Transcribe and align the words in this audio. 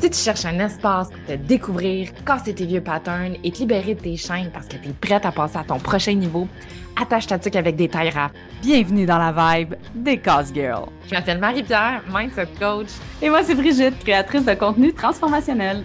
Si 0.00 0.08
tu 0.10 0.16
cherches 0.16 0.44
un 0.44 0.60
espace 0.60 1.08
pour 1.08 1.24
te 1.26 1.32
découvrir, 1.32 2.10
casser 2.24 2.54
tes 2.54 2.66
vieux 2.66 2.80
patterns 2.80 3.34
et 3.42 3.50
te 3.50 3.58
libérer 3.58 3.96
de 3.96 4.00
tes 4.00 4.16
chaînes 4.16 4.48
parce 4.54 4.68
que 4.68 4.76
tu 4.76 4.90
es 4.90 4.92
prête 4.92 5.26
à 5.26 5.32
passer 5.32 5.56
à 5.56 5.64
ton 5.64 5.80
prochain 5.80 6.14
niveau, 6.14 6.46
attache 6.94 7.26
ta 7.26 7.36
tuque 7.36 7.56
avec 7.56 7.74
des 7.74 7.88
tailles 7.88 8.10
rap. 8.10 8.30
Bienvenue 8.62 9.06
dans 9.06 9.18
la 9.18 9.32
vibe 9.32 9.74
des 9.96 10.16
Cause 10.16 10.54
Girls. 10.54 10.88
Je 11.08 11.16
m'appelle 11.16 11.38
Marie-Pierre, 11.38 12.04
mindset 12.14 12.46
coach. 12.60 12.86
Et 13.20 13.28
moi, 13.28 13.42
c'est 13.42 13.56
Brigitte, 13.56 13.98
créatrice 13.98 14.44
de 14.44 14.54
contenu 14.54 14.92
transformationnel. 14.92 15.82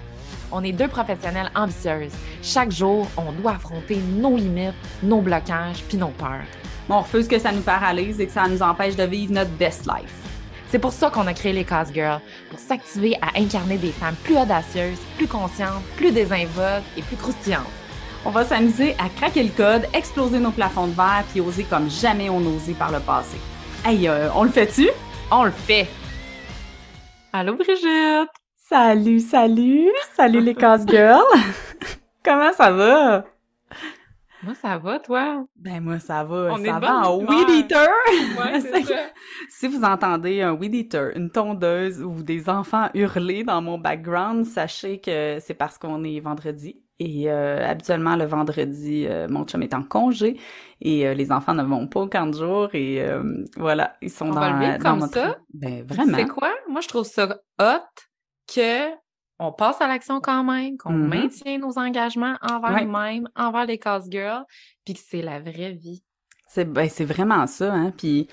On 0.52 0.64
est 0.64 0.74
deux 0.74 0.88
professionnelles 0.88 1.50
ambitieuses. 1.56 2.14
Chaque 2.44 2.72
jour, 2.72 3.08
on 3.18 3.32
doit 3.32 3.54
affronter 3.54 3.98
nos 3.98 4.38
limites, 4.38 4.76
nos 5.02 5.22
blocages 5.22 5.84
puis 5.90 5.98
nos 5.98 6.10
peurs. 6.10 6.46
on 6.88 7.00
refuse 7.00 7.28
que 7.28 7.40
ça 7.40 7.52
nous 7.52 7.62
paralyse 7.62 8.22
et 8.22 8.28
que 8.28 8.32
ça 8.32 8.48
nous 8.48 8.62
empêche 8.62 8.96
de 8.96 9.06
vivre 9.06 9.34
notre 9.34 9.52
best 9.52 9.88
life. 9.88 10.23
C'est 10.74 10.80
pour 10.80 10.92
ça 10.92 11.12
qu'on 11.12 11.28
a 11.28 11.36
créé 11.36 11.54
les 11.54 11.66
Cause 11.66 11.94
Girls, 11.94 12.20
pour 12.50 12.58
s'activer 12.58 13.16
à 13.22 13.40
incarner 13.40 13.78
des 13.78 13.92
femmes 13.92 14.16
plus 14.24 14.36
audacieuses, 14.36 14.98
plus 15.18 15.28
conscientes, 15.28 15.84
plus 15.98 16.12
désinvoltes 16.12 16.84
et 16.98 17.04
plus 17.04 17.16
croustillantes. 17.16 17.70
On 18.26 18.32
va 18.32 18.44
s'amuser 18.44 18.96
à 18.98 19.08
craquer 19.08 19.44
le 19.44 19.52
code, 19.52 19.88
exploser 19.94 20.40
nos 20.40 20.50
plafonds 20.50 20.88
de 20.88 20.94
verre 20.94 21.26
puis 21.30 21.42
oser 21.42 21.64
comme 21.66 21.92
jamais 21.92 22.28
on 22.32 22.40
osé 22.40 22.74
par 22.74 22.92
le 22.92 23.00
passé. 23.02 23.38
Hey, 23.86 24.08
euh, 24.08 24.30
on 24.34 24.46
le 24.46 24.50
fait-tu? 24.50 24.90
On 25.30 25.44
le 25.44 25.52
fait! 25.52 25.88
Allô 27.32 27.54
Brigitte! 27.54 28.32
Salut, 28.58 29.20
salut! 29.20 29.92
Salut 30.16 30.42
les 30.42 30.56
Cause 30.56 30.88
Girls! 30.88 31.22
Comment 32.26 32.52
ça 32.52 32.72
va? 32.72 33.26
Moi, 34.44 34.56
ça 34.56 34.78
va, 34.78 35.00
toi? 35.00 35.46
Ben, 35.56 35.82
moi, 35.82 36.00
ça 36.00 36.24
va. 36.26 36.54
On 36.54 36.58
ça 36.58 36.62
est 36.64 36.80
va 36.80 37.08
en 37.08 37.18
bonne 37.18 37.30
weed 37.30 37.50
eater! 37.50 37.88
Ouais, 38.38 38.60
c'est 38.60 38.84
ça. 38.84 38.96
Si 39.50 39.68
vous 39.70 39.84
entendez 39.84 40.42
un 40.42 40.52
weed 40.52 40.76
eater, 40.76 41.12
une 41.16 41.30
tondeuse 41.30 42.04
ou 42.04 42.22
des 42.24 42.50
enfants 42.50 42.90
hurler 42.94 43.46
dans 43.46 43.62
mon 43.62 43.78
background, 43.78 44.46
sachez 44.46 45.00
que 45.00 45.38
c'est 45.40 45.54
parce 45.54 45.78
qu'on 45.78 46.04
est 46.04 46.20
vendredi. 46.20 46.84
Et 47.00 47.32
euh, 47.32 47.66
habituellement, 47.66 48.16
le 48.18 48.26
vendredi, 48.26 49.06
euh, 49.08 49.28
mon 49.30 49.46
chum 49.46 49.64
est 49.64 49.74
en 49.74 49.84
congé 49.84 50.40
et 50.82 51.08
euh, 51.08 51.14
les 51.14 51.32
enfants 51.32 51.54
ne 51.54 51.64
vont 51.64 51.88
pas 51.88 52.02
au 52.02 52.08
camp 52.08 52.28
de 52.28 52.38
jour. 52.38 52.70
Et 52.74 53.02
euh, 53.02 53.24
voilà, 53.56 53.96
ils 54.02 54.12
sont 54.12 54.28
On 54.28 54.34
dans, 54.34 54.42
va 54.42 54.52
le 54.52 54.60
vivre 54.60 54.78
dans 54.78 54.90
comme 54.92 55.00
notre... 55.00 55.14
ça? 55.14 55.38
Ben, 55.54 55.86
vraiment. 55.88 56.18
C'est 56.18 56.28
quoi? 56.28 56.52
Moi, 56.70 56.82
je 56.82 56.88
trouve 56.90 57.06
ça 57.06 57.40
hot 57.60 57.80
que 58.54 58.90
on 59.40 59.52
passe 59.52 59.82
à 59.82 59.88
l'action 59.88 60.22
quand 60.22 60.44
même, 60.44 60.78
qu'on 60.78 60.94
Mhm. 60.94 61.08
maintient 61.08 61.58
nos 61.58 61.78
engagements 61.80 62.36
envers 62.42 62.74
Ouais. 62.74 62.86
nous-mêmes, 62.86 63.28
envers 63.36 63.66
les 63.66 63.78
Cause 63.80 64.08
Girls, 64.10 64.46
puis 64.86 64.94
que 64.94 65.00
c'est 65.06 65.22
la 65.22 65.40
vraie 65.40 65.74
vie. 65.74 66.04
C'est 66.48 66.66
ben, 66.66 66.88
c'est 66.90 67.06
vraiment 67.06 67.48
ça, 67.48 67.74
hein. 67.74 67.92
Puis 67.98 68.28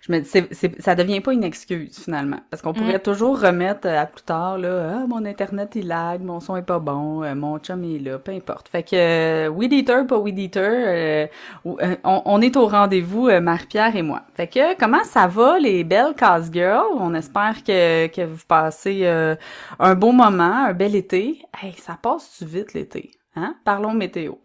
je 0.00 0.12
me 0.12 0.20
dis, 0.20 0.28
c'est, 0.28 0.52
c'est- 0.54 0.80
ça 0.80 0.94
devient 0.94 1.20
pas 1.20 1.32
une 1.32 1.44
excuse 1.44 1.98
finalement, 2.02 2.38
parce 2.50 2.62
qu'on 2.62 2.72
pourrait 2.72 2.96
Mm. 2.96 3.00
toujours 3.02 3.40
remettre 3.40 3.86
euh, 3.86 4.00
à 4.02 4.06
plus 4.06 4.22
tard 4.22 4.56
là, 4.58 4.92
ah, 5.02 5.06
mon 5.06 5.24
internet 5.26 5.72
il 5.74 5.88
lag, 5.88 6.22
mon 6.22 6.40
son 6.40 6.56
est 6.56 6.62
pas 6.62 6.78
bon, 6.78 7.22
euh, 7.22 7.34
mon 7.34 7.58
chum 7.58 7.84
est 7.84 7.98
là, 7.98 8.18
peu 8.18 8.32
importe. 8.32 8.68
Fait 8.68 8.82
que 8.82 8.96
euh, 8.96 9.48
weed 9.48 9.72
eater, 9.72 10.06
pas 10.06 10.16
weed 10.18 10.38
eater, 10.38 10.60
euh, 10.64 11.26
on, 11.64 11.76
on 12.24 12.40
est 12.40 12.56
au 12.56 12.66
rendez-vous, 12.66 13.28
Marie-Pierre 13.40 13.94
et 13.94 14.02
moi. 14.02 14.22
Fait 14.34 14.46
que 14.48 14.78
comment 14.78 15.04
ça 15.04 15.26
va 15.26 15.58
les 15.58 15.84
belles 15.84 16.14
cause 16.18 16.50
girls? 16.52 16.86
On 16.98 17.12
espère 17.14 17.62
que 17.62 18.06
que 18.08 18.24
vous 18.24 18.42
passez 18.48 19.00
euh, 19.04 19.34
un 19.78 19.94
beau 19.94 20.12
moment, 20.12 20.64
un 20.66 20.72
bel 20.72 20.94
été. 20.96 21.42
Hey, 21.60 21.74
ça 21.76 21.98
passe-tu 22.00 22.44
vite 22.46 22.72
l'été? 22.74 23.10
Hein? 23.36 23.54
Parlons 23.64 23.92
météo. 23.94 24.34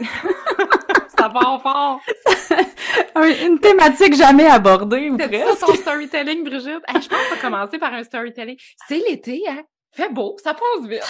Ça 1.18 1.28
part 1.28 1.60
fort! 1.62 2.00
Un- 3.14 3.46
une 3.46 3.58
thématique 3.58 4.14
jamais 4.14 4.46
abordée 4.46 5.10
ou 5.10 5.16
C'est 5.18 5.28
presque. 5.28 5.58
ça 5.58 5.66
ton 5.66 5.74
storytelling, 5.74 6.44
Brigitte? 6.44 6.80
Hey, 6.88 7.02
je 7.02 7.08
pense 7.08 7.18
qu'on 7.28 7.34
va 7.34 7.40
commencer 7.40 7.78
par 7.78 7.92
un 7.94 8.02
storytelling. 8.04 8.56
C'est 8.88 9.02
l'été, 9.08 9.42
hein? 9.48 9.62
Fait 9.92 10.08
beau, 10.12 10.36
ça 10.42 10.54
passe 10.54 10.88
vite. 10.88 11.02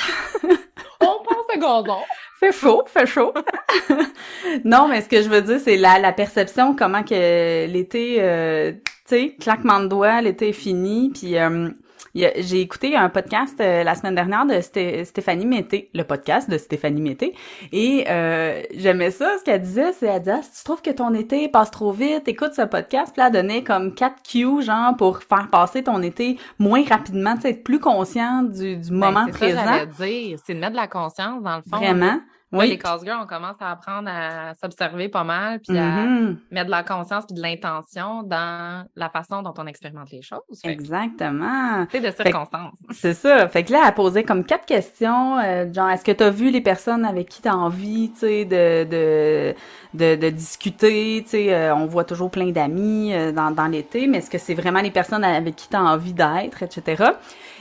On 1.02 1.22
pense 1.22 1.44
à 1.52 1.56
gazon. 1.58 1.98
Fait 2.38 2.52
chaud, 2.52 2.82
fait 2.86 3.06
chaud. 3.06 3.32
non, 4.64 4.88
mais 4.88 5.02
ce 5.02 5.08
que 5.08 5.20
je 5.22 5.28
veux 5.28 5.42
dire, 5.42 5.60
c'est 5.62 5.76
la, 5.76 5.98
la 5.98 6.12
perception, 6.12 6.74
comment 6.74 7.02
que 7.02 7.66
l'été, 7.66 8.16
euh, 8.20 8.72
tu 8.72 8.80
sais, 9.06 9.36
claquement 9.38 9.80
de 9.80 9.86
doigts, 9.88 10.20
l'été 10.22 10.48
est 10.48 10.52
fini, 10.54 11.10
puis 11.10 11.36
euh, 11.38 11.68
j'ai 12.14 12.60
écouté 12.60 12.96
un 12.96 13.08
podcast 13.08 13.60
euh, 13.60 13.84
la 13.84 13.94
semaine 13.94 14.14
dernière 14.14 14.44
de 14.46 14.54
Sté- 14.54 15.04
Stéphanie 15.04 15.46
Mété, 15.46 15.90
le 15.94 16.02
podcast 16.04 16.50
de 16.50 16.58
Stéphanie 16.58 17.00
Mété, 17.00 17.34
et 17.72 18.04
euh, 18.08 18.62
j'aimais 18.74 19.10
ça, 19.10 19.36
ce 19.38 19.44
qu'elle 19.44 19.62
disait, 19.62 19.92
c'est 19.92 20.06
elle 20.06 20.20
disait, 20.20 20.32
Ah, 20.38 20.42
si 20.42 20.58
tu 20.58 20.64
trouves 20.64 20.82
que 20.82 20.90
ton 20.90 21.14
été 21.14 21.48
passe 21.48 21.70
trop 21.70 21.92
vite, 21.92 22.26
écoute 22.26 22.52
ce 22.54 22.62
podcast, 22.62 23.12
puis 23.14 23.24
elle 23.24 23.32
donnait 23.32 23.62
comme 23.62 23.94
quatre 23.94 24.22
cues, 24.22 24.62
genre, 24.62 24.96
pour 24.96 25.22
faire 25.22 25.48
passer 25.50 25.82
ton 25.82 26.02
été 26.02 26.38
moins 26.58 26.82
rapidement, 26.84 27.34
tu 27.36 27.42
sais, 27.42 27.50
être 27.50 27.64
plus 27.64 27.78
conscient 27.80 28.42
du, 28.42 28.76
du 28.76 28.90
moment 28.92 29.26
Ben, 29.26 29.32
c'est 29.32 29.52
ça, 29.54 29.62
présent. 29.62 29.86
dire. 30.06 30.38
C'est 30.44 30.54
de 30.54 30.58
mettre 30.60 30.72
de 30.72 30.76
la 30.76 30.88
conscience, 30.88 31.42
dans 31.42 31.56
le 31.56 31.62
fond. 31.62 31.76
Vraiment. 31.76 32.20
Oui. 32.52 32.68
les 32.70 32.78
Cause 32.78 33.04
Girls, 33.04 33.20
on 33.22 33.26
commence 33.26 33.56
à 33.60 33.70
apprendre 33.70 34.08
à 34.12 34.54
s'observer 34.54 35.08
pas 35.08 35.22
mal, 35.24 35.60
puis 35.60 35.78
à 35.78 35.82
Mhm. 35.82 36.38
mettre 36.50 36.66
de 36.66 36.70
la 36.70 36.82
conscience 36.82 37.24
puis 37.26 37.34
de 37.36 37.42
l'intention 37.42 38.22
dans 38.24 38.84
la 38.96 39.08
façon 39.08 39.42
dont 39.42 39.54
on 39.56 39.66
expérimente 39.66 40.10
les 40.10 40.22
choses. 40.22 40.40
Fait 40.62 40.70
Exactement. 40.72 41.86
C'est 41.92 42.00
de 42.00 42.10
circonstances. 42.10 42.74
C'est 42.90 43.14
ça. 43.14 43.46
Fait 43.48 43.62
que 43.62 43.72
là, 43.72 43.82
elle 43.86 43.94
posait 43.94 44.24
comme 44.24 44.44
quatre 44.44 44.66
questions, 44.66 45.38
euh, 45.38 45.72
genre, 45.72 45.90
est-ce 45.90 46.04
que 46.04 46.12
tu 46.12 46.24
as 46.24 46.30
vu 46.30 46.50
les 46.50 46.60
personnes 46.60 47.04
avec 47.04 47.28
qui 47.28 47.40
tu 47.42 47.48
as 47.48 47.56
envie, 47.56 48.10
tu 48.12 48.18
sais, 48.20 48.44
de, 48.44 48.84
de, 48.84 49.54
de, 49.94 50.16
de 50.16 50.30
discuter, 50.30 51.20
tu 51.22 51.30
sais, 51.30 51.54
euh, 51.54 51.74
on 51.74 51.86
voit 51.86 52.04
toujours 52.04 52.30
plein 52.30 52.50
d'amis 52.50 53.14
euh, 53.14 53.32
dans, 53.32 53.50
dans 53.52 53.66
l'été, 53.66 54.06
mais 54.06 54.18
est-ce 54.18 54.30
que 54.30 54.38
c'est 54.38 54.54
vraiment 54.54 54.80
les 54.80 54.90
personnes 54.90 55.24
avec 55.24 55.54
qui 55.56 55.68
tu 55.68 55.76
as 55.76 55.82
envie 55.82 56.14
d'être, 56.14 56.62
etc. 56.62 57.04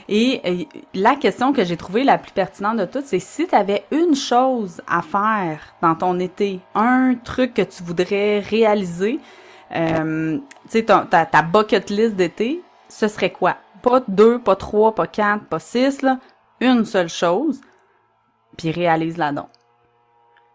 Et 0.08 0.40
euh, 0.44 0.64
la 0.94 1.16
question 1.16 1.52
que 1.52 1.64
j'ai 1.64 1.76
trouvée 1.76 2.04
la 2.04 2.18
plus 2.18 2.32
pertinente 2.32 2.78
de 2.78 2.84
toutes, 2.84 3.06
c'est 3.06 3.18
si 3.18 3.46
tu 3.46 3.54
avais 3.54 3.84
une 3.90 4.14
chose 4.14 4.80
à 4.86 5.02
faire 5.02 5.74
dans 5.82 5.94
ton 5.94 6.18
été, 6.18 6.60
un 6.74 7.14
truc 7.14 7.54
que 7.54 7.62
tu 7.62 7.82
voudrais 7.82 8.40
réaliser, 8.40 9.20
euh, 9.74 10.38
tu 10.64 10.70
sais, 10.70 10.84
ta, 10.84 11.04
ta 11.04 11.42
bucket 11.42 11.90
list 11.90 12.16
d'été, 12.16 12.62
ce 12.88 13.08
serait 13.08 13.30
quoi? 13.30 13.56
Pas 13.82 14.00
deux, 14.08 14.38
pas 14.38 14.56
trois, 14.56 14.94
pas 14.94 15.06
quatre, 15.06 15.44
pas 15.44 15.58
six, 15.58 16.02
là. 16.02 16.18
Une 16.60 16.84
seule 16.84 17.08
chose, 17.08 17.60
puis 18.56 18.70
réalise-la 18.70 19.32
donc. 19.32 19.48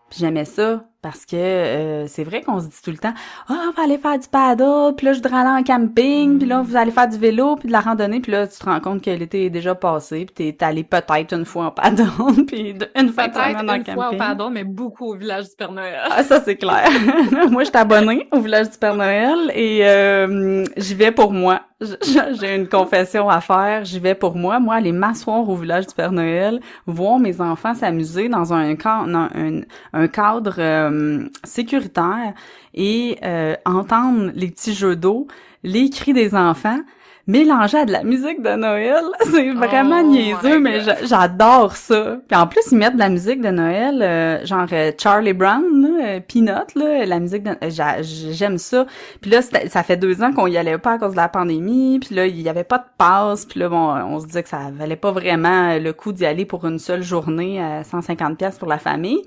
Puis 0.09 0.19
j'aimais 0.19 0.45
ça 0.45 0.84
parce 1.05 1.23
que 1.23 1.35
euh, 1.35 2.07
c'est 2.07 2.23
vrai 2.23 2.41
qu'on 2.41 2.59
se 2.59 2.66
dit 2.66 2.81
tout 2.83 2.89
le 2.89 2.97
temps 2.97 3.13
«Ah, 3.47 3.67
on 3.69 3.71
va 3.73 3.83
aller 3.83 3.99
faire 3.99 4.17
du 4.17 4.27
paddle, 4.27 4.95
puis 4.97 5.05
là, 5.05 5.13
je 5.13 5.21
voudrais 5.21 5.38
aller 5.38 5.61
en 5.61 5.63
camping, 5.63 6.39
puis 6.39 6.47
là, 6.47 6.63
vous 6.63 6.75
allez 6.75 6.89
faire 6.89 7.07
du 7.07 7.19
vélo, 7.19 7.57
puis 7.57 7.67
de 7.67 7.73
la 7.73 7.81
randonnée, 7.81 8.21
puis 8.21 8.31
là, 8.31 8.47
tu 8.47 8.57
te 8.57 8.66
rends 8.66 8.79
compte 8.79 9.03
que 9.03 9.11
l'été 9.11 9.45
est 9.45 9.49
déjà 9.51 9.75
passé, 9.75 10.25
puis 10.25 10.51
t'es 10.51 10.66
allé 10.66 10.83
peut-être 10.83 11.31
une 11.35 11.45
fois 11.45 11.66
en 11.66 11.71
paddle, 11.71 12.07
puis 12.47 12.73
une 12.95 13.09
fois 13.09 13.31
semaine 13.31 13.69
en 13.69 13.75
une 13.75 13.85
fois 13.85 14.05
camping. 14.05 14.17
pardon, 14.17 14.49
mais 14.49 14.63
beaucoup 14.63 15.11
au 15.11 15.16
village 15.16 15.43
du 15.43 15.55
Père 15.55 15.71
Noël. 15.71 15.99
Ah, 16.09 16.23
ça, 16.23 16.41
c'est 16.43 16.55
clair. 16.55 16.89
moi, 17.51 17.63
je 17.63 17.69
suis 17.69 17.77
abonnée 17.77 18.27
au 18.31 18.39
village 18.39 18.72
du 18.72 18.77
Père 18.79 18.95
Noël 18.95 19.51
et 19.53 19.81
euh, 19.83 20.66
j'y 20.75 20.95
vais 20.95 21.11
pour 21.11 21.31
moi. 21.31 21.61
J'ai 21.81 22.56
une 22.56 22.69
confession 22.69 23.30
à 23.30 23.41
faire. 23.41 23.84
J'y 23.84 24.00
vais 24.00 24.16
pour 24.16 24.36
moi. 24.36 24.59
Moi, 24.59 24.75
aller 24.75 24.94
m'asseoir 24.94 25.47
au 25.50 25.56
village 25.58 25.88
du 25.88 25.94
Père 25.94 26.12
Noël, 26.13 26.62
voir 26.88 27.19
mes 27.19 27.41
enfants 27.41 27.74
s'amuser 27.74 28.30
dans 28.30 28.53
un, 28.53 28.75
ca- 28.81 29.06
dans 29.06 29.28
un, 29.36 29.62
un 29.91 30.08
cadre 30.08 30.56
euh, 30.58 31.28
sécuritaire 31.44 32.34
et 32.74 33.18
euh, 33.24 33.56
entendre 33.66 34.31
les 34.35 34.50
petits 34.52 34.74
jeux 34.74 34.96
d'eau, 34.96 35.28
les 35.64 35.90
cris 35.90 36.14
des 36.14 36.34
enfants, 36.34 36.80
mélangés 37.28 37.80
à 37.80 37.86
de 37.86 37.91
la 37.91 38.03
musique 38.03 38.41
de 38.41 38.56
Noël. 38.56 39.03
C'est 39.31 39.52
vraiment 39.52 40.02
Oh 40.03 40.08
niaiseux, 40.08 40.59
mais 40.59 40.80
j'adore 41.03 41.75
ça. 41.75 42.18
Puis 42.28 42.38
en 42.38 42.47
plus, 42.47 42.62
ils 42.72 42.78
mettent 42.78 42.94
de 42.96 43.00
la 43.00 43.09
musique 43.09 43.41
de 43.41 43.50
Noël, 43.50 44.02
euh, 44.02 44.46
genre 44.46 44.68
euh, 44.72 44.91
Charlie 45.02 45.34
Brown, 45.34 45.64
là, 45.81 46.06
euh, 46.06 46.19
Peanut, 46.19 46.75
là, 46.75 47.06
la 47.06 47.19
musique 47.19 47.44
de... 47.44 47.52
euh, 47.52 47.69
j'a- 47.69 48.02
J'aime 48.02 48.58
ça. 48.58 48.85
Puis 49.22 49.31
là, 49.31 49.41
ça 49.41 49.84
fait 49.84 49.97
deux 49.97 50.22
ans 50.24 50.31
qu'on 50.34 50.47
y 50.47 50.58
allait 50.58 50.78
pas 50.78 50.94
à 50.94 50.97
cause 50.97 51.12
de 51.12 51.18
la 51.18 51.30
pandémie. 51.30 52.00
Puis 52.00 52.14
là, 52.16 52.28
il 52.28 52.40
y 52.41 52.50
avait 52.50 52.64
pas 52.64 52.78
de 52.78 52.85
passe. 52.97 53.46
Puis 53.46 53.59
là, 53.59 53.69
bon, 53.69 53.90
on 53.90 54.19
se 54.19 54.25
disait 54.28 54.44
que 54.44 54.50
ça 54.50 54.59
valait 54.74 54.96
pas 54.96 55.11
vraiment 55.11 55.78
le 55.78 55.91
coup 55.94 56.11
d'y 56.14 56.26
aller 56.26 56.46
pour 56.46 56.66
une 56.66 56.79
seule 56.79 57.03
journée 57.03 57.61
à 57.61 57.84
150 57.84 58.38
pièces 58.38 58.58
pour 58.58 58.67
la 58.67 58.78
famille. 58.78 59.22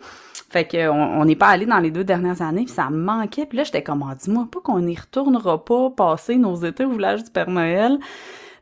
Fait 0.51 0.65
que 0.65 0.89
on 0.89 1.25
n'est 1.25 1.37
pas 1.37 1.49
allé 1.49 1.67
dans 1.67 1.79
les 1.79 1.91
deux 1.91 2.05
dernières 2.05 2.41
années, 2.41 2.65
puis 2.65 2.73
ça 2.73 2.89
me 2.89 2.97
manquait. 2.97 3.45
Puis 3.45 3.59
là, 3.59 3.65
j'étais 3.65 3.83
comme, 3.83 4.05
Ah, 4.09 4.15
dis-moi 4.15 4.49
pas 4.51 4.61
qu'on 4.61 4.81
n'y 4.81 4.97
retournera 4.97 5.63
pas 5.65 5.91
passer 5.91 6.37
nos 6.37 6.57
étés 6.57 6.85
au 6.85 6.93
village 6.93 7.25
du 7.25 7.31
Père 7.31 7.51
Noël. 7.51 7.99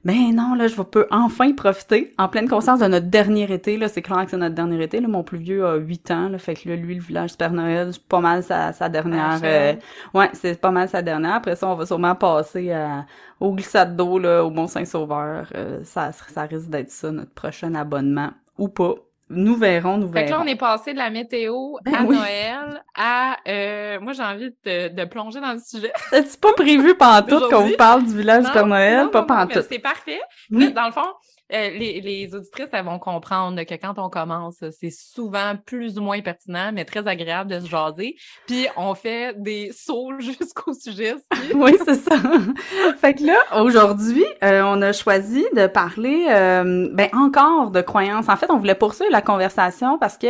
Ben 0.06 0.32
non, 0.32 0.54
là, 0.54 0.68
je 0.68 0.80
peux 0.80 1.08
enfin 1.10 1.52
profiter 1.52 2.12
en 2.16 2.28
pleine 2.28 2.48
conscience 2.48 2.78
de 2.78 2.86
notre 2.86 3.08
dernier 3.08 3.52
été. 3.52 3.76
Là, 3.76 3.88
c'est 3.88 4.02
clair 4.02 4.24
que 4.24 4.30
c'est 4.30 4.36
notre 4.36 4.54
dernier 4.54 4.80
été. 4.84 5.00
Là, 5.00 5.08
mon 5.08 5.24
plus 5.24 5.38
vieux 5.38 5.66
a 5.66 5.74
8 5.74 6.10
ans. 6.12 6.28
Là, 6.28 6.38
fait 6.38 6.54
que 6.54 6.68
là, 6.68 6.76
lui, 6.76 6.94
le 6.94 7.00
village 7.00 7.32
du 7.32 7.36
Père 7.36 7.52
Noël, 7.52 7.92
c'est 7.92 8.04
pas 8.04 8.20
mal 8.20 8.44
sa, 8.44 8.72
sa 8.72 8.88
dernière. 8.88 9.40
Euh, 9.42 9.74
ouais, 10.14 10.30
c'est 10.32 10.60
pas 10.60 10.70
mal 10.70 10.88
sa 10.88 11.02
dernière. 11.02 11.34
Après 11.34 11.56
ça, 11.56 11.66
on 11.66 11.74
va 11.74 11.86
sûrement 11.86 12.14
passer 12.14 12.70
à, 12.70 13.04
au 13.40 13.52
glissade 13.52 13.96
d'eau 13.96 14.20
là, 14.20 14.44
au 14.44 14.50
Mont 14.50 14.68
Saint-Sauveur. 14.68 15.48
Euh, 15.56 15.80
ça, 15.82 16.12
ça 16.12 16.42
risque 16.42 16.68
d'être 16.68 16.90
ça 16.90 17.10
notre 17.10 17.32
prochain 17.32 17.74
abonnement 17.74 18.30
ou 18.58 18.68
pas. 18.68 18.94
Nous 19.28 19.56
verrons, 19.56 19.99
nous 19.99 20.06
Fait 20.12 20.25
que 20.25 20.31
là, 20.31 20.37
verrons. 20.37 20.43
on 20.44 20.46
est 20.46 20.55
passé 20.56 20.93
de 20.93 20.99
la 20.99 21.11
météo 21.11 21.75
Ben 21.84 21.94
à 21.94 22.02
oui. 22.05 22.17
Noël 22.17 22.82
à... 22.94 23.37
euh, 23.49 23.99
moi, 24.00 24.12
j'ai 24.12 24.23
envie 24.23 24.50
de, 24.64 24.88
de 24.88 25.05
plonger 25.05 25.40
dans 25.40 25.52
le 25.52 25.58
sujet. 25.58 25.93
C'est 26.12 26.40
pas 26.40 26.52
prévu 26.52 26.94
pantoute 26.96 27.50
qu'on 27.50 27.67
vous 27.67 27.76
parle 27.76 28.05
du 28.05 28.17
village 28.17 28.44
du 28.44 28.50
Père 28.52 28.67
Noël, 28.67 29.05
non, 29.05 29.11
pas 29.11 29.23
non, 29.23 29.26
non, 29.26 29.46
pantoute. 29.46 29.67
c'est 29.69 29.81
parfait. 29.81 30.20
Oui. 30.50 30.73
Dans 30.73 30.87
le 30.87 30.93
fond, 30.93 31.08
euh, 31.52 31.70
les, 31.70 32.00
les, 32.00 32.34
auditrices, 32.34 32.69
elles 32.72 32.84
vont 32.84 32.98
comprendre 32.98 33.62
que 33.62 33.75
quand 33.75 33.94
on 33.98 34.10
commence, 34.10 34.56
c'est 34.72 34.90
souvent 34.90 35.54
plus 35.64 35.96
ou 35.96 36.02
moins 36.02 36.20
pertinent, 36.20 36.72
mais 36.72 36.84
très 36.84 37.06
agréable 37.06 37.50
de 37.50 37.60
se 37.60 37.69
jaser. 37.69 38.16
Puis 38.46 38.66
on 38.76 38.94
fait 38.94 39.40
des 39.40 39.70
sauts 39.72 40.12
jusqu'au 40.19 40.72
sujet. 40.75 41.14
oui, 41.54 41.76
c'est 41.84 41.94
ça. 41.94 42.16
fait 43.00 43.14
que 43.14 43.25
là, 43.25 43.38
aujourd'hui, 43.62 44.25
euh, 44.43 44.62
on 44.64 44.82
a 44.82 44.93
choisi 44.93 45.44
de 45.54 45.69
parler 45.69 46.26
euh, 46.31 46.88
ben 46.93 47.08
encore 47.12 47.70
de 47.70 47.81
croyances. 47.81 48.28
En 48.28 48.37
fait, 48.37 48.50
on 48.50 48.58
voulait 48.58 48.75
poursuivre 48.75 49.12
la 49.12 49.22
conversation 49.22 49.98
parce 49.98 50.19
que 50.19 50.26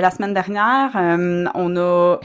la 0.00 0.10
semaine 0.10 0.32
dernière, 0.32 0.92
on 1.54 1.76
a 1.76 2.18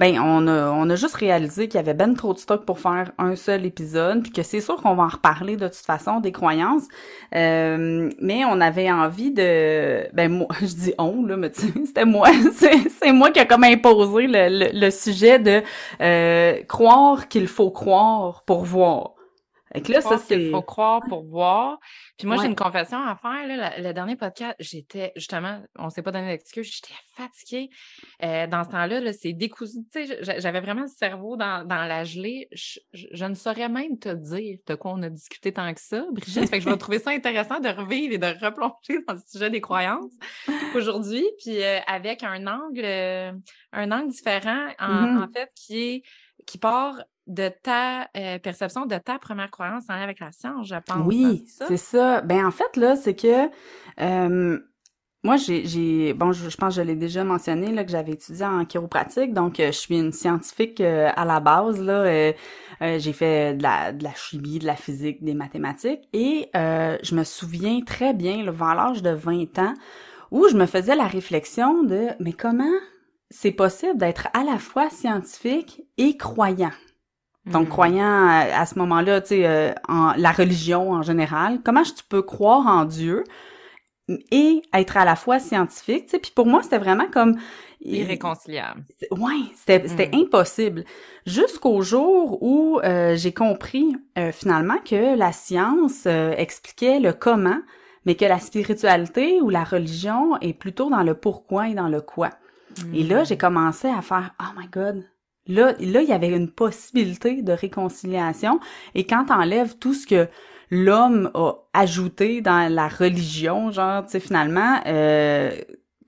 ben 0.00 0.18
on 0.18 0.48
a 0.48 0.70
on 0.70 0.88
a 0.88 0.96
juste 0.96 1.14
réalisé 1.14 1.68
qu'il 1.68 1.76
y 1.76 1.82
avait 1.82 1.92
ben 1.92 2.14
trop 2.14 2.32
de 2.32 2.38
stock 2.38 2.64
pour 2.64 2.80
faire 2.80 3.12
un 3.18 3.36
seul 3.36 3.66
épisode, 3.66 4.22
puis 4.22 4.32
que 4.32 4.42
c'est 4.42 4.62
sûr 4.62 4.76
qu'on 4.76 4.94
va 4.94 5.02
en 5.02 5.08
reparler 5.08 5.58
de 5.58 5.68
toute 5.68 5.76
façon 5.76 6.20
des 6.20 6.32
croyances, 6.32 6.84
euh, 7.34 8.08
mais 8.18 8.46
on 8.46 8.62
avait 8.62 8.90
envie 8.90 9.30
de 9.30 10.10
ben 10.14 10.32
moi 10.32 10.48
je 10.62 10.74
dis 10.74 10.94
on 10.96 11.26
là, 11.26 11.36
mais 11.36 11.52
c'était 11.52 12.06
moi, 12.06 12.28
c'est 13.02 13.12
moi 13.12 13.30
qui 13.30 13.40
a 13.40 13.44
comme 13.44 13.64
imposé 13.64 14.26
le, 14.26 14.70
le, 14.72 14.90
sujet 14.90 15.38
de 15.38 15.62
euh, 16.00 16.62
croire 16.66 17.28
qu'il 17.28 17.46
faut 17.46 17.70
croire 17.70 18.42
pour 18.46 18.64
voir. 18.64 19.19
Fait 19.72 19.82
que 19.82 19.92
là, 19.92 20.00
ça, 20.00 20.18
c'est. 20.18 20.50
faut 20.50 20.62
croire 20.62 21.00
pour 21.08 21.24
voir. 21.24 21.78
Puis 22.18 22.26
moi, 22.26 22.36
j'ai 22.38 22.46
une 22.46 22.56
confession 22.56 22.98
à 22.98 23.14
faire. 23.16 23.46
Là. 23.46 23.78
Le, 23.78 23.92
dernier 23.92 24.16
podcast, 24.16 24.56
j'étais 24.58 25.12
justement, 25.14 25.62
on 25.78 25.90
s'est 25.90 26.02
pas 26.02 26.10
donné 26.10 26.26
d'excuses, 26.28 26.70
j'étais 26.72 26.98
fatiguée. 27.14 27.70
Euh, 28.24 28.46
dans 28.48 28.64
ce 28.64 28.70
temps-là, 28.70 29.00
-là, 29.00 29.12
c'est 29.12 29.32
décousu. 29.32 29.78
Tu 29.92 30.06
sais, 30.06 30.40
j'avais 30.40 30.60
vraiment 30.60 30.82
le 30.82 30.88
cerveau 30.88 31.36
dans, 31.36 31.64
dans 31.64 31.84
la 31.84 32.04
gelée. 32.04 32.48
Je, 32.52 33.24
ne 33.24 33.34
saurais 33.34 33.68
même 33.68 33.98
te 33.98 34.08
dire 34.08 34.58
de 34.66 34.74
quoi 34.74 34.92
on 34.92 35.02
a 35.02 35.08
discuté 35.08 35.52
tant 35.52 35.72
que 35.72 35.80
ça, 35.80 36.04
Brigitte. 36.10 36.48
fait 36.48 36.58
que 36.58 36.64
je 36.64 36.68
vais 36.68 36.76
trouver 36.76 36.98
ça 36.98 37.10
intéressant 37.10 37.60
de 37.60 37.68
revivre 37.68 38.14
et 38.14 38.18
de 38.18 38.44
replonger 38.44 39.04
dans 39.06 39.14
le 39.14 39.20
sujet 39.24 39.50
des 39.50 39.60
croyances 39.60 40.14
aujourd'hui. 40.74 41.24
Puis 41.38 41.62
euh, 41.62 41.78
avec 41.86 42.24
un 42.24 42.46
angle, 42.46 42.84
euh, 42.84 43.32
un 43.72 43.92
angle 43.92 44.08
différent, 44.08 44.66
en, 44.80 44.88
mm-hmm. 44.88 45.24
en 45.24 45.28
fait, 45.32 45.50
qui 45.54 45.78
est 45.78 46.02
qui 46.46 46.58
part 46.58 46.96
de 47.30 47.48
ta 47.62 48.08
euh, 48.16 48.38
perception, 48.40 48.86
de 48.86 48.98
ta 48.98 49.18
première 49.18 49.50
croyance 49.50 49.84
en 49.88 49.94
lien 49.94 50.02
avec 50.02 50.18
la 50.18 50.32
science, 50.32 50.66
je 50.66 50.74
pense. 50.74 51.06
Oui, 51.06 51.44
hein, 51.46 51.64
c'est 51.68 51.76
ça? 51.76 52.20
Ben 52.22 52.44
en 52.44 52.50
fait 52.50 52.76
là, 52.76 52.96
c'est 52.96 53.14
que 53.14 53.48
euh, 54.00 54.58
moi 55.22 55.36
j'ai 55.36 56.12
bon, 56.12 56.32
je, 56.32 56.56
pense 56.56 56.74
que 56.74 56.82
je 56.82 56.86
l'ai 56.86 56.96
déjà 56.96 57.22
mentionné 57.22 57.70
là 57.70 57.84
que 57.84 57.90
j'avais 57.92 58.12
étudié 58.12 58.44
en 58.44 58.64
chiropratique, 58.64 59.32
donc 59.32 59.60
euh, 59.60 59.66
je 59.66 59.78
suis 59.78 59.96
une 59.96 60.12
scientifique 60.12 60.80
à 60.80 61.24
la 61.24 61.38
base 61.38 61.80
là. 61.80 62.32
j'ai 62.98 63.12
fait 63.12 63.54
de 63.54 63.62
la 63.62 63.92
de 63.92 64.02
la 64.02 64.14
chimie, 64.14 64.58
de 64.58 64.66
la 64.66 64.76
physique, 64.76 65.22
des 65.22 65.34
mathématiques 65.34 66.08
et 66.12 66.50
je 66.54 67.14
me 67.14 67.22
souviens 67.22 67.80
très 67.82 68.12
bien, 68.12 68.42
là, 68.42 68.50
vers 68.50 68.74
l'âge 68.74 69.02
de 69.02 69.10
20 69.10 69.56
ans, 69.60 69.74
où 70.32 70.48
je 70.48 70.56
me 70.56 70.66
faisais 70.66 70.96
la 70.96 71.06
réflexion 71.06 71.84
de 71.84 72.08
mais 72.18 72.32
comment 72.32 72.64
c'est 73.30 73.52
possible 73.52 73.96
d'être 73.96 74.26
à 74.34 74.42
la 74.42 74.58
fois 74.58 74.90
scientifique 74.90 75.82
et 75.96 76.16
croyant? 76.16 76.72
Donc, 77.46 77.68
hmm. 77.68 77.70
croyant 77.70 78.28
à, 78.28 78.66
ce 78.66 78.78
moment-là, 78.78 79.20
tu 79.20 79.28
sais, 79.28 79.46
euh, 79.46 79.72
en 79.88 80.12
la 80.16 80.30
religion 80.30 80.92
en 80.92 81.02
général, 81.02 81.60
comment 81.64 81.82
tu 81.82 82.04
peux 82.08 82.22
croire 82.22 82.66
en 82.66 82.84
Dieu 82.84 83.24
et 84.30 84.62
être 84.74 84.96
à 84.96 85.04
la 85.04 85.14
fois 85.16 85.38
scientifique, 85.38 86.04
tu 86.04 86.10
sais, 86.10 86.18
puis 86.18 86.32
pour 86.34 86.46
moi, 86.46 86.62
c'était 86.62 86.78
vraiment 86.78 87.06
comme... 87.10 87.38
Irréconciliable. 87.80 88.84
Ouais, 89.12 89.40
c'était 89.54 89.88
c'était 89.88 90.10
impossible. 90.12 90.84
Jusqu'au 91.24 91.80
jour 91.80 92.42
où 92.42 92.78
euh, 92.80 93.16
j'ai 93.16 93.32
compris 93.32 93.96
euh, 94.18 94.32
finalement 94.32 94.78
que 94.84 95.16
la 95.16 95.32
science 95.32 96.04
expliquait 96.06 97.00
le 97.00 97.14
comment, 97.14 97.60
mais 98.04 98.16
que 98.16 98.26
la 98.26 98.38
spiritualité 98.38 99.40
ou 99.40 99.48
la 99.48 99.64
religion 99.64 100.36
est 100.40 100.52
plutôt 100.52 100.90
dans 100.90 101.02
le 101.02 101.14
pourquoi 101.14 101.68
et 101.68 101.74
dans 101.74 101.88
le 101.88 102.02
quoi. 102.02 102.30
Et 102.92 103.02
là, 103.02 103.22
hmm. 103.22 103.26
j'ai 103.26 103.38
commencé 103.38 103.88
à 103.88 104.02
faire 104.02 104.34
«Oh 104.40 104.58
my 104.58 104.66
God, 104.68 105.04
Là, 105.50 105.74
là, 105.80 106.02
il 106.02 106.08
y 106.08 106.12
avait 106.12 106.28
une 106.28 106.50
possibilité 106.50 107.42
de 107.42 107.52
réconciliation. 107.52 108.60
Et 108.94 109.04
quand 109.04 109.26
t'enlèves 109.26 109.76
tout 109.78 109.94
ce 109.94 110.06
que 110.06 110.28
l'homme 110.70 111.30
a 111.34 111.54
ajouté 111.72 112.40
dans 112.40 112.72
la 112.72 112.88
religion, 112.88 113.70
genre, 113.70 114.04
tu 114.04 114.12
sais, 114.12 114.20
finalement, 114.20 114.80
euh, 114.86 115.50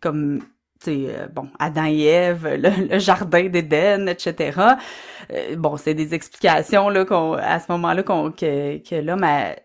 comme, 0.00 0.40
tu 0.80 0.84
sais, 0.84 1.06
euh, 1.08 1.26
bon, 1.26 1.48
Adam 1.58 1.86
et 1.86 2.04
Ève, 2.04 2.48
le, 2.56 2.98
jardin 2.98 3.48
d'Éden, 3.48 4.08
etc. 4.08 4.58
Euh, 5.32 5.56
bon, 5.56 5.76
c'est 5.76 5.94
des 5.94 6.14
explications, 6.14 6.88
là, 6.88 7.04
qu'on, 7.04 7.34
à 7.34 7.58
ce 7.58 7.70
moment-là, 7.72 8.02
qu'on, 8.02 8.30
que, 8.30 8.78
que 8.78 8.94
l'homme 8.94 9.24
a, 9.24 9.56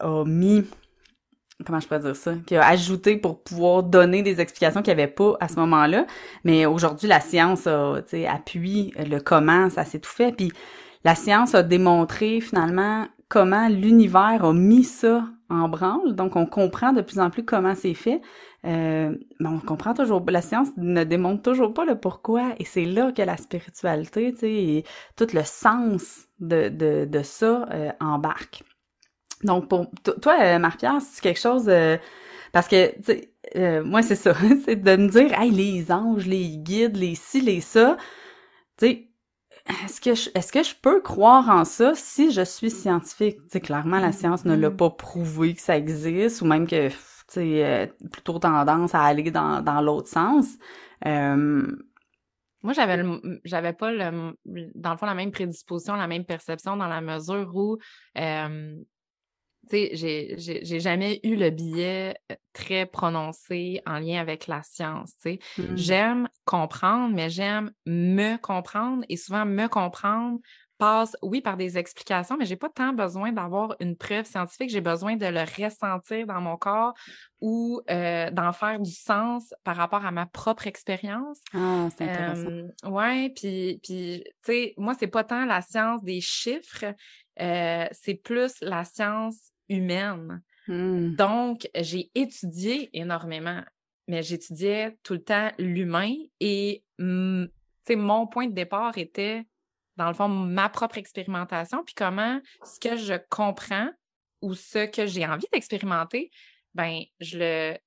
a 0.00 0.24
mis 0.24 0.64
comment 1.64 1.80
je 1.80 1.88
pourrais 1.88 2.00
dire 2.00 2.16
ça, 2.16 2.34
qui 2.46 2.56
a 2.56 2.66
ajouté 2.66 3.16
pour 3.16 3.42
pouvoir 3.42 3.82
donner 3.82 4.22
des 4.22 4.40
explications 4.40 4.82
qu'il 4.82 4.94
n'y 4.94 5.02
avait 5.02 5.12
pas 5.12 5.36
à 5.40 5.48
ce 5.48 5.56
moment-là. 5.56 6.06
Mais 6.44 6.66
aujourd'hui, 6.66 7.08
la 7.08 7.20
science 7.20 7.66
a, 7.66 8.00
appuie 8.28 8.92
le 8.96 9.18
comment 9.18 9.68
ça 9.70 9.84
s'est 9.84 9.98
tout 9.98 10.10
fait. 10.10 10.32
Puis 10.32 10.52
la 11.04 11.14
science 11.14 11.54
a 11.54 11.62
démontré 11.62 12.40
finalement 12.40 13.06
comment 13.28 13.68
l'univers 13.68 14.44
a 14.44 14.52
mis 14.52 14.84
ça 14.84 15.24
en 15.50 15.68
branle. 15.68 16.14
Donc, 16.14 16.36
on 16.36 16.46
comprend 16.46 16.92
de 16.92 17.00
plus 17.00 17.18
en 17.18 17.30
plus 17.30 17.44
comment 17.44 17.74
c'est 17.74 17.94
fait. 17.94 18.20
Euh, 18.64 19.16
mais 19.40 19.48
on 19.48 19.60
comprend 19.60 19.94
toujours, 19.94 20.22
la 20.28 20.42
science 20.42 20.68
ne 20.76 21.04
démontre 21.04 21.42
toujours 21.42 21.72
pas 21.72 21.84
le 21.84 21.98
pourquoi. 21.98 22.54
Et 22.58 22.64
c'est 22.64 22.84
là 22.84 23.12
que 23.12 23.22
la 23.22 23.36
spiritualité, 23.36 24.32
tu 24.32 24.40
sais, 24.40 24.52
et 24.52 24.84
tout 25.16 25.28
le 25.32 25.42
sens 25.44 26.26
de, 26.40 26.68
de, 26.68 27.06
de 27.06 27.22
ça 27.22 27.66
euh, 27.72 27.90
embarque. 28.00 28.62
Donc, 29.44 29.68
pour 29.68 29.86
toi, 30.22 30.36
euh, 30.40 30.58
Marie-Pierre, 30.58 31.00
c'est 31.00 31.22
quelque 31.22 31.40
chose... 31.40 31.68
Euh, 31.68 31.96
parce 32.52 32.66
que, 32.66 32.94
tu 32.96 33.04
sais, 33.04 33.32
euh, 33.56 33.84
moi, 33.84 34.02
c'est 34.02 34.16
ça. 34.16 34.34
c'est 34.64 34.76
de 34.76 34.96
me 34.96 35.08
dire, 35.08 35.38
hey, 35.38 35.50
les 35.50 35.92
anges, 35.92 36.26
les 36.26 36.56
guides, 36.56 36.96
les 36.96 37.14
ci, 37.14 37.40
les 37.40 37.60
ça. 37.60 37.96
Tu 38.78 38.86
sais, 38.86 39.08
est-ce 39.84 40.00
que 40.00 40.14
je, 40.14 40.30
est-ce 40.34 40.50
que 40.50 40.62
je 40.62 40.74
peux 40.80 41.00
croire 41.02 41.48
en 41.50 41.64
ça 41.64 41.94
si 41.94 42.32
je 42.32 42.42
suis 42.42 42.70
scientifique? 42.70 43.36
Tu 43.42 43.48
sais, 43.50 43.60
clairement, 43.60 44.00
la 44.00 44.12
science 44.12 44.44
ne 44.44 44.54
l'a 44.56 44.70
mm-hmm. 44.70 44.76
pas 44.76 44.90
prouvé 44.90 45.54
que 45.54 45.60
ça 45.60 45.76
existe, 45.76 46.40
ou 46.40 46.46
même 46.46 46.66
que, 46.66 46.88
tu 46.88 46.94
sais, 47.28 47.92
plutôt 48.10 48.38
tendance 48.38 48.94
à 48.94 49.02
aller 49.02 49.30
dans, 49.30 49.60
dans 49.60 49.82
l'autre 49.82 50.08
sens. 50.08 50.46
Moi, 51.04 52.72
j'avais 52.72 53.04
j'avais 53.44 53.72
pas 53.72 53.92
le, 53.92 54.34
dans 54.74 54.90
le 54.90 54.96
fond 54.96 55.06
la 55.06 55.14
même 55.14 55.30
prédisposition, 55.30 55.94
la 55.94 56.08
même 56.08 56.24
perception 56.24 56.76
dans 56.76 56.88
la 56.88 57.00
mesure 57.00 57.54
où 57.54 57.78
tu 59.68 59.96
sais, 59.96 60.60
j'ai 60.62 60.80
jamais 60.80 61.20
eu 61.22 61.36
le 61.36 61.50
billet 61.50 62.16
euh, 62.30 62.34
très 62.52 62.86
prononcé 62.86 63.80
en 63.86 63.98
lien 63.98 64.20
avec 64.20 64.46
la 64.46 64.62
science, 64.62 65.12
tu 65.22 65.34
sais. 65.34 65.38
Mmh. 65.58 65.76
J'aime 65.76 66.28
comprendre, 66.44 67.14
mais 67.14 67.30
j'aime 67.30 67.70
me 67.86 68.36
comprendre 68.36 69.04
et 69.08 69.16
souvent 69.16 69.44
me 69.44 69.68
comprendre 69.68 70.40
passe, 70.78 71.16
oui, 71.22 71.40
par 71.40 71.56
des 71.56 71.76
explications, 71.76 72.36
mais 72.38 72.46
j'ai 72.46 72.56
pas 72.56 72.70
tant 72.70 72.92
besoin 72.92 73.32
d'avoir 73.32 73.74
une 73.80 73.96
preuve 73.96 74.24
scientifique. 74.24 74.70
J'ai 74.70 74.80
besoin 74.80 75.16
de 75.16 75.26
le 75.26 75.40
ressentir 75.40 76.26
dans 76.26 76.40
mon 76.40 76.56
corps 76.56 76.94
ou 77.40 77.82
euh, 77.90 78.30
d'en 78.30 78.52
faire 78.52 78.78
du 78.78 78.90
sens 78.90 79.52
par 79.64 79.76
rapport 79.76 80.06
à 80.06 80.12
ma 80.12 80.26
propre 80.26 80.66
expérience. 80.66 81.40
Ah, 81.52 81.88
c'est 81.96 82.04
intéressant. 82.04 82.48
Euh, 82.48 82.88
ouais, 82.88 83.30
puis, 83.30 83.80
puis 83.82 84.24
tu 84.24 84.32
sais, 84.44 84.74
moi, 84.78 84.94
c'est 84.98 85.08
pas 85.08 85.24
tant 85.24 85.44
la 85.44 85.60
science 85.60 86.02
des 86.02 86.20
chiffres, 86.20 86.84
euh, 87.40 87.86
c'est 87.92 88.14
plus 88.14 88.54
la 88.60 88.84
science 88.84 89.52
humaine. 89.68 90.42
Hmm. 90.66 91.14
Donc, 91.14 91.68
j'ai 91.74 92.10
étudié 92.14 92.90
énormément, 92.92 93.62
mais 94.06 94.22
j'étudiais 94.22 94.98
tout 95.02 95.14
le 95.14 95.22
temps 95.22 95.50
l'humain 95.58 96.14
et 96.40 96.84
mon 96.98 98.26
point 98.26 98.46
de 98.46 98.52
départ 98.52 98.98
était, 98.98 99.46
dans 99.96 100.08
le 100.08 100.14
fond, 100.14 100.28
ma 100.28 100.68
propre 100.68 100.98
expérimentation, 100.98 101.82
puis 101.84 101.94
comment 101.94 102.40
ce 102.64 102.78
que 102.78 102.96
je 102.96 103.14
comprends 103.30 103.90
ou 104.42 104.54
ce 104.54 104.86
que 104.86 105.06
j'ai 105.06 105.26
envie 105.26 105.46
d'expérimenter, 105.52 106.30
ben, 106.74 107.02
je 107.20 107.38
le, 107.38 107.78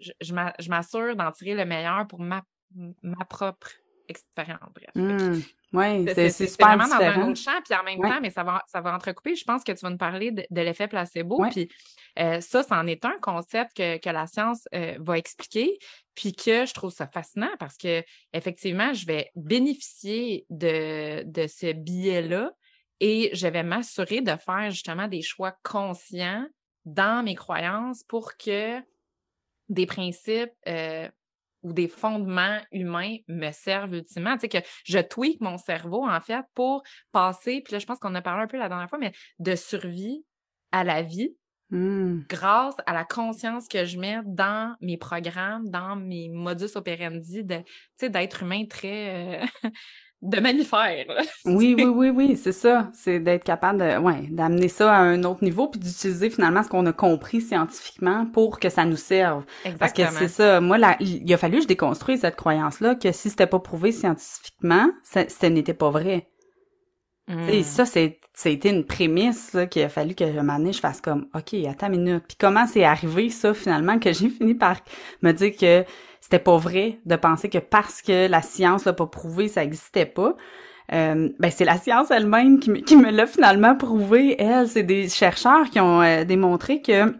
je, 0.00 0.12
je 0.20 0.68
m'assure 0.68 1.16
d'en 1.16 1.32
tirer 1.32 1.54
le 1.54 1.64
meilleur 1.64 2.06
pour 2.06 2.20
ma, 2.20 2.42
ma 3.02 3.24
propre 3.24 3.70
expérience. 4.06 4.60
Bref. 4.74 5.54
Oui, 5.72 6.06
c'est 6.14 6.30
super 6.30 6.68
vraiment 6.68 6.84
différent. 6.84 7.20
dans 7.20 7.26
un 7.26 7.30
autre 7.30 7.40
champ, 7.40 7.60
puis 7.64 7.78
en 7.78 7.82
même 7.82 8.00
temps, 8.00 8.20
mais 8.22 8.30
ça 8.30 8.42
va, 8.42 8.62
ça 8.66 8.80
va 8.80 8.94
entrecouper. 8.94 9.34
Je 9.34 9.44
pense 9.44 9.62
que 9.62 9.72
tu 9.72 9.80
vas 9.80 9.90
nous 9.90 9.98
parler 9.98 10.30
de, 10.30 10.60
l'effet 10.60 10.88
placebo, 10.88 11.44
puis 11.50 11.68
euh, 12.18 12.40
ça, 12.40 12.62
c'en 12.62 12.86
est 12.86 13.04
un 13.04 13.18
concept 13.20 13.76
que, 13.76 13.98
que 13.98 14.08
la 14.08 14.26
science 14.26 14.66
euh, 14.74 14.96
va 14.98 15.18
expliquer, 15.18 15.78
puis 16.14 16.32
que 16.32 16.64
je 16.64 16.72
trouve 16.72 16.90
ça 16.90 17.06
fascinant 17.06 17.50
parce 17.58 17.76
que 17.76 18.02
effectivement, 18.32 18.92
je 18.94 19.06
vais 19.06 19.30
bénéficier 19.36 20.46
de, 20.48 21.22
de 21.24 21.46
ce 21.46 21.72
billet-là 21.72 22.52
et 23.00 23.30
je 23.34 23.46
vais 23.46 23.62
m'assurer 23.62 24.20
de 24.20 24.34
faire 24.36 24.70
justement 24.70 25.06
des 25.06 25.22
choix 25.22 25.54
conscients 25.62 26.46
dans 26.84 27.22
mes 27.22 27.34
croyances 27.34 28.02
pour 28.04 28.36
que 28.36 28.80
des 29.68 29.86
principes 29.86 30.52
euh, 30.66 31.08
ou 31.62 31.72
des 31.72 31.88
fondements 31.88 32.58
humains 32.72 33.16
me 33.28 33.50
servent 33.50 33.94
ultimement. 33.94 34.34
Tu 34.34 34.42
sais, 34.42 34.48
que 34.48 34.58
je 34.84 34.98
tweak 34.98 35.40
mon 35.40 35.58
cerveau, 35.58 36.06
en 36.06 36.20
fait, 36.20 36.44
pour 36.54 36.82
passer, 37.12 37.60
puis 37.64 37.72
là, 37.72 37.78
je 37.78 37.86
pense 37.86 37.98
qu'on 37.98 38.14
a 38.14 38.22
parlé 38.22 38.44
un 38.44 38.46
peu 38.46 38.58
la 38.58 38.68
dernière 38.68 38.88
fois, 38.88 38.98
mais 38.98 39.12
de 39.38 39.54
survie 39.54 40.24
à 40.72 40.84
la 40.84 41.02
vie. 41.02 41.34
Hmm. 41.70 42.22
grâce 42.30 42.76
à 42.86 42.94
la 42.94 43.04
conscience 43.04 43.68
que 43.68 43.84
je 43.84 43.98
mets 43.98 44.20
dans 44.24 44.74
mes 44.80 44.96
programmes, 44.96 45.68
dans 45.68 45.96
mes 45.96 46.30
modus 46.30 46.76
operandi 46.76 47.44
de, 47.44 47.62
d'être 48.00 48.42
humain 48.42 48.64
très... 48.64 49.42
Euh, 49.42 49.46
de 50.22 50.40
mammifère. 50.40 51.06
oui, 51.44 51.74
oui, 51.76 51.84
oui, 51.84 52.10
oui, 52.10 52.36
c'est 52.36 52.52
ça. 52.52 52.90
C'est 52.92 53.20
d'être 53.20 53.44
capable 53.44 53.78
de, 53.78 53.98
ouais, 53.98 54.26
d'amener 54.30 54.68
ça 54.68 54.92
à 54.92 54.98
un 54.98 55.22
autre 55.24 55.44
niveau 55.44 55.68
puis 55.68 55.80
d'utiliser 55.80 56.30
finalement 56.30 56.62
ce 56.62 56.68
qu'on 56.68 56.86
a 56.86 56.92
compris 56.92 57.40
scientifiquement 57.40 58.26
pour 58.26 58.58
que 58.58 58.68
ça 58.68 58.84
nous 58.84 58.96
serve. 58.96 59.44
Exactement. 59.64 59.78
Parce 59.78 59.92
que 59.92 60.18
c'est 60.18 60.28
ça. 60.28 60.60
Moi, 60.60 60.78
il 61.00 61.32
a 61.32 61.36
fallu 61.36 61.56
que 61.56 61.62
je 61.62 61.68
déconstruise 61.68 62.20
cette 62.20 62.36
croyance-là 62.36 62.96
que 62.96 63.12
si 63.12 63.30
c'était 63.30 63.46
pas 63.46 63.60
prouvé 63.60 63.92
scientifiquement, 63.92 64.90
ça, 65.04 65.28
ce 65.28 65.46
n'était 65.46 65.74
pas 65.74 65.90
vrai. 65.90 66.28
Mm. 67.28 67.62
Ça, 67.62 67.84
c'est, 67.84 68.18
été 68.46 68.70
une 68.70 68.84
prémisse 68.84 69.56
qu'il 69.70 69.82
a 69.82 69.88
fallu 69.88 70.14
que 70.14 70.24
un 70.24 70.42
moment 70.42 70.72
je 70.72 70.80
fasse 70.80 71.00
comme 71.00 71.28
OK, 71.34 71.54
attends 71.68 71.92
une 71.92 72.02
minute. 72.02 72.24
Puis 72.26 72.36
comment 72.40 72.66
c'est 72.66 72.84
arrivé 72.84 73.28
ça 73.28 73.52
finalement 73.54 73.98
que 73.98 74.12
j'ai 74.12 74.28
fini 74.30 74.54
par 74.54 74.78
me 75.22 75.32
dire 75.32 75.54
que 75.56 75.84
c'était 76.28 76.44
pas 76.44 76.58
vrai 76.58 76.98
de 77.06 77.16
penser 77.16 77.48
que 77.48 77.56
parce 77.56 78.02
que 78.02 78.28
la 78.28 78.42
science 78.42 78.84
l'a 78.84 78.92
pas 78.92 79.06
prouvé, 79.06 79.48
ça 79.48 79.64
existait 79.64 80.04
pas. 80.04 80.36
Euh, 80.92 81.30
ben 81.38 81.50
c'est 81.50 81.64
la 81.64 81.78
science 81.78 82.10
elle-même 82.10 82.60
qui, 82.60 82.82
qui 82.82 82.96
me 82.98 83.10
l'a 83.10 83.26
finalement 83.26 83.74
prouvé. 83.74 84.36
Elle, 84.38 84.68
c'est 84.68 84.82
des 84.82 85.08
chercheurs 85.08 85.70
qui 85.70 85.80
ont 85.80 86.02
euh, 86.02 86.24
démontré 86.24 86.82
que 86.82 87.14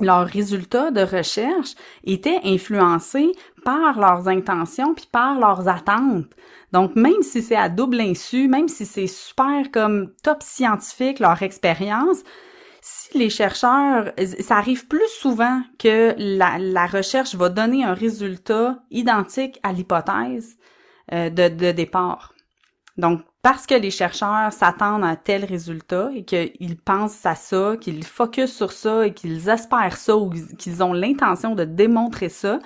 leurs 0.00 0.26
résultats 0.26 0.90
de 0.90 1.00
recherche 1.00 1.70
étaient 2.04 2.40
influencés 2.44 3.32
par 3.64 3.98
leurs 3.98 4.28
intentions 4.28 4.92
puis 4.92 5.08
par 5.10 5.40
leurs 5.40 5.66
attentes. 5.66 6.26
Donc 6.72 6.94
même 6.94 7.22
si 7.22 7.40
c'est 7.40 7.56
à 7.56 7.70
double 7.70 8.02
insu, 8.02 8.48
même 8.48 8.68
si 8.68 8.84
c'est 8.84 9.06
super 9.06 9.70
comme 9.72 10.10
top 10.22 10.42
scientifique 10.42 11.20
leur 11.20 11.42
expérience, 11.42 12.22
si 12.82 13.16
les 13.16 13.30
chercheurs, 13.30 14.12
ça 14.40 14.56
arrive 14.56 14.88
plus 14.88 15.08
souvent 15.08 15.62
que 15.78 16.14
la, 16.18 16.86
recherche 16.86 17.36
va 17.36 17.48
donner 17.48 17.84
un 17.84 17.94
résultat 17.94 18.82
identique 18.90 19.60
à 19.62 19.72
l'hypothèse 19.72 20.56
euh, 21.12 21.30
de, 21.30 21.48
de 21.48 21.70
départ. 21.70 22.34
Donc, 22.98 23.22
parce 23.40 23.66
que 23.66 23.74
les 23.74 23.92
chercheurs 23.92 24.52
s'attendent 24.52 25.04
à 25.04 25.08
un 25.08 25.16
tel 25.16 25.44
résultat 25.44 26.10
et 26.14 26.24
qu'ils 26.24 26.76
pensent 26.76 27.24
à 27.24 27.36
ça, 27.36 27.76
qu'ils 27.80 28.04
focusent 28.04 28.54
sur 28.54 28.72
ça 28.72 29.06
et 29.06 29.14
qu'ils 29.14 29.48
espèrent 29.48 29.96
ça 29.96 30.16
ou 30.16 30.30
qu'ils 30.58 30.82
ont 30.82 30.92
l'intention 30.92 31.54
de 31.54 31.64
démontrer 31.64 32.28
ça, 32.28 32.58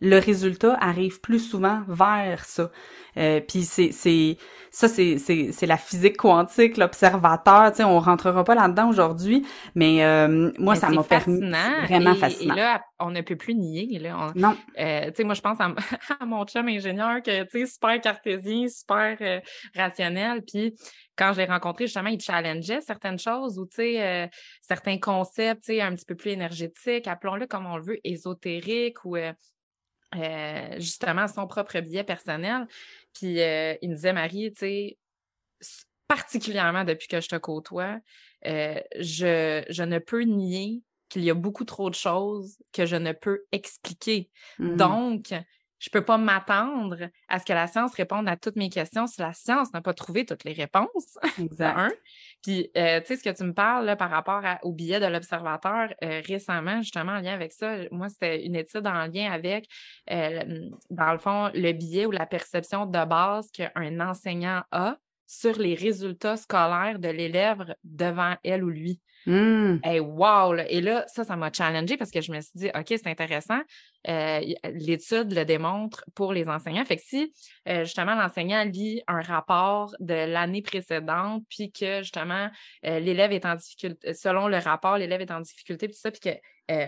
le 0.00 0.18
résultat 0.18 0.76
arrive 0.80 1.20
plus 1.20 1.40
souvent 1.40 1.82
vers 1.88 2.44
ça. 2.44 2.70
Euh, 3.16 3.40
puis 3.40 3.62
c'est 3.62 3.90
c'est 3.90 4.36
ça 4.70 4.86
c'est 4.86 5.18
c'est 5.18 5.50
c'est 5.50 5.66
la 5.66 5.76
physique 5.76 6.16
quantique, 6.16 6.76
l'observateur. 6.76 7.70
Tu 7.72 7.78
sais, 7.78 7.84
on 7.84 7.98
rentrera 7.98 8.44
pas 8.44 8.54
là-dedans 8.54 8.90
aujourd'hui, 8.90 9.44
mais 9.74 10.04
euh, 10.04 10.52
moi 10.58 10.76
ça 10.76 10.90
m'a 10.90 11.02
permis 11.02 11.40
vraiment 11.40 12.14
fascinant. 12.14 12.54
Et 12.54 12.58
là, 12.58 12.82
on 13.00 13.10
ne 13.10 13.20
peut 13.22 13.36
plus 13.36 13.54
nier. 13.54 13.98
Là, 13.98 14.28
non. 14.36 14.56
Euh, 14.78 15.06
tu 15.06 15.16
sais, 15.16 15.24
moi 15.24 15.34
je 15.34 15.40
pense 15.40 15.58
à, 16.20 16.24
mon 16.24 16.44
chum 16.44 16.68
ingénieur 16.68 17.22
que 17.22 17.42
tu 17.44 17.60
sais 17.60 17.66
super 17.66 18.00
cartésien, 18.00 18.68
super 18.68 19.16
euh, 19.20 19.40
rationnel, 19.74 20.42
puis 20.46 20.74
quand 21.18 21.32
je 21.32 21.38
l'ai 21.38 21.46
rencontré, 21.46 21.86
justement, 21.86 22.08
il 22.08 22.20
challengeait 22.20 22.80
certaines 22.80 23.18
choses 23.18 23.58
ou, 23.58 23.66
tu 23.66 23.76
sais, 23.76 24.02
euh, 24.02 24.26
certains 24.62 24.98
concepts, 24.98 25.64
tu 25.64 25.74
sais, 25.74 25.80
un 25.80 25.94
petit 25.94 26.04
peu 26.06 26.14
plus 26.14 26.30
énergétiques, 26.30 27.08
appelons-le 27.08 27.46
comme 27.46 27.66
on 27.66 27.76
le 27.76 27.82
veut, 27.82 27.98
ésotériques 28.04 29.04
ou 29.04 29.16
euh, 29.16 29.32
justement 30.78 31.28
son 31.28 31.46
propre 31.46 31.80
billet 31.80 32.04
personnel. 32.04 32.66
Puis 33.14 33.40
euh, 33.40 33.74
il 33.82 33.90
me 33.90 33.94
disait, 33.94 34.12
Marie, 34.12 34.52
tu 34.52 34.58
sais, 34.60 34.98
particulièrement 36.06 36.84
depuis 36.84 37.08
que 37.08 37.20
je 37.20 37.28
te 37.28 37.36
côtoie, 37.36 37.98
euh, 38.46 38.80
je, 38.98 39.64
je 39.68 39.82
ne 39.82 39.98
peux 39.98 40.22
nier 40.22 40.82
qu'il 41.08 41.24
y 41.24 41.30
a 41.30 41.34
beaucoup 41.34 41.64
trop 41.64 41.90
de 41.90 41.94
choses 41.94 42.58
que 42.72 42.86
je 42.86 42.96
ne 42.96 43.12
peux 43.12 43.44
expliquer. 43.52 44.30
Mmh. 44.58 44.76
Donc, 44.76 45.34
je 45.78 45.90
peux 45.90 46.04
pas 46.04 46.18
m'attendre 46.18 47.08
à 47.28 47.38
ce 47.38 47.44
que 47.44 47.52
la 47.52 47.66
science 47.66 47.94
réponde 47.94 48.28
à 48.28 48.36
toutes 48.36 48.56
mes 48.56 48.68
questions 48.68 49.06
si 49.06 49.20
la 49.20 49.32
science 49.32 49.72
n'a 49.72 49.80
pas 49.80 49.94
trouvé 49.94 50.24
toutes 50.24 50.44
les 50.44 50.52
réponses. 50.52 51.18
Exact. 51.38 51.96
Puis, 52.42 52.70
euh, 52.76 53.00
tu 53.00 53.06
sais, 53.06 53.16
ce 53.16 53.24
que 53.24 53.36
tu 53.36 53.44
me 53.44 53.52
parles 53.52 53.86
là, 53.86 53.96
par 53.96 54.10
rapport 54.10 54.42
au 54.62 54.72
billet 54.72 55.00
de 55.00 55.06
l'observateur 55.06 55.92
euh, 56.02 56.20
récemment, 56.26 56.82
justement, 56.82 57.12
en 57.12 57.20
lien 57.20 57.34
avec 57.34 57.52
ça, 57.52 57.76
moi, 57.90 58.08
c'était 58.08 58.44
une 58.44 58.56
étude 58.56 58.86
en 58.86 59.06
lien 59.06 59.30
avec, 59.30 59.68
euh, 60.10 60.68
dans 60.90 61.12
le 61.12 61.18
fond, 61.18 61.50
le 61.54 61.72
billet 61.72 62.06
ou 62.06 62.10
la 62.10 62.26
perception 62.26 62.86
de 62.86 63.04
base 63.04 63.50
qu'un 63.50 64.00
enseignant 64.00 64.62
a 64.70 64.96
sur 65.26 65.58
les 65.58 65.74
résultats 65.74 66.36
scolaires 66.36 66.98
de 66.98 67.08
l'élève 67.08 67.74
devant 67.84 68.34
elle 68.42 68.64
ou 68.64 68.70
lui. 68.70 69.00
Mmh. 69.28 69.80
Hey, 69.84 70.00
wow! 70.00 70.54
Et 70.54 70.80
là, 70.80 71.04
ça, 71.06 71.22
ça 71.22 71.36
m'a 71.36 71.52
challengé 71.52 71.98
parce 71.98 72.10
que 72.10 72.22
je 72.22 72.32
me 72.32 72.40
suis 72.40 72.52
dit, 72.54 72.70
OK, 72.74 72.86
c'est 72.88 73.08
intéressant. 73.08 73.60
Euh, 74.08 74.40
l'étude 74.72 75.34
le 75.34 75.44
démontre 75.44 76.02
pour 76.14 76.32
les 76.32 76.48
enseignants. 76.48 76.84
Fait 76.86 76.96
que 76.96 77.02
si, 77.04 77.30
euh, 77.68 77.84
justement, 77.84 78.14
l'enseignant 78.14 78.64
lit 78.64 79.02
un 79.06 79.20
rapport 79.20 79.94
de 80.00 80.14
l'année 80.14 80.62
précédente, 80.62 81.44
puis 81.50 81.70
que, 81.70 81.98
justement, 81.98 82.48
euh, 82.86 83.00
l'élève 83.00 83.32
est 83.32 83.44
en 83.44 83.54
difficulté, 83.54 84.14
selon 84.14 84.48
le 84.48 84.56
rapport, 84.56 84.96
l'élève 84.96 85.20
est 85.20 85.30
en 85.30 85.40
difficulté, 85.40 85.88
puis 85.88 85.98
ça, 85.98 86.10
puis 86.10 86.20
que 86.20 86.30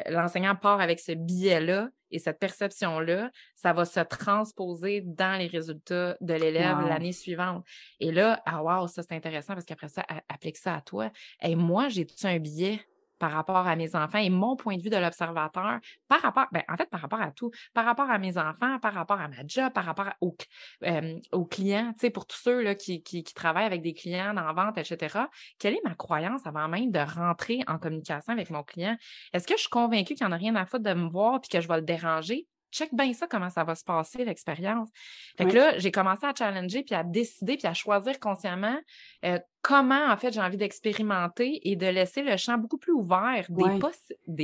l'enseignant 0.08 0.54
part 0.54 0.80
avec 0.80 1.00
ce 1.00 1.12
billet-là 1.12 1.88
et 2.10 2.18
cette 2.18 2.38
perception-là, 2.38 3.30
ça 3.54 3.72
va 3.72 3.84
se 3.84 4.00
transposer 4.00 5.02
dans 5.02 5.38
les 5.38 5.46
résultats 5.46 6.16
de 6.20 6.34
l'élève 6.34 6.80
l'année 6.88 7.12
suivante. 7.12 7.64
Et 8.00 8.10
là, 8.12 8.42
ah 8.46 8.62
wow, 8.62 8.88
ça 8.88 9.02
c'est 9.02 9.14
intéressant 9.14 9.54
parce 9.54 9.64
qu'après 9.64 9.88
ça, 9.88 10.04
applique 10.28 10.56
ça 10.56 10.75
à 10.75 10.80
toi. 10.80 11.10
Et 11.40 11.54
moi, 11.54 11.88
j'ai 11.88 12.06
tout 12.06 12.16
un 12.25 12.38
billet 12.38 12.80
par 13.20 13.30
rapport 13.30 13.68
à 13.68 13.76
mes 13.76 13.94
enfants 13.94 14.18
et 14.18 14.30
mon 14.30 14.56
point 14.56 14.76
de 14.76 14.82
vue 14.82 14.90
de 14.90 14.96
l'observateur 14.96 15.78
par 16.08 16.22
rapport, 16.22 16.46
ben, 16.50 16.64
en 16.68 16.76
fait, 16.76 16.88
par 16.90 17.00
rapport 17.00 17.20
à 17.20 17.30
tout, 17.30 17.52
par 17.74 17.84
rapport 17.84 18.10
à 18.10 18.18
mes 18.18 18.38
enfants, 18.38 18.78
par 18.80 18.94
rapport 18.94 19.20
à 19.20 19.28
ma 19.28 19.46
job, 19.46 19.72
par 19.72 19.84
rapport 19.84 20.10
aux, 20.20 20.36
euh, 20.84 21.20
aux 21.30 21.44
clients, 21.44 21.92
tu 21.92 22.06
sais, 22.06 22.10
pour 22.10 22.26
tous 22.26 22.38
ceux 22.38 22.62
là, 22.62 22.74
qui, 22.74 23.02
qui, 23.02 23.22
qui, 23.22 23.34
travaillent 23.34 23.66
avec 23.66 23.82
des 23.82 23.92
clients 23.94 24.36
en 24.36 24.52
vente, 24.54 24.78
etc. 24.78 25.26
Quelle 25.58 25.74
est 25.74 25.84
ma 25.84 25.94
croyance 25.94 26.46
avant 26.46 26.66
même 26.66 26.90
de 26.90 26.98
rentrer 26.98 27.60
en 27.68 27.78
communication 27.78 28.32
avec 28.32 28.50
mon 28.50 28.62
client? 28.62 28.96
Est-ce 29.32 29.46
que 29.46 29.54
je 29.54 29.60
suis 29.60 29.70
convaincue 29.70 30.14
qu'il 30.14 30.26
n'y 30.26 30.32
en 30.32 30.34
a 30.34 30.38
rien 30.38 30.56
à 30.56 30.64
foutre 30.64 30.84
de 30.84 30.94
me 30.94 31.08
voir 31.08 31.40
puis 31.40 31.50
que 31.50 31.60
je 31.60 31.68
vais 31.68 31.76
le 31.76 31.82
déranger? 31.82 32.46
check 32.72 32.94
bien 32.94 33.12
ça, 33.12 33.26
comment 33.26 33.50
ça 33.50 33.64
va 33.64 33.74
se 33.74 33.84
passer, 33.84 34.24
l'expérience. 34.24 34.88
Fait 35.36 35.46
que 35.46 35.54
là, 35.54 35.78
j'ai 35.78 35.90
commencé 35.90 36.24
à 36.24 36.32
challenger, 36.36 36.82
puis 36.82 36.94
à 36.94 37.04
décider, 37.04 37.56
puis 37.56 37.66
à 37.66 37.74
choisir 37.74 38.18
consciemment 38.20 38.78
euh, 39.24 39.38
comment, 39.62 40.10
en 40.10 40.16
fait, 40.16 40.32
j'ai 40.32 40.40
envie 40.40 40.56
d'expérimenter 40.56 41.60
et 41.68 41.76
de 41.76 41.86
laisser 41.86 42.22
le 42.22 42.36
champ 42.36 42.58
beaucoup 42.58 42.78
plus 42.78 42.92
ouvert 42.92 43.44
des, 43.48 43.64
des 43.64 43.78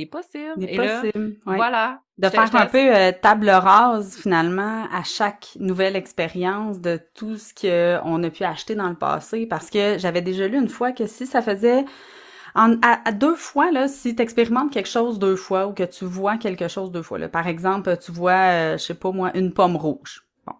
possibles. 0.05 0.57
Des 0.57 0.75
possibles, 0.75 1.35
Voilà. 1.45 2.01
De 2.17 2.29
faire 2.29 2.55
un 2.55 2.65
peu 2.65 2.95
euh, 2.95 3.11
table 3.11 3.49
rase, 3.49 4.17
finalement, 4.17 4.85
à 4.91 5.03
chaque 5.03 5.49
nouvelle 5.59 5.95
expérience 5.95 6.79
de 6.81 6.99
tout 7.13 7.37
ce 7.37 7.53
qu'on 7.53 8.23
a 8.23 8.29
pu 8.29 8.43
acheter 8.43 8.75
dans 8.75 8.89
le 8.89 8.95
passé, 8.95 9.45
parce 9.45 9.69
que 9.69 9.97
j'avais 9.97 10.21
déjà 10.21 10.47
lu 10.47 10.57
une 10.57 10.69
fois 10.69 10.91
que 10.91 11.05
si 11.05 11.27
ça 11.27 11.41
faisait 11.41 11.85
à, 12.55 13.11
deux 13.11 13.35
fois, 13.35 13.71
là, 13.71 13.87
si 13.87 14.15
tu 14.15 14.21
expérimentes 14.21 14.71
quelque 14.71 14.89
chose 14.89 15.19
deux 15.19 15.35
fois 15.35 15.67
ou 15.67 15.73
que 15.73 15.83
tu 15.83 16.05
vois 16.05 16.37
quelque 16.37 16.67
chose 16.67 16.91
deux 16.91 17.03
fois, 17.03 17.19
là, 17.19 17.29
par 17.29 17.47
exemple, 17.47 17.95
tu 17.97 18.11
vois, 18.11 18.31
euh, 18.31 18.77
je 18.77 18.83
sais 18.83 18.93
pas 18.95 19.11
moi, 19.11 19.31
une 19.35 19.53
pomme 19.53 19.75
rouge. 19.75 20.23
Bon. 20.45 20.53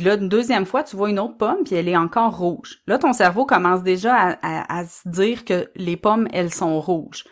Puis 0.00 0.08
là, 0.08 0.14
une 0.14 0.30
deuxième 0.30 0.64
fois, 0.64 0.82
tu 0.82 0.96
vois 0.96 1.10
une 1.10 1.18
autre 1.18 1.36
pomme, 1.36 1.58
puis 1.62 1.74
elle 1.74 1.86
est 1.86 1.94
encore 1.94 2.38
rouge. 2.38 2.78
Là, 2.86 2.96
ton 2.96 3.12
cerveau 3.12 3.44
commence 3.44 3.82
déjà 3.82 4.38
à, 4.40 4.86
se 4.86 5.06
dire 5.06 5.44
que 5.44 5.68
les 5.76 5.98
pommes, 5.98 6.26
elles 6.32 6.54
sont 6.54 6.80
rouges. 6.80 7.24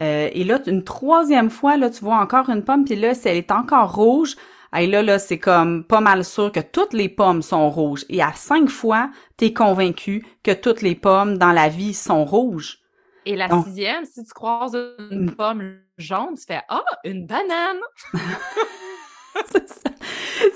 Euh, 0.00 0.28
et 0.32 0.44
là, 0.44 0.60
une 0.68 0.84
troisième 0.84 1.50
fois, 1.50 1.76
là, 1.76 1.90
tu 1.90 2.04
vois 2.04 2.18
encore 2.18 2.48
une 2.48 2.62
pomme, 2.62 2.84
puis 2.84 2.94
là, 2.94 3.14
si 3.14 3.26
elle 3.26 3.38
est 3.38 3.50
encore 3.50 3.96
rouge, 3.96 4.36
et 4.78 4.86
là, 4.86 5.02
là, 5.02 5.18
c'est 5.18 5.40
comme 5.40 5.82
pas 5.82 6.00
mal 6.00 6.24
sûr 6.24 6.52
que 6.52 6.60
toutes 6.60 6.92
les 6.92 7.08
pommes 7.08 7.42
sont 7.42 7.68
rouges. 7.68 8.04
Et 8.08 8.22
à 8.22 8.30
cinq 8.34 8.68
fois, 8.68 9.10
tu 9.36 9.46
es 9.46 9.52
convaincu 9.52 10.24
que 10.44 10.52
toutes 10.52 10.82
les 10.82 10.94
pommes 10.94 11.38
dans 11.38 11.50
la 11.50 11.68
vie 11.68 11.92
sont 11.92 12.24
rouges. 12.24 12.78
Et 13.26 13.34
la 13.34 13.48
sixième, 13.64 14.04
si 14.04 14.22
tu 14.22 14.32
croises 14.32 14.78
une 15.10 15.24
mm. 15.24 15.34
pomme 15.34 15.76
jaune, 15.98 16.36
tu 16.38 16.44
fais 16.46 16.60
Ah, 16.68 16.84
une 17.02 17.26
banane! 17.26 17.80
c'est 19.50 19.68
ça. 19.68 19.90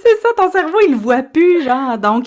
C'est 0.02 0.20
ça, 0.20 0.28
ton 0.36 0.50
cerveau, 0.50 0.78
il 0.86 0.96
voit 0.96 1.22
plus, 1.22 1.62
genre. 1.62 1.98
Donc, 1.98 2.26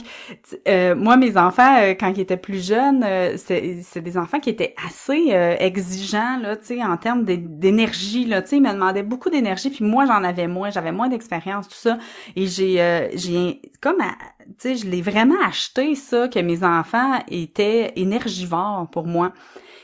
euh, 0.68 0.96
moi, 0.96 1.18
mes 1.18 1.38
enfants, 1.38 1.78
euh, 1.82 1.94
quand 1.94 2.10
ils 2.10 2.22
étaient 2.22 2.38
plus 2.38 2.66
jeunes, 2.66 3.04
euh, 3.04 3.36
c'est 3.38 4.02
des 4.02 4.18
enfants 4.18 4.40
qui 4.40 4.50
étaient 4.50 4.74
assez 4.86 5.32
exigeants, 5.60 6.38
là, 6.42 6.56
tu 6.56 6.66
sais, 6.66 6.84
en 6.84 6.98
termes 6.98 7.24
d'énergie, 7.26 8.26
là, 8.26 8.42
tu 8.42 8.50
sais, 8.50 8.58
ils 8.58 8.64
me 8.64 8.72
demandaient 8.72 9.04
beaucoup 9.04 9.30
d'énergie, 9.30 9.70
puis 9.70 9.84
moi, 9.84 10.06
j'en 10.06 10.24
avais 10.24 10.48
moins, 10.48 10.70
j'avais 10.70 10.92
moins 10.92 11.10
d'expérience, 11.10 11.68
tout 11.68 11.76
ça. 11.76 11.98
Et 12.36 12.48
j'ai, 12.48 13.10
j'ai, 13.16 13.62
comme, 13.82 13.98
tu 14.00 14.54
sais, 14.58 14.76
je 14.76 14.88
l'ai 14.88 15.02
vraiment 15.02 15.42
acheté, 15.46 15.96
ça, 15.96 16.28
que 16.28 16.40
mes 16.40 16.64
enfants 16.64 17.20
étaient 17.30 17.94
énergivores 17.96 18.88
pour 18.92 19.06
moi. 19.06 19.34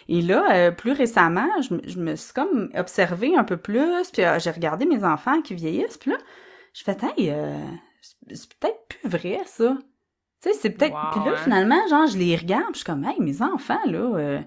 Et 0.08 0.22
là, 0.22 0.46
euh, 0.54 0.72
plus 0.72 0.92
récemment, 0.92 1.50
je, 1.62 2.00
me 2.00 2.16
suis 2.16 2.34
comme 2.34 2.70
observée 2.76 3.36
un 3.36 3.44
peu 3.44 3.58
plus, 3.58 4.12
puis 4.14 4.24
euh, 4.24 4.38
j'ai 4.40 4.52
regardé 4.52 4.86
mes 4.86 5.04
enfants 5.04 5.42
qui 5.42 5.56
vieillissent, 5.56 5.98
puis 5.98 6.12
là, 6.12 6.18
je 6.76 6.84
fais, 6.84 6.98
hey, 7.18 7.30
euh, 7.30 7.58
c'est 8.34 8.54
peut-être 8.56 8.88
plus 8.90 9.10
vrai, 9.10 9.40
ça. 9.46 9.78
Tu 10.42 10.52
sais, 10.52 10.58
c'est 10.62 10.70
peut-être... 10.72 10.96
puis 11.12 11.22
là, 11.24 11.38
finalement, 11.38 11.88
genre, 11.88 12.08
je 12.08 12.18
les 12.18 12.36
regarde, 12.36 12.74
je 12.74 12.80
suis 12.80 12.86
comme, 12.86 13.06
hey, 13.06 13.20
mes 13.20 13.42
enfants, 13.42 13.80
là, 13.86 14.42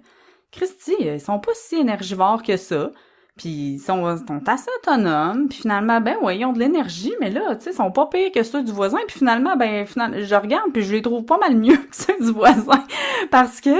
Christy, 0.52 0.94
ils 1.00 1.20
sont 1.20 1.38
pas 1.38 1.52
si 1.54 1.76
énergivores 1.76 2.42
que 2.42 2.56
ça. 2.56 2.90
puis 3.36 3.48
ils 3.48 3.78
sont, 3.78 4.04
assez 4.46 4.70
autonomes, 4.78 5.48
puis 5.48 5.60
finalement, 5.60 6.00
ben 6.02 6.16
ouais, 6.22 6.38
ils 6.38 6.44
ont 6.44 6.52
de 6.52 6.58
l'énergie, 6.58 7.14
mais 7.18 7.30
là, 7.30 7.56
tu 7.56 7.64
sais, 7.64 7.70
ils 7.70 7.76
sont 7.76 7.90
pas 7.90 8.06
pires 8.06 8.30
que 8.30 8.42
ceux 8.42 8.62
du 8.62 8.72
voisin, 8.72 8.98
puis 9.06 9.18
finalement, 9.18 9.56
ben, 9.56 9.86
finalement, 9.86 10.18
je 10.20 10.34
regarde, 10.34 10.70
puis 10.72 10.82
je 10.82 10.92
les 10.92 11.02
trouve 11.02 11.24
pas 11.24 11.38
mal 11.38 11.56
mieux 11.56 11.76
que 11.90 11.96
ceux 11.96 12.18
du 12.20 12.32
voisin, 12.32 12.84
parce 13.30 13.62
que 13.62 13.76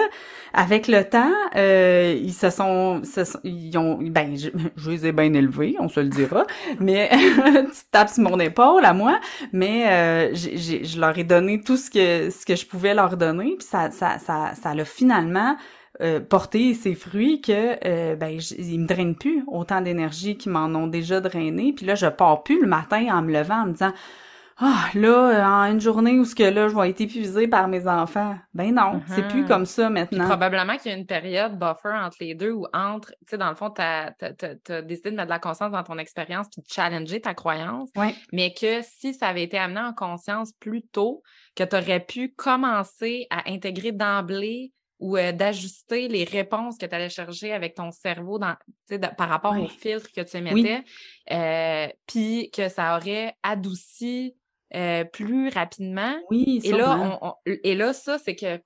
avec 0.53 0.89
le 0.89 1.05
temps, 1.05 1.33
euh, 1.57 2.19
ils 2.21 2.33
se 2.33 2.51
sont, 2.51 3.03
ils 3.45 3.77
ont, 3.79 3.99
ben, 4.01 4.37
je, 4.37 4.51
je, 4.77 4.91
les 4.91 5.07
ai 5.07 5.13
bien 5.13 5.33
élevés, 5.33 5.77
on 5.79 5.89
se 5.89 6.01
le 6.01 6.09
dira, 6.09 6.45
mais 6.81 7.11
tu 7.45 7.81
tapes 7.91 8.11
sur 8.11 8.23
mon 8.23 8.39
épaule 8.41 8.85
à 8.85 8.93
moi, 8.93 9.21
mais 9.53 9.87
euh, 9.89 10.35
je 10.35 11.01
leur 11.01 11.17
ai 11.19 11.25
donné 11.25 11.61
tout 11.61 11.77
ce 11.77 11.91
que 11.91 12.31
ce 12.31 12.45
que 12.45 12.57
je 12.57 12.67
pouvais 12.67 12.95
leur 12.95 13.17
donner, 13.17 13.57
puis 13.59 13.67
ça, 13.69 13.91
ça, 13.91 14.19
ça, 14.19 14.53
ça 14.61 14.75
l'a 14.75 14.85
finalement 14.85 15.57
euh, 16.01 16.21
porté 16.21 16.75
ses 16.75 16.95
fruits 16.95 17.41
que 17.41 17.77
euh, 17.85 18.15
ben 18.15 18.39
ils 18.57 18.79
me 18.79 18.87
drainent 18.87 19.17
plus 19.17 19.43
autant 19.49 19.81
d'énergie 19.81 20.37
qu'ils 20.37 20.53
m'en 20.53 20.67
ont 20.67 20.87
déjà 20.87 21.21
drainé 21.21 21.73
puis 21.73 21.87
là 21.87 21.97
je 21.97 22.07
pars 22.07 22.45
plus 22.45 22.61
le 22.61 22.69
matin 22.69 23.07
en 23.11 23.21
me 23.21 23.33
levant 23.33 23.63
en 23.63 23.67
me 23.67 23.73
disant 23.73 23.93
ah 24.61 24.91
là 24.95 25.49
en 25.49 25.73
une 25.73 25.81
journée 25.81 26.19
où 26.19 26.25
ce 26.25 26.35
que 26.35 26.43
là 26.43 26.69
je 26.69 26.75
vais 26.75 26.91
être 26.91 27.01
épuisée 27.01 27.47
par 27.47 27.69
mes 27.69 27.87
enfants. 27.87 28.37
Ben 28.55 28.75
non 28.75 29.01
c'est 29.07 29.27
plus 29.29 29.45
uh-huh. 29.45 29.49
comme 29.49 29.67
ça 29.67 29.89
maintenant. 29.89 30.27
probablement 30.27 30.77
qu'il 30.77 30.91
y 30.91 30.95
a 30.95 30.99
une 30.99 31.07
période 31.07 31.57
buffer 31.57 31.95
entre 31.95 32.17
les 32.21 32.35
deux 32.35 32.51
ou 32.51 32.67
entre 32.73 33.11
tu 33.21 33.31
sais 33.31 33.39
dans 33.39 33.51
le 33.51 33.55
fond 33.55 33.71
t'as 33.71 34.11
as, 34.21 34.83
décidé 34.83 35.13
de 35.13 35.17
mettre 35.17 35.27
de 35.27 35.33
la 35.33 35.39
conscience 35.39 35.71
dans 35.71 35.85
ton 35.85 35.99
expérience 35.99 36.49
puis 36.51 36.63
de 36.63 36.67
challenger 36.69 37.21
ta 37.21 37.35
croyance. 37.35 37.91
Mais 38.33 38.53
que 38.53 38.83
si 38.83 39.15
ça 39.15 39.29
avait 39.29 39.45
été 39.45 39.59
amené 39.59 39.81
en 39.81 39.93
conscience 39.93 40.53
plus 40.55 40.83
tôt 40.83 41.23
que 41.55 41.63
tu 41.63 41.77
aurais 41.77 42.01
pu 42.01 42.35
commencer 42.35 43.27
à 43.31 43.49
intégrer 43.51 43.93
d'emblée 43.93 44.73
ou 44.99 45.17
euh, 45.17 45.33
d'ajuster 45.33 46.09
les 46.09 46.25
réponses 46.25 46.77
que 46.77 46.87
tu 46.87 46.95
allais 46.95 47.09
chercher 47.09 47.53
avec 47.53 47.75
ton 47.75 47.91
cerveau 47.91 48.39
dans, 48.39 48.57
par 49.17 49.29
rapport 49.29 49.57
au 49.57 49.69
filtre 49.69 50.11
que 50.13 50.21
tu 50.21 50.37
émettais, 50.37 50.83
euh, 51.31 51.87
puis 52.07 52.51
que 52.51 52.69
ça 52.69 52.97
aurait 52.97 53.35
adouci 53.43 54.35
euh, 54.75 55.05
plus 55.05 55.49
rapidement. 55.49 56.15
Oui, 56.31 56.61
et 56.65 56.73
là, 56.73 57.19
on, 57.23 57.35
et 57.47 57.75
là, 57.75 57.93
ça, 57.93 58.19
c'est 58.19 58.37
que, 58.37 58.57
tu 58.57 58.63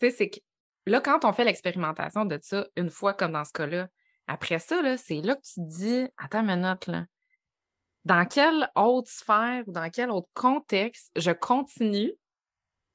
sais, 0.00 0.10
c'est 0.10 0.30
que 0.30 0.38
là, 0.86 1.00
quand 1.00 1.24
on 1.24 1.32
fait 1.32 1.44
l'expérimentation 1.44 2.24
de 2.24 2.38
ça, 2.42 2.66
une 2.76 2.90
fois 2.90 3.14
comme 3.14 3.32
dans 3.32 3.44
ce 3.44 3.52
cas-là, 3.52 3.88
après 4.26 4.58
ça, 4.58 4.82
là, 4.82 4.96
c'est 4.96 5.20
là 5.20 5.36
que 5.36 5.42
tu 5.42 5.54
te 5.54 5.60
dis, 5.60 6.08
attends 6.16 6.40
une 6.46 6.62
minute, 6.62 6.86
là, 6.86 7.06
dans 8.04 8.24
quelle 8.24 8.68
autre 8.74 9.10
sphère 9.10 9.62
ou 9.66 9.72
dans 9.72 9.90
quel 9.90 10.10
autre 10.10 10.28
contexte 10.34 11.10
je 11.16 11.30
continue 11.30 12.12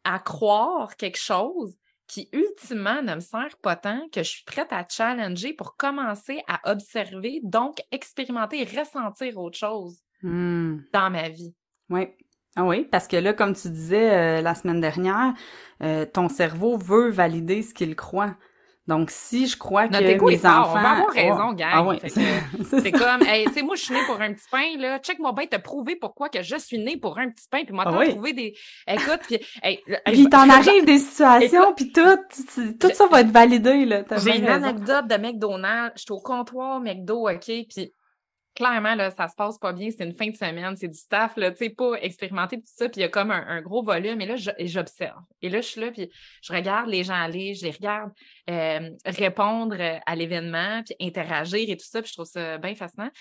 à 0.04 0.20
croire 0.20 0.96
quelque 0.98 1.18
chose 1.18 1.78
qui 2.08 2.30
ultimement 2.32 3.02
ne 3.02 3.16
me 3.16 3.20
sert 3.20 3.58
pas 3.62 3.76
tant 3.76 4.08
que 4.10 4.24
je 4.24 4.30
suis 4.30 4.44
prête 4.46 4.72
à 4.72 4.86
challenger 4.88 5.54
pour 5.54 5.76
commencer 5.76 6.42
à 6.48 6.72
observer, 6.72 7.42
donc 7.44 7.82
expérimenter 7.92 8.62
et 8.62 8.80
ressentir 8.80 9.38
autre 9.38 9.58
chose 9.58 10.02
mmh. 10.24 10.78
dans 10.94 11.10
ma 11.10 11.30
vie? 11.30 11.54
Oui. 11.90 12.08
Ah 12.56 12.66
oui, 12.66 12.88
parce 12.92 13.08
que 13.08 13.18
là, 13.18 13.34
comme 13.34 13.56
tu 13.56 13.70
disais 13.70 14.12
euh, 14.12 14.42
la 14.42 14.56
semaine 14.56 14.82
dernière, 14.82 15.34
euh, 15.84 16.06
ton 16.06 16.28
cerveau 16.28 16.76
veut 16.76 17.10
valider 17.10 17.62
ce 17.62 17.74
qu'il 17.74 17.96
croit. 17.96 18.36
Donc, 18.88 19.12
si 19.12 19.48
je 19.48 19.58
crois 19.58 19.90
que 19.90 19.98
mes 19.98 20.46
enfants... 20.46 20.72
On 20.72 20.74
va 20.74 20.90
avoir 20.92 21.10
raison, 21.10 21.54
gang. 21.54 21.72
Ah 21.74 21.84
ouais. 21.84 22.00
C'est 22.64 22.92
comme, 22.92 23.22
hey, 23.24 23.46
tu 23.46 23.54
sais, 23.54 23.62
moi, 23.62 23.76
je 23.76 23.84
suis 23.84 23.94
née 23.94 24.00
pour 24.08 24.20
un 24.22 24.34
petit 24.34 24.48
pain, 24.50 24.78
là. 24.80 24.98
Check-moi 25.00 25.34
bien 25.34 25.46
te 25.46 25.58
prouver 25.58 25.98
pourquoi 25.98 26.30
que 26.30 26.42
je 26.42 26.56
suis 26.56 26.80
née 26.80 26.96
pour 26.96 27.20
un 27.20 27.30
petit 27.30 27.48
pain, 27.52 27.64
puis 27.66 27.74
moi, 27.74 27.84
ah 27.86 27.92
t'as 27.92 28.12
trouvé 28.12 28.32
des... 28.32 28.56
Écoute, 28.88 29.20
puis... 29.28 29.40
Hey, 29.62 29.84
puis 30.06 30.30
t'en 30.30 30.50
arrives 30.50 30.86
des 30.86 31.00
situations, 31.00 31.74
puis 31.76 31.92
tout, 31.92 32.18
tout 32.80 32.90
ça 32.94 33.08
va 33.08 33.22
être 33.22 33.32
validé, 33.32 33.86
là. 33.86 34.04
J'ai 34.24 34.38
une 34.38 34.48
anecdote 34.48 35.08
de 35.08 35.18
McDonald's. 35.18 35.92
Je 35.98 36.02
suis 36.04 36.14
au 36.14 36.22
comptoir 36.22 36.80
McDo, 36.80 37.30
OK, 37.30 37.46
puis 37.46 37.94
clairement, 38.58 38.96
là, 38.96 39.12
ça 39.12 39.28
se 39.28 39.36
passe 39.36 39.60
pas 39.60 39.72
bien, 39.72 39.92
c'est 39.92 40.04
une 40.04 40.16
fin 40.16 40.30
de 40.30 40.36
semaine, 40.36 40.76
c'est 40.76 40.88
du 40.88 40.98
staff, 40.98 41.38
là, 41.38 41.52
tu 41.52 41.58
sais, 41.58 41.70
pas 41.70 41.94
expérimenté, 42.02 42.58
tout 42.58 42.66
ça, 42.66 42.90
puis 42.90 43.02
il 43.02 43.04
y 43.04 43.06
a 43.06 43.10
comme 43.10 43.30
un, 43.30 43.62
gros 43.62 43.84
volume, 43.84 44.20
et 44.20 44.26
là, 44.26 44.36
j'observe. 44.36 45.22
Et 45.44 45.50
là, 45.50 45.62
je 45.62 45.68
suis 45.68 45.80
là, 45.80 45.92
puis 45.92 46.10
je 46.42 46.54
regarde 46.54 46.90
les 46.90 47.04
gens 47.04 47.14
aller, 47.14 47.54
je 47.54 47.66
les 47.66 47.72
regarde 47.72 48.12
euh, 48.50 48.90
répondre 49.06 49.78
à 50.04 50.16
l'événement, 50.16 50.82
puis 50.84 50.96
interagir 51.00 51.70
et 51.70 51.78
tout 51.78 51.86
ça, 51.86 52.02
puis 52.02 52.10
je 52.10 52.16
trouve 52.16 52.26
ça 52.26 52.58
bien 52.58 52.74
fascinant. 52.74 53.12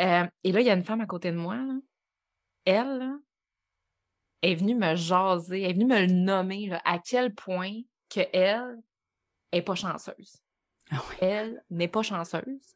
Euh, 0.00 0.26
et 0.42 0.50
là, 0.50 0.60
il 0.60 0.66
y 0.66 0.70
a 0.70 0.74
une 0.74 0.84
femme 0.84 1.00
à 1.00 1.06
côté 1.06 1.30
de 1.30 1.36
moi, 1.36 1.58
elle, 2.64 3.08
est 4.42 4.56
venue 4.56 4.74
me 4.74 4.96
jaser, 4.96 5.62
elle 5.62 5.70
est 5.70 5.74
venue 5.74 5.86
me 5.86 6.06
nommer, 6.06 6.66
là, 6.66 6.82
à 6.84 6.98
quel 6.98 7.32
point 7.32 7.82
qu'elle 8.08 8.82
est 9.52 9.62
pas 9.62 9.76
chanceuse. 9.76 10.42
Ah 10.90 11.00
elle 11.20 11.62
n'est 11.70 11.86
pas 11.86 12.02
chanceuse. 12.02 12.74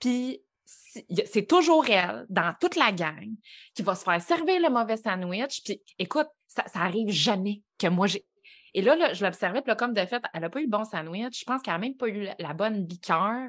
Puis 0.00 0.42
c'est 0.66 1.46
toujours 1.46 1.88
elle, 1.88 2.26
dans 2.28 2.54
toute 2.60 2.76
la 2.76 2.92
gang, 2.92 3.30
qui 3.74 3.82
va 3.82 3.94
se 3.94 4.04
faire 4.04 4.20
servir 4.20 4.60
le 4.60 4.70
mauvais 4.70 4.96
sandwich. 4.96 5.62
Puis 5.64 5.80
écoute, 5.98 6.28
ça, 6.48 6.64
ça 6.66 6.80
arrive 6.80 7.10
jamais 7.10 7.62
que 7.78 7.86
moi 7.86 8.06
j'ai. 8.06 8.24
Et 8.74 8.82
là, 8.82 8.96
là 8.96 9.12
je 9.14 9.24
l'observais, 9.24 9.62
puis 9.62 9.70
là, 9.70 9.76
comme 9.76 9.94
de 9.94 10.04
fait, 10.04 10.22
elle 10.34 10.40
n'a 10.42 10.50
pas 10.50 10.60
eu 10.60 10.64
le 10.64 10.70
bon 10.70 10.84
sandwich. 10.84 11.40
Je 11.40 11.44
pense 11.44 11.62
qu'elle 11.62 11.74
n'a 11.74 11.78
même 11.78 11.96
pas 11.96 12.08
eu 12.08 12.28
la, 12.38 12.52
bonne 12.52 12.86
liqueur. 12.86 13.48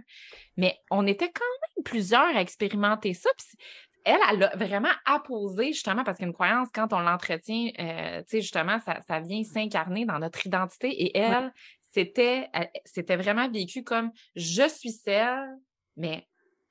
Mais 0.55 0.77
on 0.91 1.05
était 1.07 1.31
quand 1.31 1.43
même 1.75 1.83
plusieurs 1.83 2.35
à 2.35 2.41
expérimenter 2.41 3.13
ça. 3.13 3.29
Puis 3.37 3.57
elle, 4.05 4.19
elle 4.31 4.43
a 4.43 4.55
vraiment 4.55 4.93
apposé, 5.05 5.73
justement, 5.73 6.03
parce 6.03 6.19
qu'une 6.19 6.31
croyance, 6.31 6.69
quand 6.73 6.93
on 6.93 6.99
l'entretient, 6.99 7.71
euh, 7.79 8.19
tu 8.19 8.25
sais, 8.27 8.41
justement, 8.41 8.79
ça, 8.79 9.01
ça 9.01 9.19
vient 9.19 9.43
s'incarner 9.43 10.05
dans 10.05 10.19
notre 10.19 10.45
identité. 10.45 10.89
Et 10.91 11.17
elle, 11.17 11.51
c'était, 11.91 12.49
c'était 12.85 13.17
vraiment 13.17 13.49
vécu 13.49 13.83
comme 13.83 14.11
je 14.35 14.67
suis 14.69 14.91
celle, 14.91 15.57
mais 15.97 16.25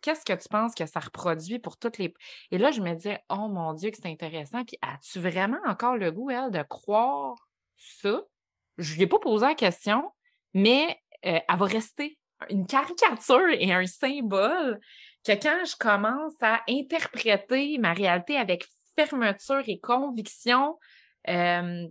qu'est-ce 0.06 0.24
que 0.24 0.40
tu 0.40 0.48
penses 0.48 0.72
que 0.72 0.86
ça 0.86 1.00
reproduit 1.00 1.58
pour 1.58 1.76
toutes 1.76 1.98
les. 1.98 2.14
Et 2.52 2.58
là, 2.58 2.70
je 2.70 2.80
me 2.80 2.94
disais, 2.94 3.20
oh 3.28 3.48
mon 3.48 3.72
Dieu, 3.72 3.90
que 3.90 3.96
c'est 3.96 4.08
intéressant. 4.08 4.64
Puis 4.64 4.78
as-tu 4.80 5.18
vraiment 5.18 5.58
encore 5.66 5.96
le 5.96 6.12
goût, 6.12 6.30
elle, 6.30 6.52
de 6.52 6.62
croire 6.62 7.34
ça? 7.76 8.22
Je 8.78 8.94
lui 8.94 9.02
ai 9.02 9.06
pas 9.08 9.18
posé 9.18 9.44
la 9.44 9.56
question, 9.56 10.08
mais 10.54 10.96
euh, 11.24 11.40
elle 11.48 11.58
va 11.58 11.66
rester 11.66 12.20
une 12.50 12.66
caricature 12.66 13.48
et 13.50 13.72
un 13.72 13.86
symbole 13.86 14.78
que 15.24 15.32
quand 15.32 15.64
je 15.64 15.74
commence 15.76 16.34
à 16.40 16.62
interpréter 16.68 17.76
ma 17.78 17.92
réalité 17.92 18.36
avec 18.36 18.64
fermeture 18.94 19.64
et 19.66 19.80
conviction, 19.80 20.78
euh, 21.28 21.88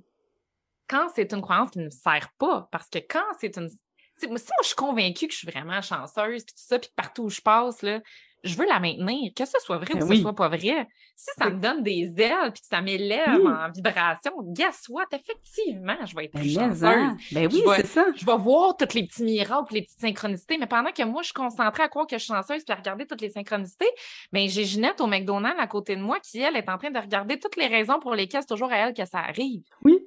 quand 0.88 1.10
c'est 1.14 1.34
une 1.34 1.42
croyance 1.42 1.72
qui 1.72 1.80
ne 1.80 1.86
me 1.86 1.90
sert 1.90 2.30
pas, 2.38 2.70
parce 2.72 2.88
que 2.88 3.00
quand 3.00 3.26
c'est 3.42 3.58
une 3.58 3.70
si 4.18 4.28
moi, 4.28 4.38
je 4.62 4.68
suis 4.68 4.76
convaincue 4.76 5.28
que 5.28 5.34
je 5.34 5.40
suis 5.40 5.50
vraiment 5.50 5.82
chanceuse, 5.82 6.44
puis 6.44 6.54
tout 6.54 6.64
ça, 6.68 6.80
puis 6.80 6.90
partout 6.96 7.24
où 7.24 7.30
je 7.30 7.42
passe, 7.42 7.82
là, 7.82 8.02
je 8.46 8.56
veux 8.56 8.66
la 8.66 8.80
maintenir, 8.80 9.32
que 9.36 9.46
ce 9.46 9.58
soit 9.60 9.78
vrai 9.78 9.96
ou 9.96 10.00
ben 10.00 10.08
que 10.08 10.16
ce 10.16 10.22
soit 10.22 10.36
pas 10.36 10.48
vrai. 10.48 10.88
Si 11.16 11.32
ça 11.38 11.50
me 11.50 11.60
donne 11.60 11.82
des 11.82 12.14
ailes 12.18 12.52
puis 12.54 12.62
que 12.62 12.68
ça 12.68 12.82
m'élève 12.82 13.46
en 13.46 13.72
vibration, 13.72 14.34
guess 14.54 14.88
what? 14.90 15.06
Effectivement, 15.12 15.96
je 16.06 16.16
vais 16.16 16.26
être 16.26 16.34
plus 16.34 16.56
ben, 16.56 16.70
chanceuse. 16.70 17.32
Ben 17.32 17.50
oui, 17.52 17.64
c'est 17.78 17.88
ça. 17.88 18.06
Je 18.16 18.26
vais 18.26 18.38
voir 18.38 18.78
tous 18.78 18.94
les 18.94 19.08
petits 19.08 19.24
miracles, 19.24 19.74
les 19.74 19.82
petites 19.82 20.00
synchronicités, 20.00 20.58
mais 20.58 20.68
pendant 20.68 20.92
que 20.92 21.04
moi, 21.04 21.22
je 21.22 21.28
suis 21.28 21.34
concentrée 21.34 21.84
à 21.84 21.88
croire 21.88 22.06
que 22.06 22.18
je 22.18 22.24
suis 22.24 22.34
chanceuse 22.34 22.64
puis 22.64 22.74
à 22.74 22.76
regarder 22.76 23.08
toutes 23.08 23.22
les 23.22 23.32
synchronicités, 23.32 23.90
ben 24.32 24.48
j'ai 24.48 24.66
Ginette 24.66 25.02
au 25.02 25.08
McDonald's 25.08 25.60
à 25.60 25.68
côté 25.68 25.96
de 25.96 26.02
moi 26.02 26.20
qui, 26.20 26.40
elle, 26.40 26.56
est 26.56 26.70
en 26.70 26.78
train 26.78 26.92
de 26.92 27.00
regarder 27.00 27.40
toutes 27.40 27.56
les 27.56 27.68
raisons 27.68 28.00
pour 28.00 28.14
lesquelles 28.14 28.42
c'est 28.42 28.54
toujours 28.54 28.72
à 28.72 28.78
elle 28.78 28.94
que 28.94 29.06
ça 29.06 29.20
arrive. 29.20 29.64
Oui. 29.84 29.98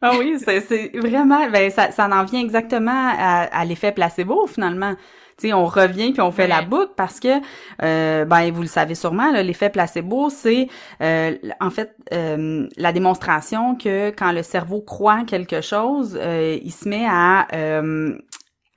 Ah 0.00 0.12
oui, 0.18 0.36
c'est 0.38 0.96
vraiment, 0.96 1.50
ben 1.50 1.70
ça, 1.70 1.90
ça 1.90 2.06
en 2.08 2.24
vient 2.24 2.40
exactement 2.40 2.92
à, 3.18 3.42
à 3.50 3.64
l'effet 3.64 3.90
placebo 3.90 4.46
finalement. 4.46 4.94
sais, 5.38 5.52
on 5.52 5.64
revient 5.66 6.12
puis 6.12 6.20
on 6.20 6.30
fait 6.30 6.46
la 6.46 6.62
boucle 6.62 6.92
parce 6.96 7.18
que, 7.18 7.40
euh, 7.82 8.24
ben 8.24 8.52
vous 8.52 8.62
le 8.62 8.68
savez 8.68 8.94
sûrement, 8.94 9.32
l'effet 9.32 9.70
placebo, 9.70 10.30
c'est 10.30 10.68
euh, 11.02 11.36
en 11.60 11.70
fait 11.70 11.96
euh, 12.12 12.68
la 12.76 12.92
démonstration 12.92 13.74
que 13.74 14.10
quand 14.10 14.30
le 14.30 14.44
cerveau 14.44 14.80
croit 14.80 15.24
quelque 15.26 15.60
chose, 15.60 16.16
il 16.62 16.72
se 16.72 16.88
met 16.88 17.06
à 17.08 17.48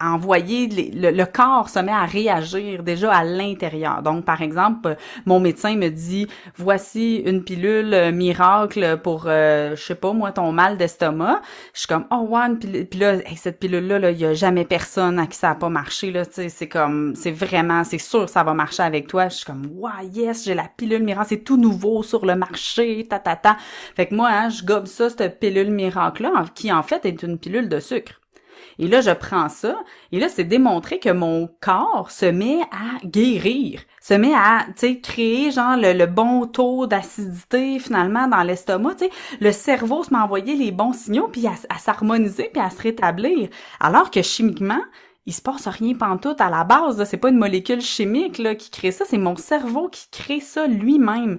envoyer 0.02 0.68
le, 0.94 1.26
corps 1.26 1.70
se 1.70 1.80
met 1.80 1.92
à 1.92 2.06
réagir 2.06 2.84
déjà 2.84 3.14
à 3.14 3.24
l'intérieur. 3.24 4.02
Donc 4.02 4.26
par 4.26 4.42
exemple, 4.42 4.96
mon 5.26 5.40
médecin 5.40 5.76
me 5.76 5.90
dit 5.90 6.28
voici 6.56 7.18
une 7.26 7.44
pilule 7.44 7.94
euh, 7.94 8.12
miracle 8.12 9.00
pour 9.04 9.26
euh, 9.28 9.76
je 9.76 9.82
sais 9.82 9.96
pas 9.96 10.14
moi 10.14 10.32
ton 10.32 10.52
mal 10.52 10.78
d'estomac. 10.78 11.42
Je 11.74 11.80
suis 11.80 11.88
comme 11.88 12.06
oh 12.12 12.28
one 12.32 12.60
puis 12.60 13.00
là 13.00 13.18
cette 13.36 13.60
pilule 13.60 13.88
là 13.88 14.12
il 14.12 14.20
y 14.20 14.26
a 14.26 14.34
jamais 14.34 14.66
personne 14.66 15.20
à 15.20 15.28
qui 15.28 15.38
ça 15.38 15.52
a 15.52 15.56
pas 15.56 15.70
marché 15.70 16.12
là, 16.12 16.24
c'est 16.26 16.68
comme 16.68 17.16
c'est 17.16 17.32
vraiment 17.32 17.84
c'est 17.84 17.98
sûr 17.98 18.30
ça 18.30 18.44
va 18.44 18.54
marcher 18.54 18.84
avec 18.84 19.08
toi. 19.08 19.30
Je 19.30 19.38
suis 19.38 19.46
comme 19.46 19.68
wow 19.76 19.90
yes, 20.14 20.46
j'ai 20.46 20.54
la 20.54 20.68
pilule 20.76 21.04
miracle, 21.04 21.28
c'est 21.30 21.44
tout 21.44 21.58
nouveau 21.58 22.04
sur 22.04 22.26
le 22.26 22.36
marché, 22.36 23.06
ta 23.10 23.20
ta 23.20 23.36
ta. 23.36 23.58
Fait 23.96 24.08
que 24.08 24.16
moi 24.16 24.30
hein, 24.32 24.50
je 24.50 24.64
gobe 24.64 24.88
ça 24.88 25.10
cette 25.10 25.40
pilule 25.40 25.72
miracle 25.72 26.24
là 26.24 26.46
qui 26.56 26.72
en 26.72 26.84
fait 26.84 27.06
est 27.06 27.24
une 27.24 27.38
pilule 27.38 27.70
de 27.70 27.80
sucre. 27.80 28.21
Et 28.82 28.88
là, 28.88 29.00
je 29.00 29.12
prends 29.12 29.48
ça, 29.48 29.78
et 30.12 30.20
là, 30.20 30.28
c'est 30.28 30.44
démontré 30.44 30.98
que 30.98 31.12
mon 31.12 31.48
corps 31.62 32.10
se 32.10 32.26
met 32.26 32.62
à 32.72 33.06
guérir, 33.06 33.84
se 34.02 34.16
met 34.16 34.34
à, 34.34 34.66
tu 34.70 34.74
sais, 34.78 35.00
créer, 35.00 35.52
genre, 35.52 35.78
le, 35.78 36.06
bon 36.08 36.48
taux 36.48 36.88
d'acidité, 36.88 37.78
finalement, 37.78 38.28
dans 38.28 38.42
l'estomac. 38.42 38.96
Le 39.40 39.52
cerveau 39.52 40.04
se 40.04 40.16
envoyer 40.16 40.56
les 40.56 40.72
bons 40.72 40.94
signaux, 40.94 41.28
puis 41.28 41.46
à, 41.46 41.78
s'harmoniser, 41.78 42.50
puis 42.52 42.60
à 42.60 42.72
se 42.72 42.82
rétablir. 42.82 43.50
Alors 43.80 44.10
que 44.10 44.24
chimiquement, 44.24 44.82
il 45.28 45.34
se 45.34 45.44
passe 45.44 45.68
rien 45.68 45.94
pantoute 45.94 46.42
à 46.42 46.50
la 46.50 46.64
base, 46.64 47.04
c'est 47.04 47.18
pas 47.18 47.30
une 47.30 47.38
molécule 47.38 47.82
chimique 47.82 48.40
là, 48.40 48.56
qui 48.56 48.72
crée 48.72 48.92
ça, 48.92 49.06
c'est 49.08 49.20
mon 49.20 49.36
cerveau 49.36 49.90
qui 49.90 50.10
crée 50.10 50.40
ça 50.40 50.66
lui-même. 50.66 51.38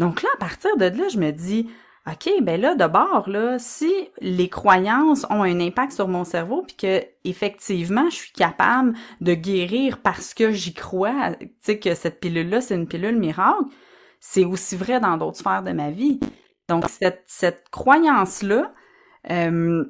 Donc 0.00 0.22
là, 0.22 0.28
à 0.34 0.38
partir 0.38 0.76
de 0.76 0.86
là, 0.86 1.08
je 1.08 1.18
me 1.18 1.30
dis, 1.30 1.68
OK, 2.06 2.30
ben 2.42 2.60
là, 2.60 2.74
d'abord, 2.74 3.28
là, 3.28 3.58
si 3.58 3.92
les 4.20 4.48
croyances 4.48 5.26
ont 5.28 5.42
un 5.42 5.60
impact 5.60 5.92
sur 5.92 6.08
mon 6.08 6.24
cerveau, 6.24 6.62
puis 6.66 6.76
que 6.76 7.04
effectivement, 7.24 8.08
je 8.08 8.16
suis 8.16 8.32
capable 8.32 8.94
de 9.20 9.34
guérir 9.34 9.98
parce 9.98 10.32
que 10.32 10.50
j'y 10.50 10.72
crois, 10.72 11.34
tu 11.38 11.48
sais, 11.60 11.78
que 11.78 11.94
cette 11.94 12.20
pilule-là, 12.20 12.62
c'est 12.62 12.74
une 12.74 12.88
pilule 12.88 13.18
miracle, 13.18 13.64
c'est 14.18 14.44
aussi 14.44 14.76
vrai 14.76 14.98
dans 14.98 15.18
d'autres 15.18 15.38
sphères 15.38 15.62
de 15.62 15.72
ma 15.72 15.90
vie. 15.90 16.20
Donc, 16.68 16.88
cette, 16.88 17.22
cette 17.26 17.68
croyance-là, 17.70 18.72
euh, 19.30 19.84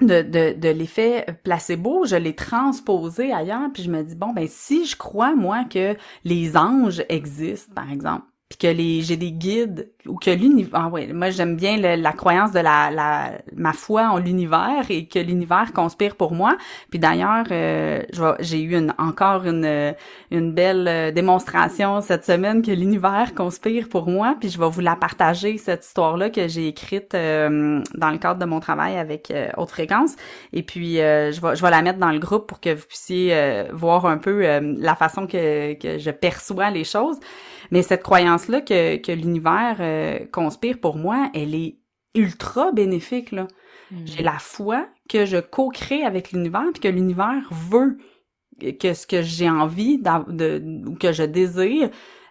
de, 0.00 0.22
de, 0.22 0.52
de 0.52 0.68
l'effet 0.68 1.26
placebo, 1.42 2.06
je 2.06 2.16
l'ai 2.16 2.36
transposé 2.36 3.32
ailleurs, 3.32 3.68
puis 3.74 3.82
je 3.82 3.90
me 3.90 4.02
dis, 4.02 4.14
bon, 4.14 4.32
ben 4.32 4.46
si 4.48 4.86
je 4.86 4.96
crois, 4.96 5.34
moi, 5.34 5.64
que 5.64 5.96
les 6.24 6.56
anges 6.56 7.02
existent, 7.08 7.74
par 7.74 7.90
exemple, 7.90 8.26
puis 8.48 8.58
que 8.58 8.68
les 8.68 9.02
j'ai 9.02 9.16
des 9.16 9.32
guides 9.32 9.92
ou 10.08 10.16
que 10.16 10.30
l'univers 10.30 10.80
ah 10.80 10.88
ouais 10.88 11.06
moi 11.12 11.30
j'aime 11.30 11.56
bien 11.56 11.76
la 11.76 12.12
croyance 12.12 12.52
de 12.52 12.60
la, 12.60 12.90
la 12.90 13.32
ma 13.56 13.72
foi 13.72 14.08
en 14.08 14.18
l'univers 14.18 14.86
et 14.90 15.06
que 15.06 15.18
l'univers 15.18 15.72
conspire 15.72 16.16
pour 16.16 16.32
moi. 16.32 16.56
Puis 16.90 16.98
d'ailleurs 16.98 17.46
euh, 17.50 18.02
j'ai 18.40 18.60
eu 18.62 18.76
une 18.76 18.94
encore 18.98 19.44
une 19.44 19.94
une 20.30 20.52
belle 20.52 20.86
euh, 20.88 21.10
démonstration 21.10 22.00
cette 22.00 22.24
semaine 22.24 22.62
que 22.62 22.70
l'univers 22.70 23.34
conspire 23.34 23.88
pour 23.88 24.08
moi. 24.08 24.36
Puis 24.40 24.50
je 24.50 24.58
vais 24.58 24.68
vous 24.68 24.80
la 24.80 24.96
partager 24.96 25.58
cette 25.58 25.84
histoire 25.84 26.16
là 26.16 26.30
que 26.30 26.48
j'ai 26.48 26.68
écrite 26.68 27.14
euh, 27.14 27.82
dans 27.94 28.10
le 28.10 28.18
cadre 28.18 28.40
de 28.40 28.46
mon 28.46 28.60
travail 28.60 28.96
avec 28.98 29.32
haute 29.56 29.70
fréquence. 29.70 30.16
Et 30.52 30.62
puis 30.62 30.96
je 30.96 31.40
vais 31.40 31.56
je 31.56 31.62
vais 31.62 31.70
la 31.70 31.82
mettre 31.82 31.98
dans 31.98 32.12
le 32.12 32.18
groupe 32.18 32.46
pour 32.46 32.60
que 32.60 32.74
vous 32.74 32.86
puissiez 32.86 33.34
voir 33.72 34.06
un 34.06 34.18
peu 34.18 34.60
la 34.60 34.94
façon 34.94 35.26
que 35.26 35.74
que 35.74 35.98
je 35.98 36.10
perçois 36.10 36.70
les 36.70 36.84
choses. 36.84 37.18
Mais 37.70 37.82
cette 37.82 38.02
croyance-là 38.02 38.62
que, 38.62 38.96
que 38.96 39.12
l'univers 39.12 39.76
euh, 39.98 40.26
conspire 40.32 40.80
pour 40.80 40.96
moi, 40.96 41.30
elle 41.34 41.54
est 41.54 41.78
ultra 42.14 42.72
bénéfique. 42.72 43.32
Là. 43.32 43.48
Mm. 43.90 43.96
J'ai 44.04 44.22
la 44.22 44.38
foi 44.38 44.88
que 45.08 45.26
je 45.26 45.38
co-crée 45.38 46.04
avec 46.04 46.32
l'univers, 46.32 46.66
puis 46.72 46.80
que 46.80 46.88
l'univers 46.88 47.48
veut 47.50 47.98
que 48.80 48.94
ce 48.94 49.06
que 49.06 49.22
j'ai 49.22 49.48
envie 49.48 49.98
de, 49.98 50.86
ou 50.86 50.94
que 50.96 51.12
je 51.12 51.22
désire 51.22 51.90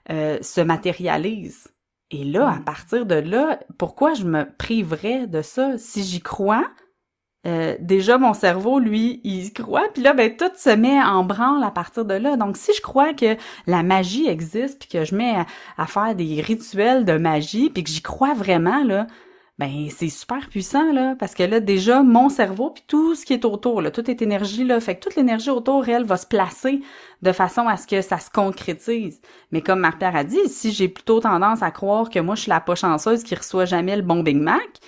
euh, 0.09 0.37
se 0.41 0.61
matérialise. 0.61 1.67
Et 2.11 2.23
là, 2.23 2.49
à 2.49 2.59
mm. 2.59 2.63
partir 2.65 3.05
de 3.05 3.15
là, 3.15 3.59
pourquoi 3.77 4.13
je 4.13 4.25
me 4.25 4.45
priverais 4.57 5.27
de 5.27 5.41
ça? 5.41 5.77
Si 5.77 6.03
j'y 6.03 6.21
crois, 6.21 6.69
euh, 7.45 7.75
déjà 7.79 8.17
mon 8.17 8.33
cerveau 8.33 8.79
lui 8.79 9.21
il 9.23 9.53
croit. 9.53 9.87
Puis 9.93 10.01
là 10.01 10.13
ben 10.13 10.35
tout 10.35 10.51
se 10.55 10.69
met 10.69 11.01
en 11.01 11.23
branle 11.23 11.63
à 11.63 11.71
partir 11.71 12.03
de 12.03 12.15
là. 12.15 12.35
Donc 12.35 12.57
si 12.57 12.73
je 12.75 12.81
crois 12.81 13.13
que 13.13 13.37
la 13.67 13.83
magie 13.83 14.27
existe 14.27 14.79
puis 14.79 14.89
que 14.89 15.05
je 15.05 15.15
mets 15.15 15.35
à, 15.77 15.85
faire 15.85 16.15
des 16.15 16.41
rituels 16.41 17.05
de 17.05 17.17
magie 17.17 17.69
puis 17.69 17.83
que 17.83 17.89
j'y 17.89 18.01
crois 18.01 18.33
vraiment 18.33 18.83
là 18.83 19.07
ben 19.59 19.87
c'est 19.89 20.09
super 20.09 20.49
puissant 20.49 20.91
là. 20.91 21.15
Parce 21.17 21.35
que 21.35 21.43
là 21.43 21.59
déjà 21.59 22.01
mon 22.01 22.29
cerveau 22.29 22.71
puis 22.71 22.83
tout 22.87 23.15
ce 23.15 23.23
qui 23.25 23.33
est 23.33 23.45
autour 23.45 23.81
là 23.81 23.91
toute 23.91 24.09
est 24.09 24.21
énergie 24.21 24.63
là 24.63 24.79
fait 24.79 24.95
que 24.95 25.01
toute 25.03 25.15
l'énergie 25.15 25.51
autour 25.51 25.87
elle 25.87 26.05
va 26.05 26.17
se 26.17 26.27
placer 26.27 26.81
de 27.21 27.31
façon 27.31 27.67
à 27.67 27.77
ce 27.77 27.85
que 27.87 28.01
ça 28.01 28.19
se 28.19 28.31
concrétise. 28.31 29.21
Mais 29.51 29.61
comme 29.61 29.79
Marc-Pierre 29.79 30.15
a 30.15 30.23
dit 30.23 30.49
si 30.49 30.71
j'ai 30.71 30.89
plutôt 30.89 31.19
tendance 31.19 31.61
à 31.61 31.69
croire 31.71 32.09
que 32.09 32.19
moi 32.19 32.35
je 32.35 32.41
suis 32.41 32.49
la 32.49 32.59
pas 32.61 32.75
chanceuse 32.75 33.23
qui 33.23 33.35
reçoit 33.35 33.65
jamais 33.65 33.95
le 33.95 34.01
bon 34.01 34.21
Big 34.23 34.37
Mac 34.37 34.81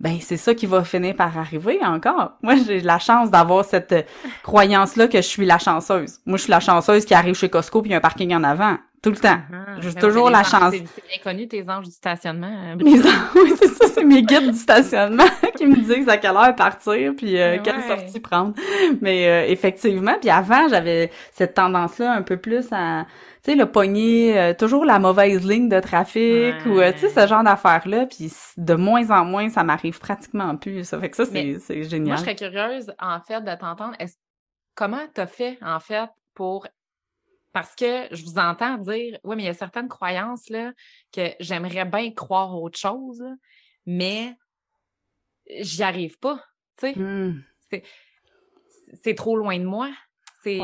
ben 0.00 0.18
c'est 0.20 0.38
ça 0.38 0.54
qui 0.54 0.66
va 0.66 0.82
finir 0.82 1.14
par 1.14 1.36
arriver 1.36 1.78
encore. 1.82 2.32
Moi, 2.42 2.54
j'ai 2.66 2.80
la 2.80 2.98
chance 2.98 3.30
d'avoir 3.30 3.64
cette 3.64 4.06
croyance-là 4.42 5.08
que 5.08 5.18
je 5.18 5.26
suis 5.26 5.44
la 5.44 5.58
chanceuse. 5.58 6.18
Moi, 6.24 6.38
je 6.38 6.44
suis 6.44 6.50
la 6.50 6.60
chanceuse 6.60 7.04
qui 7.04 7.12
arrive 7.12 7.34
chez 7.34 7.50
Costco 7.50 7.82
puis 7.82 7.90
il 7.90 7.92
y 7.92 7.94
a 7.94 7.98
un 7.98 8.00
parking 8.00 8.34
en 8.34 8.42
avant. 8.42 8.78
Tout 9.02 9.10
le 9.10 9.16
temps. 9.16 9.38
Ah, 9.50 9.80
j'ai 9.80 9.92
ben 9.92 10.00
toujours 10.00 10.28
la 10.28 10.42
chance. 10.42 10.74
C'est 10.74 11.06
bien 11.08 11.22
connu, 11.24 11.48
tes 11.48 11.64
anges 11.66 11.86
du 11.86 11.90
stationnement. 11.90 12.46
Hein, 12.46 12.76
oui, 12.84 13.00
c'est 13.58 13.68
ça, 13.68 13.86
c'est 13.94 14.04
mes 14.04 14.22
guides 14.22 14.50
du 14.50 14.58
stationnement 14.58 15.24
qui 15.56 15.66
me 15.66 15.76
disent 15.76 16.08
à 16.08 16.18
quelle 16.18 16.36
heure 16.36 16.54
partir 16.54 17.14
puis 17.16 17.40
euh, 17.40 17.56
quelle 17.64 17.80
sortie 17.82 18.20
prendre. 18.20 18.52
Mais 19.00 19.26
euh, 19.26 19.50
effectivement, 19.50 20.16
puis 20.20 20.28
avant, 20.28 20.68
j'avais 20.68 21.10
cette 21.32 21.54
tendance-là 21.54 22.12
un 22.12 22.20
peu 22.20 22.36
plus 22.36 22.66
à 22.72 23.06
tu 23.42 23.52
sais, 23.52 23.56
le 23.56 23.70
pogner 23.70 24.38
euh, 24.38 24.54
toujours 24.54 24.84
la 24.84 24.98
mauvaise 24.98 25.46
ligne 25.46 25.68
de 25.68 25.80
trafic 25.80 26.54
ou, 26.66 26.78
euh, 26.78 26.92
tu 26.92 26.98
sais, 26.98 27.08
ce 27.08 27.26
genre 27.26 27.42
d'affaires-là. 27.42 28.06
Puis 28.06 28.30
de 28.58 28.74
moins 28.74 29.10
en 29.10 29.24
moins, 29.24 29.48
ça 29.48 29.64
m'arrive 29.64 29.98
pratiquement 29.98 30.56
plus. 30.56 30.84
Ça 30.84 31.00
fait 31.00 31.10
que 31.10 31.16
ça, 31.16 31.24
c'est 31.24 31.82
génial. 31.84 32.08
Moi, 32.08 32.16
je 32.16 32.20
serais 32.20 32.36
curieuse, 32.36 32.92
en 32.98 33.20
fait, 33.20 33.40
de 33.40 33.54
t'entendre. 33.58 33.96
Comment 34.74 35.06
t'as 35.14 35.26
fait, 35.26 35.58
en 35.62 35.80
fait, 35.80 36.08
pour... 36.34 36.66
Parce 37.52 37.74
que 37.74 38.06
je 38.12 38.22
vous 38.24 38.38
entends 38.38 38.78
dire, 38.78 39.18
oui, 39.24 39.36
mais 39.36 39.42
il 39.42 39.46
y 39.46 39.48
a 39.48 39.54
certaines 39.54 39.88
croyances, 39.88 40.48
là, 40.50 40.72
que 41.12 41.30
j'aimerais 41.40 41.84
bien 41.84 42.12
croire 42.12 42.54
autre 42.60 42.78
chose, 42.78 43.24
mais 43.86 44.36
j'y 45.58 45.82
arrive 45.82 46.18
pas, 46.18 46.44
tu 46.76 46.92
sais. 46.92 46.98
Hmm. 46.98 47.42
C'est 49.02 49.14
trop 49.14 49.36
loin 49.36 49.58
de 49.58 49.64
moi. 49.64 49.90
C'est 50.42 50.58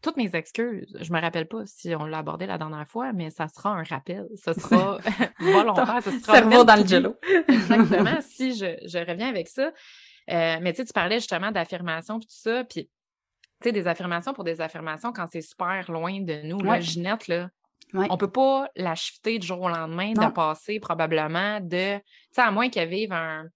toutes 0.00 0.16
mes 0.16 0.34
excuses, 0.34 0.96
je 1.00 1.12
me 1.12 1.20
rappelle 1.20 1.48
pas 1.48 1.66
si 1.66 1.94
on 1.96 2.04
l'a 2.04 2.18
abordé 2.18 2.46
la 2.46 2.56
dernière 2.56 2.86
fois, 2.86 3.12
mais 3.12 3.30
ça 3.30 3.48
sera 3.48 3.70
un 3.70 3.82
rappel. 3.82 4.28
Ce 4.36 4.52
sera 4.52 4.98
volontaire, 5.40 6.00
ce 6.02 6.10
sera 6.20 6.34
cerveau 6.34 6.62
dans 6.62 6.76
le 6.76 6.86
jello. 6.86 7.16
Exactement, 7.48 8.20
si 8.20 8.54
je, 8.54 8.98
reviens 9.10 9.28
avec 9.28 9.48
ça. 9.48 9.72
Euh, 10.30 10.58
mais 10.60 10.72
tu 10.72 10.78
sais, 10.78 10.84
tu 10.84 10.92
parlais 10.92 11.16
justement 11.16 11.50
d'affirmations 11.50 12.18
puis 12.18 12.28
tout 12.28 12.34
ça, 12.36 12.64
puis 12.64 12.84
tu 12.84 12.90
sais, 13.64 13.72
des 13.72 13.88
affirmations 13.88 14.32
pour 14.34 14.44
des 14.44 14.60
affirmations 14.60 15.12
quand 15.12 15.26
c'est 15.30 15.40
super 15.40 15.90
loin 15.90 16.20
de 16.20 16.42
nous. 16.42 16.58
Ouais. 16.58 16.76
Là, 16.76 16.80
Ginette, 16.80 17.26
là, 17.26 17.50
on 17.92 18.16
peut 18.16 18.30
pas 18.30 18.68
la 18.76 18.94
shifter 18.94 19.38
du 19.38 19.46
jour 19.46 19.62
au 19.62 19.68
lendemain, 19.68 20.12
de 20.12 20.30
passer 20.32 20.78
probablement 20.78 21.60
de, 21.60 21.98
tu 21.98 22.04
sais, 22.32 22.42
à 22.42 22.52
moins 22.52 22.68
qu'elle 22.68 22.88
vive 22.88 23.12
un 23.12 23.46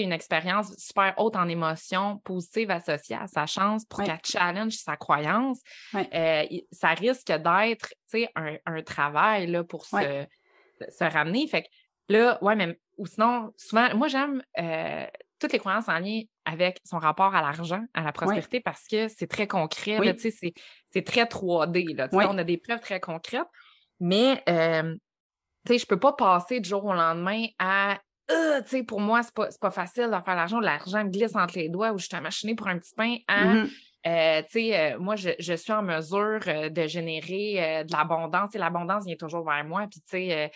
une 0.00 0.12
expérience 0.12 0.74
super 0.78 1.14
haute 1.18 1.36
en 1.36 1.48
émotions 1.48 2.18
positives 2.18 2.70
associées 2.70 3.16
à 3.16 3.26
sa 3.26 3.46
chance 3.46 3.84
pour 3.84 4.02
qu'elle 4.02 4.18
challenge 4.24 4.74
sa 4.74 4.96
croyance, 4.96 5.60
euh, 5.94 6.44
ça 6.70 6.88
risque 6.90 7.26
d'être 7.26 7.94
un, 8.34 8.56
un 8.66 8.82
travail 8.82 9.46
là, 9.48 9.64
pour 9.64 9.84
se, 9.84 10.26
se 10.88 11.04
ramener. 11.04 11.46
Fait 11.46 11.62
que 11.62 11.68
là, 12.08 12.38
ouais, 12.42 12.56
même, 12.56 12.74
ou 12.96 13.06
sinon, 13.06 13.52
souvent, 13.56 13.94
moi, 13.94 14.08
j'aime 14.08 14.42
euh, 14.58 15.06
toutes 15.38 15.52
les 15.52 15.58
croyances 15.58 15.88
en 15.88 15.98
lien 15.98 16.22
avec 16.44 16.80
son 16.84 16.98
rapport 16.98 17.34
à 17.34 17.42
l'argent, 17.42 17.84
à 17.94 18.02
la 18.02 18.12
prospérité, 18.12 18.60
parce 18.60 18.86
que 18.86 19.08
c'est 19.08 19.26
très 19.26 19.46
concret, 19.46 19.98
c'est 20.18 21.02
très 21.04 21.24
3D. 21.24 21.96
Là, 21.96 22.08
On 22.12 22.38
a 22.38 22.44
des 22.44 22.58
preuves 22.58 22.80
très 22.80 23.00
concrètes, 23.00 23.46
mais 24.00 24.42
euh, 24.48 24.94
je 25.66 25.72
ne 25.72 25.86
peux 25.86 25.98
pas 25.98 26.12
passer 26.12 26.60
du 26.60 26.68
jour 26.68 26.84
au 26.84 26.92
lendemain 26.92 27.46
à 27.58 27.98
euh, 28.32 28.62
tu 28.62 28.68
sais, 28.68 28.82
pour 28.82 29.00
moi, 29.00 29.22
c'est 29.22 29.34
pas, 29.34 29.48
pas 29.60 29.70
facile 29.70 30.04
de 30.06 30.24
faire 30.24 30.36
l'argent. 30.36 30.60
L'argent 30.60 31.04
me 31.04 31.10
glisse 31.10 31.36
entre 31.36 31.58
les 31.58 31.68
doigts 31.68 31.92
ou 31.92 31.98
je 31.98 32.06
suis 32.06 32.20
machiné 32.20 32.54
pour 32.54 32.68
un 32.68 32.78
petit 32.78 32.94
pain 32.94 33.16
à, 33.28 33.44
mmh 33.44 33.68
euh, 34.06 34.42
tu 34.42 34.50
sais, 34.50 34.78
euh, 34.78 34.98
moi, 34.98 35.16
je, 35.16 35.30
je, 35.38 35.54
suis 35.54 35.72
en 35.72 35.82
mesure 35.82 36.40
de 36.70 36.86
générer 36.86 37.84
de 37.84 37.92
l'abondance 37.92 38.54
et 38.54 38.58
l'abondance 38.58 39.04
vient 39.06 39.16
toujours 39.16 39.44
vers 39.44 39.64
moi. 39.64 39.86
Puis, 39.90 40.00
tu 40.00 40.28
sais, 40.28 40.50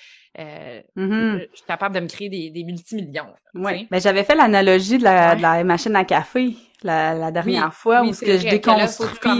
mmh 0.97 1.39
je 1.53 1.57
suis 1.57 1.67
capable 1.67 1.95
de 1.95 2.01
me 2.01 2.09
créer 2.09 2.29
des, 2.29 2.51
des 2.51 2.65
multimillions. 2.65 3.33
Oui, 3.55 3.87
mais 3.91 4.01
j'avais 4.01 4.25
fait 4.25 4.35
l'analogie 4.35 4.99
de 4.99 5.05
la, 5.05 5.35
de 5.37 5.43
la 5.43 5.65
machine 5.65 5.97
à 5.97 6.05
café 6.05 6.57
la, 6.83 7.15
la 7.15 7.31
dernière 7.31 7.73
fois 7.73 8.03
où 8.03 8.13
ce 8.13 8.25
que 8.25 8.39
je 8.39 8.49
déconstruis. 8.49 9.31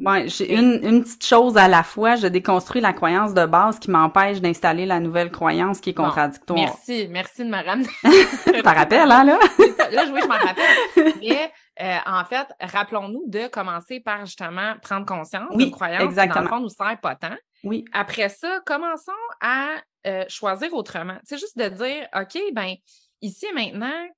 ouais, 0.00 0.28
j'ai 0.28 0.54
une, 0.54 0.80
une 0.82 1.02
petite 1.02 1.24
chose 1.24 1.56
à 1.56 1.68
la 1.68 1.82
fois. 1.82 2.16
Je 2.16 2.26
déconstruis 2.26 2.80
la 2.80 2.92
croyance 2.92 3.34
de 3.34 3.46
base 3.46 3.78
qui 3.78 3.90
m'empêche 3.90 4.40
d'installer 4.40 4.86
la 4.86 5.00
nouvelle 5.00 5.30
croyance 5.30 5.80
qui 5.80 5.90
est 5.90 5.94
contradictoire. 5.94 6.58
merci, 6.58 7.08
merci 7.10 7.44
de 7.44 7.50
me 7.50 7.64
ramener. 7.64 7.88
tu 8.44 8.62
t'en 8.62 8.74
rappelles, 8.74 9.10
hein, 9.10 9.24
là? 9.24 9.38
là, 9.92 10.04
oui, 10.12 10.20
je 10.22 10.28
m'en 10.28 10.34
rappelle. 10.34 11.12
Mais 11.20 11.52
euh, 11.80 11.98
en 12.06 12.24
fait, 12.24 12.48
rappelons-nous 12.60 13.24
de 13.28 13.46
commencer 13.48 14.00
par 14.00 14.26
justement 14.26 14.74
prendre 14.82 15.06
conscience 15.06 15.48
oui, 15.52 15.64
d'une 15.64 15.72
croyance 15.72 16.02
exactement. 16.02 16.32
qui, 16.32 16.38
dans 16.38 16.42
le 16.42 16.48
fond, 16.48 16.60
nous 16.60 16.68
sert 16.68 17.00
pas 17.00 17.14
tant. 17.16 17.36
Oui. 17.64 17.84
Après 17.92 18.28
ça, 18.28 18.60
commençons 18.66 19.12
à 19.40 19.76
euh, 20.06 20.24
choisir 20.28 20.72
autrement. 20.74 21.18
C'est 21.24 21.38
juste 21.38 21.58
de 21.58 21.68
dire, 21.68 22.08
OK, 22.14 22.40
ben 22.52 22.74
ici 23.20 23.46
et 23.46 23.52
maintenant, 23.52 24.08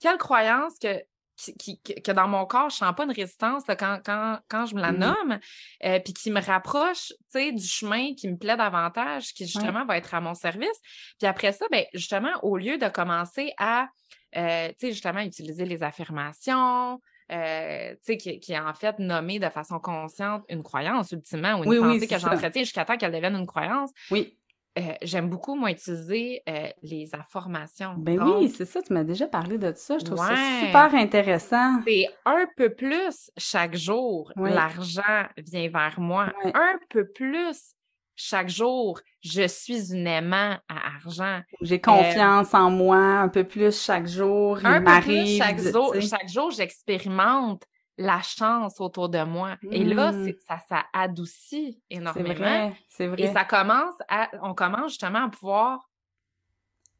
quelle 0.00 0.18
croyance 0.18 0.74
que 0.80 1.02
qui, 1.36 1.80
que 1.80 2.12
dans 2.12 2.28
mon 2.28 2.46
corps, 2.46 2.70
je 2.70 2.76
sens 2.76 2.94
pas 2.94 3.04
une 3.04 3.12
résistance 3.12 3.64
quand, 3.66 4.00
quand, 4.04 4.38
quand 4.48 4.66
je 4.66 4.74
me 4.74 4.80
la 4.80 4.92
mmh 4.92 4.98
nomme, 4.98 5.38
euh, 5.84 5.98
puis 5.98 6.12
qui 6.12 6.30
me 6.30 6.40
rapproche 6.40 7.12
du 7.34 7.66
chemin 7.66 8.14
qui 8.14 8.28
me 8.28 8.36
plaît 8.36 8.56
davantage, 8.56 9.32
qui 9.34 9.46
justement 9.46 9.84
va 9.84 9.96
être 9.96 10.14
à 10.14 10.20
mon 10.20 10.34
service. 10.34 10.78
Puis 11.18 11.26
après 11.26 11.52
ça, 11.52 11.66
ben, 11.70 11.84
justement, 11.92 12.32
au 12.42 12.56
lieu 12.56 12.78
de 12.78 12.88
commencer 12.88 13.52
à 13.58 13.88
euh, 14.36 14.72
justement 14.80 15.20
utiliser 15.20 15.64
les 15.64 15.82
affirmations, 15.82 17.00
euh, 17.32 17.94
qui, 18.06 18.38
qui 18.40 18.52
est 18.52 18.58
en 18.58 18.74
fait 18.74 18.98
nommé 18.98 19.38
de 19.38 19.48
façon 19.48 19.78
consciente 19.78 20.44
une 20.48 20.62
croyance 20.62 21.12
ultimement 21.12 21.58
ou 21.58 21.72
une 21.72 21.80
pensée 21.80 22.06
que 22.06 22.18
j'entretiens 22.18 22.62
jusqu'à 22.62 22.84
temps 22.84 22.96
qu'elle 22.96 23.12
devienne 23.12 23.36
une 23.36 23.46
croyance. 23.46 23.90
Oui 24.10 24.36
euh, 24.76 24.92
j'aime 25.02 25.28
beaucoup, 25.28 25.54
moi, 25.54 25.70
utiliser 25.70 26.42
euh, 26.48 26.66
les 26.82 27.14
informations. 27.14 27.94
Ben 27.96 28.20
oui, 28.20 28.48
c'est 28.48 28.64
ça, 28.64 28.82
tu 28.82 28.92
m'as 28.92 29.04
déjà 29.04 29.28
parlé 29.28 29.56
de 29.56 29.72
ça. 29.76 29.98
Je 29.98 30.04
trouve 30.04 30.18
ça 30.18 30.34
super 30.60 30.94
intéressant. 30.96 31.80
C'est 31.86 32.08
un 32.24 32.46
peu 32.56 32.74
plus 32.74 33.30
chaque 33.36 33.76
jour, 33.76 34.32
l'argent 34.36 35.28
vient 35.38 35.68
vers 35.68 36.00
moi. 36.00 36.32
Un 36.54 36.78
peu 36.90 37.06
plus 37.08 37.73
chaque 38.16 38.48
jour, 38.48 39.00
je 39.22 39.46
suis 39.46 39.92
une 39.92 40.06
aimant 40.06 40.56
à 40.68 40.96
argent. 40.96 41.40
J'ai 41.60 41.80
confiance 41.80 42.54
en 42.54 42.70
moi 42.70 42.96
un 42.96 43.28
peu 43.28 43.44
plus 43.44 43.82
chaque 43.82 44.06
jour. 44.06 44.58
Un 44.64 44.82
peu 44.82 45.00
plus 45.02 45.36
chaque 45.36 45.60
jour, 45.60 45.94
chaque 46.00 46.28
jour, 46.28 46.50
j'expérimente 46.50 47.64
la 47.96 48.20
chance 48.22 48.80
autour 48.80 49.08
de 49.08 49.22
moi. 49.22 49.56
Et 49.70 49.84
là, 49.84 50.12
mmh. 50.12 50.32
ça, 50.48 50.58
ça 50.68 50.84
adoucit 50.92 51.80
énormément. 51.90 52.28
C'est 52.28 52.34
vrai, 52.34 52.76
c'est 52.88 53.06
vrai. 53.06 53.22
Et 53.22 53.32
ça 53.32 53.44
commence 53.44 53.94
à, 54.08 54.30
on 54.42 54.54
commence 54.54 54.92
justement 54.92 55.26
à 55.26 55.28
pouvoir 55.28 55.88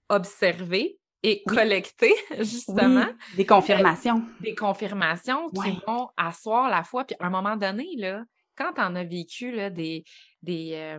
observer 0.09 0.99
et 1.23 1.43
collecter, 1.45 2.15
justement. 2.39 3.07
Des 3.37 3.47
confirmations. 3.47 4.23
des 4.41 4.55
confirmations 4.55 5.49
qui 5.49 5.81
vont 5.87 6.11
asseoir 6.17 6.69
la 6.69 6.85
foi. 6.85 7.05
Puis 7.05 7.17
à 7.19 7.27
un 7.27 7.31
moment 7.31 7.57
donné, 7.57 7.89
là, 7.97 8.23
quand 8.57 8.73
on 8.77 8.95
a 8.95 9.05
vécu 9.05 9.51
là, 9.51 9.71
des, 9.71 10.05
des, 10.45 10.99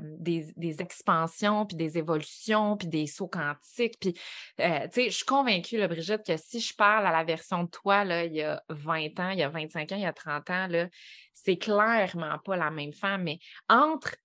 des, 0.57 0.81
expansions, 0.81 1.65
puis 1.65 1.77
des 1.77 1.97
évolutions, 1.97 2.77
puis 2.77 2.87
des 2.87 3.07
sauts 3.07 3.27
quantiques, 3.27 3.97
puis, 3.99 4.13
euh, 4.59 4.87
tu 4.87 4.93
sais, 4.93 5.09
je 5.09 5.15
suis 5.15 5.25
convaincue, 5.25 5.85
Brigitte, 5.87 6.25
que 6.25 6.37
si 6.37 6.59
je 6.59 6.75
parle 6.75 7.05
à 7.05 7.11
la 7.11 7.23
version 7.23 7.63
de 7.63 7.69
toi, 7.69 8.03
là, 8.03 8.25
il 8.25 8.33
y 8.33 8.41
a 8.41 8.61
20 8.69 9.19
ans, 9.19 9.29
il 9.29 9.39
y 9.39 9.43
a 9.43 9.49
25 9.49 9.91
ans, 9.91 9.95
il 9.95 10.01
y 10.01 10.05
a 10.05 10.13
30 10.13 10.49
ans, 10.49 10.67
là, 10.67 10.87
c'est 11.33 11.57
clairement 11.57 12.37
pas 12.43 12.55
la 12.55 12.71
même 12.71 12.93
femme, 12.93 13.23
mais 13.23 13.39
entre 13.69 14.15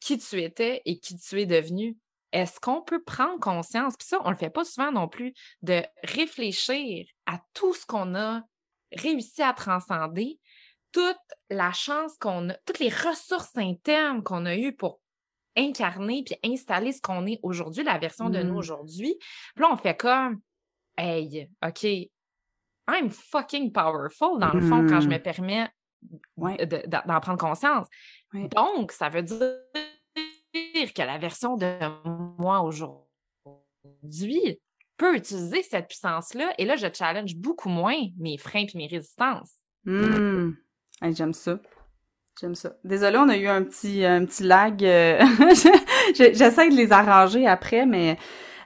qui 0.00 0.18
tu 0.18 0.40
étais 0.42 0.82
et 0.84 0.98
qui 0.98 1.16
tu 1.16 1.40
es 1.40 1.46
devenu, 1.46 1.96
est-ce 2.32 2.60
qu'on 2.60 2.82
peut 2.82 3.02
prendre 3.02 3.40
conscience, 3.40 3.96
puis 3.96 4.06
ça, 4.06 4.20
on 4.24 4.30
le 4.30 4.36
fait 4.36 4.50
pas 4.50 4.64
souvent 4.64 4.92
non 4.92 5.08
plus, 5.08 5.32
de 5.62 5.82
réfléchir 6.02 7.06
à 7.26 7.40
tout 7.54 7.74
ce 7.74 7.86
qu'on 7.86 8.14
a 8.14 8.42
réussi 8.92 9.42
à 9.42 9.52
transcender, 9.52 10.38
toute 10.92 11.16
la 11.50 11.72
chance 11.72 12.16
qu'on 12.18 12.50
a, 12.50 12.54
toutes 12.66 12.78
les 12.78 12.88
ressources 12.88 13.56
internes 13.56 14.22
qu'on 14.22 14.46
a 14.46 14.56
eues 14.56 14.74
pour 14.74 15.00
incarner 15.56 16.22
puis 16.24 16.36
installer 16.44 16.92
ce 16.92 17.00
qu'on 17.00 17.26
est 17.26 17.40
aujourd'hui, 17.42 17.82
la 17.82 17.98
version 17.98 18.30
de 18.30 18.42
nous 18.42 18.54
mmh. 18.54 18.58
aujourd'hui. 18.58 19.16
Puis 19.54 19.62
là, 19.62 19.70
on 19.72 19.76
fait 19.76 19.96
comme, 19.96 20.40
hey, 20.96 21.50
OK, 21.66 21.84
I'm 22.88 23.10
fucking 23.10 23.72
powerful, 23.72 24.38
dans 24.38 24.52
le 24.52 24.60
fond, 24.60 24.86
quand 24.88 25.00
je 25.00 25.08
me 25.08 25.18
mmh. 25.18 25.22
permets 25.22 25.68
d'en 26.36 27.20
prendre 27.20 27.38
conscience. 27.38 27.88
Donc, 28.32 28.92
ça 28.92 29.08
veut 29.08 29.22
dire 29.22 30.92
que 30.94 31.02
la 31.02 31.18
version 31.18 31.56
de 31.56 31.76
moi 32.40 32.60
aujourd'hui 32.60 34.60
peut 34.96 35.16
utiliser 35.16 35.62
cette 35.62 35.88
puissance-là. 35.88 36.52
Et 36.58 36.64
là, 36.64 36.76
je 36.76 36.86
challenge 36.92 37.36
beaucoup 37.36 37.68
moins 37.68 38.00
mes 38.18 38.38
freins 38.38 38.66
et 38.72 38.76
mes 38.76 38.86
résistances. 38.86 39.54
Mmh 41.02 41.14
j'aime 41.14 41.32
ça. 41.32 41.58
J'aime 42.40 42.54
ça. 42.54 42.72
Désolée, 42.84 43.18
on 43.18 43.28
a 43.28 43.36
eu 43.36 43.48
un 43.48 43.64
petit 43.64 44.04
un 44.04 44.24
petit 44.24 44.44
lag. 44.44 44.84
Euh, 44.84 45.20
j'essaie 46.14 46.68
de 46.68 46.76
les 46.76 46.92
arranger 46.92 47.48
après, 47.48 47.84
mais 47.84 48.16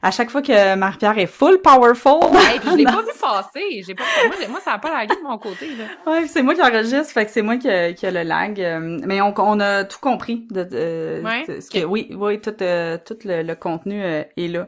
à 0.02 0.10
chaque 0.10 0.30
fois 0.30 0.42
que 0.42 0.74
Marie-Pierre 0.74 1.16
est 1.16 1.26
full 1.26 1.62
powerful. 1.62 2.20
Hey, 2.34 2.60
je 2.62 2.76
l'ai 2.76 2.84
pas 2.84 3.00
vu 3.00 3.08
passer. 3.18 3.82
J'ai 3.86 3.94
pas, 3.94 4.04
moi, 4.50 4.60
ça 4.60 4.72
n'a 4.72 4.78
pas 4.78 4.92
lagué 4.92 5.14
de 5.14 5.22
mon 5.22 5.38
côté. 5.38 5.68
Là. 5.74 5.84
Ouais, 6.10 6.26
c'est 6.26 6.42
moi 6.42 6.54
qui 6.54 6.60
enregistre, 6.60 7.12
fait 7.12 7.24
que 7.24 7.30
c'est 7.30 7.40
moi 7.40 7.56
qui 7.56 7.70
a, 7.70 7.94
qui 7.94 8.06
a 8.06 8.10
le 8.10 8.24
lag. 8.24 8.60
Euh, 8.60 8.98
mais 9.06 9.22
on, 9.22 9.32
on 9.38 9.60
a 9.60 9.84
tout 9.84 10.00
compris 10.00 10.46
de, 10.50 10.68
ce 10.70 11.70
que 11.70 11.84
oui, 11.84 12.10
oui, 12.14 12.40
tout 12.42 12.54
euh, 12.60 12.98
tout 13.02 13.16
le, 13.24 13.54
contenu 13.54 14.02
est 14.02 14.32
là. 14.36 14.66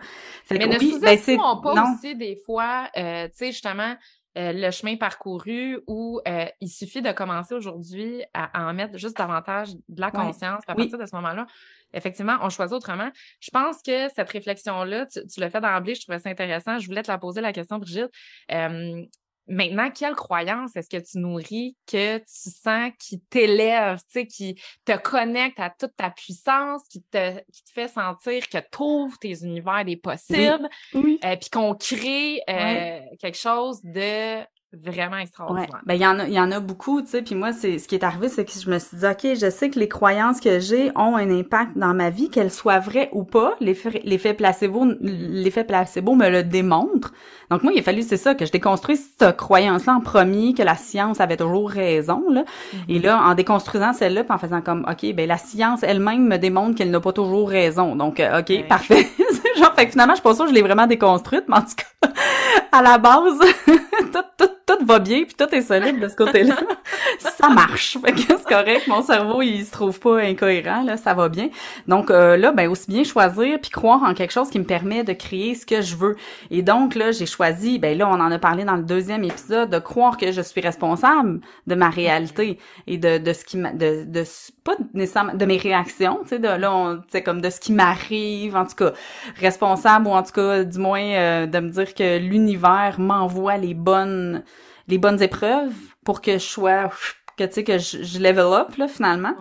mais 0.51 0.67
ne 0.67 0.79
oui, 0.79 0.99
ben, 1.03 1.19
pas 1.63 1.85
aussi 1.93 2.15
des 2.15 2.41
fois, 2.47 2.89
tu 2.95 3.03
sais 3.35 3.53
justement 3.53 3.97
euh, 4.37 4.53
le 4.53 4.71
chemin 4.71 4.97
parcouru 4.97 5.81
où 5.87 6.21
euh, 6.27 6.47
il 6.61 6.69
suffit 6.69 7.03
de 7.03 7.13
commencer 7.13 7.55
aujourd'hui 7.55 8.25
à, 8.35 8.69
en 8.69 8.75
mettre 8.75 8.99
juste 8.99 9.17
davantage 9.17 9.75
de 9.89 10.01
la 10.01 10.11
conscience. 10.11 10.63
à 10.67 10.75
partir 10.75 10.99
de 10.99 11.07
ce 11.07 11.15
moment-là, 11.17 11.47
effectivement, 11.93 12.37
on 12.43 12.49
choisit 12.49 12.75
autrement. 12.75 13.11
Je 13.41 13.51
pense 13.51 13.81
que 13.83 14.09
cette 14.09 14.31
réflexion-là, 14.31 15.07
tu, 15.07 15.27
tu 15.27 15.41
l'as 15.41 15.51
fait 15.51 15.61
d'emblée, 15.61 15.95
je 15.95 16.03
trouvais 16.03 16.19
ça 16.19 16.31
intéressant. 16.31 16.79
Je 16.79 16.87
voulais 16.87 17.03
te 17.03 17.11
la 17.11 17.19
poser 17.19 17.41
la 17.41 17.53
question, 17.53 17.79
Brigitte. 17.79 18.11
Euh, 18.51 19.05
Maintenant, 19.47 19.91
quelle 19.91 20.15
croyance 20.15 20.75
est-ce 20.75 20.89
que 20.89 21.03
tu 21.03 21.19
nourris 21.19 21.77
que 21.87 22.19
tu 22.19 22.25
sens 22.51 22.91
qui 22.99 23.21
t'élève, 23.21 23.99
tu 23.99 24.21
sais, 24.21 24.27
qui 24.27 24.61
te 24.85 24.97
connecte 24.97 25.61
à 25.61 25.71
toute 25.71 25.95
ta 25.97 26.11
puissance, 26.11 26.83
qui 26.89 27.03
te, 27.03 27.37
qui 27.53 27.65
te 27.65 27.71
fait 27.71 27.89
sentir 27.89 28.49
que 28.49 28.59
tu 28.59 28.83
ouvres 28.83 29.19
tes 29.19 29.45
univers 29.45 29.85
des 29.85 29.97
possibles, 29.97 30.69
oui. 30.95 31.19
Euh, 31.25 31.37
puis 31.37 31.51
qu'on 31.51 31.75
crée 31.75 32.41
euh, 32.49 33.01
quelque 33.21 33.39
chose 33.39 33.81
de 33.83 34.43
vraiment 34.83 35.19
extraordinaire. 35.19 35.69
Ouais. 35.73 35.81
Ben 35.87 35.95
il 35.95 36.01
y 36.01 36.07
en 36.07 36.19
a 36.19 36.27
il 36.27 36.33
y 36.33 36.41
en 36.41 36.51
a 36.51 36.61
beaucoup, 36.61 37.03
tu 37.03 37.09
sais, 37.09 37.23
puis 37.23 37.35
moi 37.35 37.53
c'est 37.53 37.79
ce 37.79 37.89
qui 37.89 37.95
est 37.95 38.05
arrivé 38.05 38.29
c'est 38.29 38.45
que 38.45 38.53
je 38.53 38.71
me 38.71 38.79
suis 38.79 38.97
dit 38.97 39.07
OK, 39.07 39.23
je 39.23 39.51
sais 39.51 39.71
que 39.71 39.79
les 39.79 39.89
croyances 39.89 40.41
que 40.41 40.61
j'ai 40.61 40.91
ont 40.97 41.17
un 41.17 41.31
impact 41.31 41.77
dans 41.77 41.95
ma 41.95 42.11
vie, 42.11 42.29
qu'elles 42.29 42.51
soient 42.51 42.79
vraies 42.79 43.09
ou 43.13 43.25
pas, 43.25 43.55
l'effet 43.61 44.01
l'effet 44.05 44.35
placebo 44.35 44.87
l'effet 45.01 45.65
placebo 45.65 46.15
me 46.15 46.29
le 46.29 46.43
démontre. 46.43 47.13
Donc 47.51 47.63
moi 47.63 47.73
il 47.75 47.79
a 47.79 47.83
fallu 47.83 48.03
c'est 48.03 48.17
ça 48.17 48.35
que 48.35 48.47
je 48.47 48.53
déconstruise 48.53 49.11
cette 49.19 49.37
croyance 49.37 49.87
là 49.87 49.95
en 49.95 50.01
premier 50.01 50.55
que 50.55 50.63
la 50.63 50.77
science 50.77 51.21
avait 51.21 51.37
toujours 51.37 51.71
raison 51.71 52.25
là. 52.31 52.43
Mm-hmm. 52.43 52.79
Et 52.89 52.99
là 52.99 53.21
en 53.23 53.35
déconstruisant 53.35 53.93
celle-là, 53.93 54.25
en 54.29 54.39
faisant 54.39 54.61
comme 54.61 54.87
OK, 54.91 55.15
ben 55.15 55.29
la 55.29 55.39
science 55.39 55.83
elle-même 55.83 56.27
me 56.27 56.37
démontre 56.37 56.77
qu'elle 56.77 56.91
n'a 56.91 57.01
pas 57.01 57.13
toujours 57.13 57.49
raison. 57.49 57.97
Donc 57.97 58.21
euh, 58.21 58.41
OK, 58.41 58.67
parfait. 58.69 59.09
Genre 59.59 59.73
fait 59.75 59.87
que 59.87 59.93
finalement 59.93 60.15
je 60.15 60.23
pense 60.23 60.39
que 60.39 60.49
je 60.49 60.53
l'ai 60.53 60.63
vraiment 60.63 60.87
déconstruite, 60.87 61.45
mais 61.49 61.57
en 61.57 61.63
tout 61.63 61.77
cas 61.77 62.09
à 62.73 62.83
la 62.83 62.99
base 62.99 63.39
tout, 63.67 64.25
tout 64.37 64.54
tout 64.79 64.87
va 64.87 64.99
bien 64.99 65.25
puis 65.25 65.35
tout 65.35 65.53
est 65.55 65.63
solide 65.63 66.01
de 66.01 66.09
ce 66.09 66.17
côté-là. 66.17 66.57
ça 67.19 67.49
marche. 67.49 67.99
Fait 68.05 68.13
que 68.13 68.21
c'est 68.21 68.45
correct. 68.49 68.87
Mon 68.87 69.03
cerveau, 69.03 69.43
il 69.43 69.65
se 69.65 69.73
trouve 69.73 69.99
pas 70.01 70.21
incohérent, 70.21 70.83
là. 70.83 70.97
Ça 70.97 71.15
va 71.15 71.29
bien. 71.29 71.49
Donc, 71.89 72.11
euh, 72.11 72.37
là, 72.37 72.53
ben, 72.53 72.69
aussi 72.69 72.91
bien 72.91 73.05
choisir 73.05 73.59
puis 73.61 73.71
croire 73.71 74.03
en 74.03 74.15
quelque 74.15 74.33
chose 74.33 74.51
qui 74.51 74.59
me 74.59 74.65
permet 74.65 75.05
de 75.05 75.13
créer 75.13 75.55
ce 75.55 75.67
que 75.67 75.83
je 75.83 75.97
veux. 75.97 76.17
Et 76.51 76.63
donc, 76.63 76.95
là, 76.95 77.13
j'ai 77.13 77.27
choisi, 77.27 77.79
ben 77.79 77.97
là, 77.97 78.09
on 78.09 78.21
en 78.21 78.31
a 78.31 78.39
parlé 78.39 78.65
dans 78.65 78.77
le 78.77 78.83
deuxième 78.83 79.25
épisode, 79.25 79.71
de 79.71 79.79
croire 79.79 80.17
que 80.17 80.33
je 80.33 80.41
suis 80.41 80.61
responsable 80.61 81.41
de 81.67 81.75
ma 81.75 81.91
réalité 81.91 82.59
et 82.87 82.99
de, 82.99 83.19
de 83.19 83.33
ce 83.33 83.45
qui 83.45 83.57
m'a, 83.57 83.73
de, 83.73 84.05
de, 84.05 84.25
pas 84.65 84.77
de 84.77 85.45
mes 85.45 85.59
réactions, 85.59 86.21
tu 86.23 86.31
sais, 86.31 86.39
de 86.39 86.49
là, 86.49 86.99
c'est 87.11 87.23
comme 87.23 87.43
de 87.43 87.51
ce 87.51 87.61
qui 87.61 87.73
m'arrive, 87.73 88.57
en 88.57 88.65
tout 88.65 88.77
cas, 88.77 88.93
responsable 89.39 90.09
ou 90.09 90.11
en 90.11 90.23
tout 90.23 90.33
cas, 90.33 90.65
du 90.65 90.79
moins, 90.79 91.03
euh, 91.03 91.47
de 91.47 91.61
me 91.61 91.69
dire 91.69 91.95
que 91.95 92.19
l'univers 92.19 92.99
m'envoie 92.99 93.59
les 93.59 93.75
bonnes 93.75 94.43
les 94.89 94.99
bonnes 94.99 95.23
épreuves 95.23 95.73
pour 96.05 96.21
que 96.21 96.33
je 96.33 96.39
sois 96.39 96.91
que 97.37 97.45
tu 97.45 97.53
sais 97.53 97.65
que 97.65 97.79
je, 97.79 98.03
je, 98.03 98.19
level 98.19 98.53
up 98.53 98.77
là 98.77 98.89
finalement. 98.89 99.35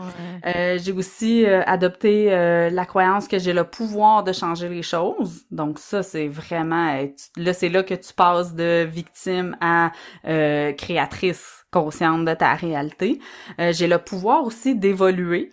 Euh, 0.45 0.77
j'ai 0.81 0.91
aussi 0.91 1.45
euh, 1.45 1.61
adopté 1.65 2.33
euh, 2.33 2.69
la 2.69 2.85
croyance 2.85 3.27
que 3.27 3.37
j'ai 3.39 3.53
le 3.53 3.63
pouvoir 3.63 4.23
de 4.23 4.33
changer 4.33 4.69
les 4.69 4.81
choses. 4.81 5.43
Donc 5.51 5.79
ça 5.79 6.03
c'est 6.03 6.27
vraiment 6.27 6.97
là 7.37 7.53
c'est 7.53 7.69
là 7.69 7.83
que 7.83 7.93
tu 7.93 8.13
passes 8.13 8.53
de 8.53 8.83
victime 8.83 9.55
à 9.61 9.91
créatrice 10.23 11.65
consciente 11.71 12.25
de 12.25 12.33
ta 12.33 12.53
réalité. 12.53 13.19
j'ai 13.57 13.87
le 13.87 13.97
pouvoir 13.97 14.43
aussi 14.43 14.75
d'évoluer. 14.75 15.49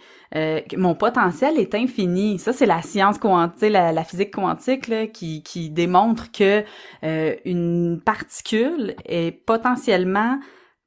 mon 0.77 0.95
potentiel 0.95 1.59
est 1.59 1.75
infini. 1.75 2.39
Ça, 2.39 2.53
c'est 2.53 2.67
la 2.67 2.83
science 2.83 3.19
quantique, 3.19 3.71
la, 3.71 3.93
la, 3.93 4.05
physique 4.05 4.35
quantique 4.35 4.89
là, 4.89 5.07
qui, 5.07 5.43
qui 5.43 5.71
démontre 5.71 6.31
que 6.31 6.63
une 7.03 8.01
particule 8.05 8.95
est 9.07 9.33
potentiellement 9.33 10.39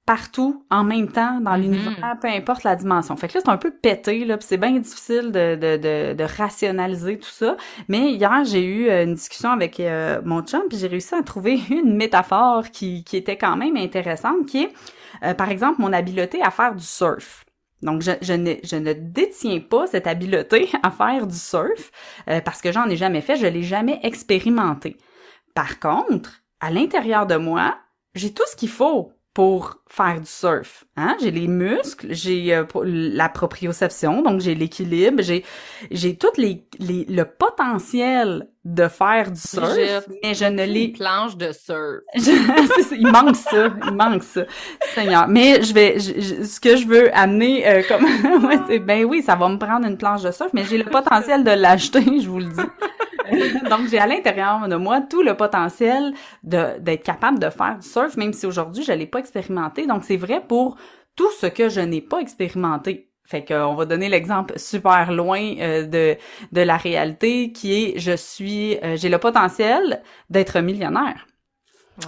partout 0.06 0.66
en 0.70 0.84
même 0.84 1.10
temps 1.10 1.40
dans 1.40 1.52
mm-hmm. 1.52 1.62
l'univers, 1.62 2.18
peu 2.22 2.28
importe 2.28 2.64
la 2.64 2.76
dimension. 2.76 3.16
Fait 3.16 3.28
que 3.28 3.36
là, 3.36 3.42
c'est 3.46 3.52
un 3.52 3.58
peu 3.58 3.72
pété, 3.72 4.26
là, 4.26 4.38
c'est 4.42 4.58
bien 4.58 4.72
difficile 4.72 5.32
de, 5.32 5.56
de, 5.56 5.78
de, 5.78 6.14
de, 6.14 6.24
rationaliser 6.24 7.18
tout 7.18 7.30
ça. 7.30 7.56
Mais 7.88 8.12
hier, 8.12 8.44
j'ai 8.44 8.64
eu 8.64 8.90
euh, 8.90 9.06
une 9.06 9.14
discussion 9.14 9.52
avec 9.52 9.80
euh, 9.80 10.22
mon 10.26 10.42
chum, 10.42 10.64
puis 10.68 10.78
j'ai 10.78 10.88
réussi 10.88 11.16
à 11.16 11.24
trouver 11.24 11.60
une 11.70 11.96
métaphore 11.96 12.70
qui, 12.72 13.04
qui 13.04 13.16
était 13.16 13.38
quand 13.38 13.56
même 13.56 13.78
intéressante, 13.78 14.46
qui 14.46 14.64
est, 14.64 14.74
euh, 15.24 15.34
par 15.34 15.50
exemple, 15.50 15.82
mon 15.82 15.94
habileté 15.94 16.42
à 16.42 16.52
faire 16.52 16.76
du 16.76 16.86
surf. 16.86 17.46
Donc, 17.82 18.02
je, 18.02 18.12
je, 18.22 18.34
ne, 18.34 18.54
je 18.64 18.76
ne 18.76 18.94
détiens 18.94 19.60
pas 19.60 19.88
cette 19.88 20.08
habileté 20.08 20.70
à 20.84 20.92
faire 20.92 21.28
du 21.28 21.36
surf 21.36 21.92
parce 22.46 22.62
que 22.62 22.72
j'en 22.72 22.88
ai 22.90 22.96
jamais 22.96 23.20
fait, 23.20 23.36
je 23.36 23.46
l'ai 23.46 23.64
jamais 23.64 24.00
expérimenté. 24.04 24.98
Par 25.54 25.80
contre, 25.82 26.42
à 26.62 26.72
l'intérieur 26.72 27.26
de 27.26 27.36
moi, 27.36 27.78
j'ai 28.16 28.34
tout 28.34 28.44
ce 28.50 28.56
qu'il 28.56 28.70
faut 28.70 29.12
pour 29.34 29.82
faire 29.88 30.20
du 30.20 30.28
surf. 30.28 30.86
Hein? 30.96 31.16
J'ai 31.22 31.32
les 31.32 31.48
muscles, 31.48 32.08
j'ai 32.14 32.54
euh, 32.54 32.66
la 32.84 33.30
proprioception, 33.30 34.22
donc 34.22 34.42
j'ai 34.42 34.56
l'équilibre, 34.56 35.22
j'ai 35.22 35.44
j'ai 35.92 36.16
tout 36.16 36.32
les, 36.38 36.66
le 36.80 37.24
potentiel 37.24 38.48
de 38.66 38.88
faire 38.88 39.30
du 39.32 39.40
surf, 39.40 40.08
mais 40.24 40.34
je 40.34 40.46
ne 40.46 40.64
l'ai 40.64 40.88
planche 40.90 41.36
de 41.36 41.52
surf? 41.52 42.02
il 42.16 43.08
manque 43.08 43.36
ça, 43.36 43.74
il 43.86 43.94
manque 43.94 44.24
ça. 44.24 44.44
Seigneur, 44.94 45.28
mais 45.28 45.62
je 45.62 45.74
vais 45.74 46.00
ce 46.00 46.60
que 46.60 46.78
je 46.78 46.88
veux 46.88 47.16
amener 47.16 47.68
euh, 47.68 47.82
comme 47.88 48.04
ouais, 48.70 48.80
ben 48.80 49.04
oui, 49.06 49.22
ça 49.22 49.36
va 49.36 49.50
me 49.50 49.58
prendre 49.58 49.86
une 49.86 49.98
planche 49.98 50.24
de 50.24 50.32
surf, 50.32 50.52
mais 50.54 50.64
j'ai 50.64 50.78
le 50.78 50.86
potentiel 50.86 51.44
de 51.44 51.52
l'acheter, 51.52 52.02
je 52.22 52.30
vous 52.30 52.40
le 52.40 52.50
dis. 52.50 52.62
Donc, 53.70 53.88
j'ai 53.90 54.00
à 54.00 54.08
l'intérieur 54.08 54.68
de 54.68 54.76
moi 54.76 55.02
tout 55.02 55.24
le 55.24 55.36
potentiel 55.36 56.14
d'être 56.44 57.04
capable 57.04 57.40
de 57.40 57.50
faire 57.50 57.78
du 57.80 57.88
surf, 57.88 58.18
même 58.18 58.34
si 58.34 58.46
aujourd'hui, 58.46 58.84
je 58.84 58.92
l'ai 58.92 59.08
pas 59.08 59.20
expérimenté. 59.20 59.88
Donc, 59.88 60.04
c'est 60.04 60.18
vrai 60.18 60.42
pour 60.46 60.78
tout 61.16 61.32
ce 61.40 61.48
que 61.48 61.70
je 61.70 61.82
n'ai 61.82 62.02
pas 62.02 62.20
expérimenté. 62.20 63.10
Fait 63.26 63.46
qu'on 63.46 63.74
va 63.76 63.86
donner 63.86 64.10
l'exemple 64.10 64.54
super 64.58 65.12
loin 65.12 65.56
euh, 65.60 65.84
de 65.84 66.18
de 66.52 66.62
la 66.62 66.78
réalité 66.78 67.52
qui 67.52 67.74
est 67.74 68.00
je 68.00 68.16
suis 68.16 68.78
euh, 68.84 68.98
j'ai 68.98 69.10
le 69.10 69.18
potentiel 69.18 70.02
d'être 70.30 70.60
millionnaire. 70.60 71.26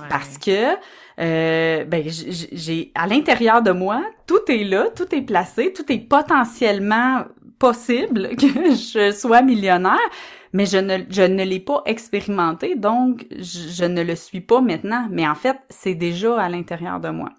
Parce 0.10 0.38
que 0.38 0.76
euh, 1.20 1.84
ben 1.86 2.04
j'ai 2.08 2.92
à 2.96 3.08
l'intérieur 3.08 3.62
de 3.62 3.72
moi, 3.72 4.04
tout 4.28 4.42
est 4.50 4.64
là, 4.64 4.88
tout 4.96 5.14
est 5.14 5.22
placé, 5.22 5.72
tout 5.74 5.90
est 5.92 6.00
potentiellement 6.00 7.26
possible 7.60 8.30
que 8.36 8.48
je 8.74 9.12
sois 9.16 9.42
millionnaire, 9.42 10.10
mais 10.54 10.66
je 10.66 10.78
ne, 10.78 10.98
je 11.10 11.22
ne 11.22 11.44
l'ai 11.44 11.60
pas 11.60 11.84
expérimenté, 11.86 12.76
donc 12.76 13.26
je, 13.32 13.86
ne 13.86 14.04
le 14.04 14.16
suis 14.16 14.42
pas 14.42 14.62
maintenant. 14.62 15.08
Mais 15.12 15.28
en 15.28 15.36
fait, 15.36 15.58
c'est 15.70 15.96
déjà 15.96 16.42
à 16.42 16.50
l'intérieur 16.50 17.00
de 17.00 17.10
moi. 17.10 17.30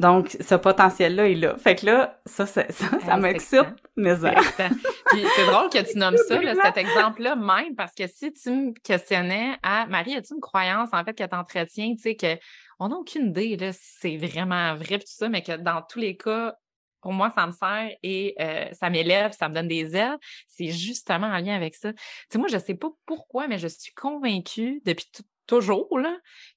Donc, 0.00 0.34
ce 0.40 0.54
potentiel-là 0.54 1.28
est 1.28 1.34
là. 1.34 1.56
Fait 1.58 1.76
que 1.76 1.84
là, 1.84 2.18
ça, 2.24 2.46
ça, 2.46 2.64
ça, 2.70 3.16
m'excite, 3.18 3.66
mais 3.96 4.14
Puis 4.16 5.24
c'est 5.36 5.46
drôle 5.46 5.68
que 5.68 5.92
tu 5.92 5.98
nommes 5.98 6.16
ça, 6.16 6.40
cet 6.64 6.78
exemple-là 6.78 7.36
même, 7.36 7.76
parce 7.76 7.94
que 7.94 8.06
si 8.06 8.32
tu 8.32 8.50
me 8.50 8.72
questionnais 8.82 9.58
à 9.62 9.86
Marie, 9.86 10.14
as-tu 10.14 10.32
une 10.32 10.40
croyance, 10.40 10.88
en 10.92 11.04
fait, 11.04 11.12
que 11.12 11.24
t'entretiens, 11.24 11.94
tu 11.94 12.00
sais, 12.00 12.16
que 12.16 12.38
on 12.78 12.88
n'a 12.88 12.96
aucune 12.96 13.26
idée, 13.28 13.58
là, 13.58 13.72
si 13.72 13.98
c'est 14.00 14.16
vraiment 14.16 14.74
vrai, 14.74 14.98
tout 14.98 15.04
ça, 15.04 15.28
mais 15.28 15.42
que 15.42 15.58
dans 15.58 15.82
tous 15.82 15.98
les 15.98 16.16
cas, 16.16 16.54
pour 17.02 17.12
moi, 17.12 17.30
ça 17.34 17.46
me 17.46 17.52
sert 17.52 17.90
et 18.02 18.34
euh, 18.40 18.72
ça 18.72 18.88
m'élève, 18.88 19.32
ça 19.32 19.50
me 19.50 19.54
donne 19.54 19.68
des 19.68 19.96
ailes. 19.96 20.18
C'est 20.48 20.68
justement 20.68 21.26
en 21.26 21.38
lien 21.38 21.54
avec 21.54 21.74
ça. 21.74 21.92
Tu 21.92 22.00
sais, 22.30 22.38
moi, 22.38 22.48
je 22.48 22.58
sais 22.58 22.74
pas 22.74 22.88
pourquoi, 23.06 23.48
mais 23.48 23.58
je 23.58 23.68
suis 23.68 23.92
convaincue 23.92 24.80
depuis 24.84 25.06
toujours 25.50 25.88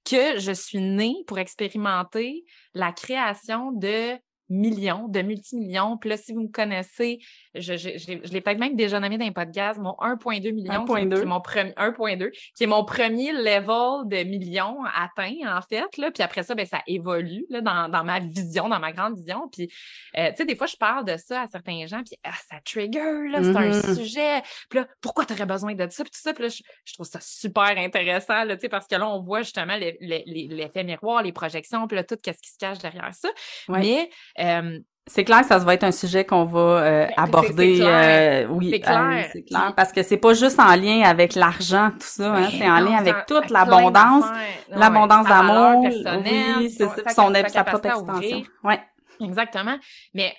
que 0.05 0.39
je 0.39 0.51
suis 0.51 0.79
née 0.79 1.15
pour 1.25 1.39
expérimenter 1.39 2.45
la 2.75 2.91
création 2.91 3.71
de 3.71 4.13
millions, 4.49 5.07
de 5.07 5.21
multimillions. 5.21 5.97
Puis 5.97 6.09
là, 6.09 6.17
si 6.17 6.33
vous 6.33 6.41
me 6.41 6.51
connaissez, 6.51 7.19
je, 7.55 7.75
je, 7.75 7.97
je 7.97 8.31
l'ai 8.31 8.41
peut-être 8.41 8.59
même 8.59 8.75
déjà 8.75 8.99
nommé 8.99 9.17
dans 9.17 9.25
un 9.25 9.31
podcast, 9.31 9.79
mon 9.79 9.95
1.2 10.01 10.53
millions, 10.53 10.85
1.2. 10.85 11.15
Qui, 11.15 11.21
est 11.21 11.25
mon 11.25 11.41
premier 11.41 11.71
1.2, 11.71 12.31
qui 12.55 12.63
est 12.63 12.67
mon 12.67 12.85
premier 12.85 13.31
level 13.31 14.07
de 14.07 14.23
millions 14.23 14.77
atteint, 14.95 15.57
en 15.57 15.61
fait. 15.61 15.97
Là. 15.97 16.11
Puis 16.11 16.23
après 16.23 16.43
ça, 16.43 16.55
ben, 16.55 16.65
ça 16.65 16.81
évolue 16.87 17.45
là, 17.49 17.61
dans, 17.61 17.89
dans 17.89 18.03
ma 18.03 18.19
vision, 18.19 18.69
dans 18.69 18.79
ma 18.79 18.91
grande 18.91 19.15
vision. 19.15 19.49
Puis, 19.51 19.71
euh, 20.17 20.29
tu 20.29 20.37
sais, 20.37 20.45
des 20.45 20.55
fois, 20.55 20.67
je 20.67 20.77
parle 20.77 21.05
de 21.05 21.17
ça 21.17 21.41
à 21.41 21.47
certains 21.47 21.85
gens, 21.87 22.03
puis 22.03 22.17
ah, 22.23 22.31
ça 22.49 22.57
trigger, 22.65 23.29
là, 23.29 23.43
c'est 23.43 23.55
un 23.55 23.69
mm-hmm. 23.69 23.95
sujet. 23.95 24.41
Puis 24.69 24.79
là, 24.79 24.87
pourquoi 25.01 25.25
tu 25.25 25.33
aurais 25.33 25.45
besoin 25.45 25.73
de 25.73 25.87
ça? 25.89 26.03
Puis 26.03 26.11
tout 26.11 26.19
ça, 26.21 26.33
puis 26.33 26.43
là, 26.43 26.49
je, 26.49 26.93
trouve 26.93 27.05
ça 27.05 27.19
super 27.21 27.77
intéressant, 27.77 28.43
là, 28.43 28.55
tu 28.55 28.61
sais, 28.61 28.69
parce 28.69 28.87
que 28.87 28.95
là, 28.95 29.07
on 29.07 29.21
voit 29.21 29.41
justement 29.41 29.75
l'effet 29.77 30.83
miroir, 30.83 31.23
les 31.23 31.31
projections, 31.31 31.87
puis 31.87 31.95
là, 31.95 32.03
tout 32.03 32.17
qu'est-ce 32.21 32.41
qui 32.41 32.49
se 32.49 32.57
cache 32.57 32.79
derrière 32.79 33.13
ça. 33.13 33.29
Mais 33.69 34.09
euh, 34.39 34.79
c'est 35.05 35.25
clair 35.25 35.41
que 35.41 35.47
ça 35.47 35.57
va 35.57 35.73
être 35.73 35.83
un 35.83 35.91
sujet 35.91 36.25
qu'on 36.25 36.45
va 36.45 36.59
euh, 36.59 37.05
ben, 37.07 37.13
aborder. 37.17 37.81
Euh, 37.81 38.47
oui, 38.47 38.69
c'est 38.71 38.79
clair. 38.79 39.29
c'est 39.33 39.43
clair 39.43 39.73
parce 39.75 39.91
que 39.91 40.01
c'est 40.01 40.17
pas 40.17 40.33
juste 40.33 40.59
en 40.59 40.75
lien 40.75 41.01
avec 41.01 41.35
l'argent 41.35 41.91
tout 41.91 42.07
ça, 42.07 42.33
hein, 42.33 42.49
c'est 42.49 42.69
en 42.69 42.79
lien 42.79 42.97
avec 42.97 43.25
toute 43.27 43.49
l'abondance, 43.49 44.25
l'abondance 44.69 45.27
d'amour, 45.27 45.83
oui, 45.83 46.69
c'est 46.69 46.87
son, 47.13 47.33
sa 47.47 47.63
propre 47.63 47.87
extension. 47.87 48.43
Ouais. 48.63 48.81
Exactement. 49.19 49.77
Mais 50.13 50.33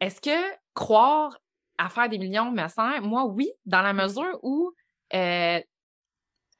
est-ce 0.00 0.20
que 0.20 0.56
croire 0.74 1.38
à 1.78 1.88
faire 1.90 2.08
des 2.08 2.18
millions 2.18 2.50
me 2.50 2.66
sert 2.68 3.02
Moi, 3.02 3.26
oui, 3.26 3.50
dans 3.66 3.82
la 3.82 3.92
mesure 3.92 4.38
où 4.42 4.72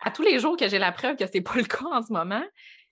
à 0.00 0.11
tous 0.11 0.22
les 0.22 0.38
jours 0.38 0.56
que 0.56 0.68
j'ai 0.68 0.78
la 0.78 0.92
preuve 0.92 1.16
que 1.16 1.24
c'est 1.26 1.40
pas 1.40 1.54
le 1.56 1.64
cas 1.64 1.87
en 1.90 2.02
ce 2.02 2.12
moment, 2.12 2.42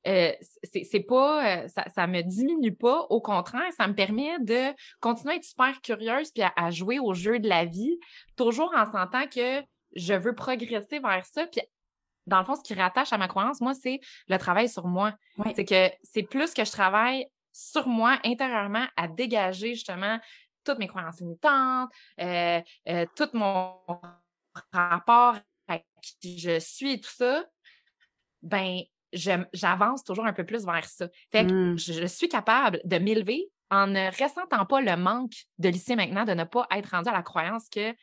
euh, 0.06 0.32
c'est 0.62 1.00
pas, 1.00 1.64
euh, 1.64 1.68
ça, 1.68 1.84
ça 1.94 2.06
me 2.06 2.22
diminue 2.22 2.74
pas. 2.74 3.06
Au 3.10 3.20
contraire, 3.20 3.72
ça 3.76 3.86
me 3.86 3.94
permet 3.94 4.38
de 4.40 4.74
continuer 5.00 5.34
à 5.34 5.36
être 5.36 5.44
super 5.44 5.80
curieuse 5.80 6.30
puis 6.30 6.42
à, 6.56 6.70
jouer 6.70 6.98
au 6.98 7.14
jeu 7.14 7.38
de 7.38 7.48
la 7.48 7.64
vie, 7.64 7.98
toujours 8.36 8.72
en 8.76 8.90
sentant 8.90 9.26
que 9.26 9.62
je 9.96 10.14
veux 10.14 10.34
progresser 10.34 10.98
vers 10.98 11.24
ça. 11.24 11.46
Puis 11.46 11.62
dans 12.26 12.38
le 12.38 12.44
fond, 12.44 12.54
ce 12.54 12.62
qui 12.62 12.74
rattache 12.74 13.12
à 13.12 13.18
ma 13.18 13.28
croyance, 13.28 13.60
moi, 13.60 13.74
c'est 13.74 14.00
le 14.28 14.38
travail 14.38 14.68
sur 14.68 14.86
moi. 14.86 15.14
C'est 15.54 15.64
que 15.64 15.90
c'est 16.02 16.22
plus 16.22 16.54
que 16.54 16.64
je 16.64 16.70
travaille 16.70 17.26
sur 17.52 17.86
moi 17.86 18.18
intérieurement 18.24 18.86
à 18.96 19.08
dégager 19.08 19.74
justement 19.74 20.18
toutes 20.64 20.78
mes 20.78 20.88
croyances 20.88 21.20
limitantes, 21.20 21.90
euh, 22.20 22.60
euh, 22.88 23.06
tout 23.14 23.28
mon 23.34 23.76
rapport 24.72 25.36
à 25.68 25.78
qui 26.20 26.38
je 26.38 26.58
suis 26.58 26.92
et 26.94 27.00
tout 27.00 27.10
ça. 27.10 27.44
Ben, 28.42 28.80
j'avance 29.14 30.05
toujours 30.05 30.27
un 30.27 30.33
peu 30.33 30.44
plus 30.44 30.64
vers 30.64 30.85
ça. 30.85 31.09
Fait 31.33 31.46
que 31.46 31.74
mmh. 31.74 31.79
je, 31.79 32.07
suis 32.07 32.29
capable 32.29 32.81
de 32.85 32.98
m'élever 32.98 33.48
en 33.70 33.87
ne 33.87 34.09
ressentant 34.22 34.66
pas 34.66 34.81
le 34.81 34.96
manque 34.96 35.35
de 35.59 35.68
lycée 35.68 35.96
maintenant, 35.96 36.24
de 36.24 36.33
ne 36.33 36.44
pas 36.44 36.66
être 36.70 36.90
rendu 36.90 37.09
à 37.09 37.12
la 37.12 37.22
croyance 37.22 37.68
que 37.68 37.94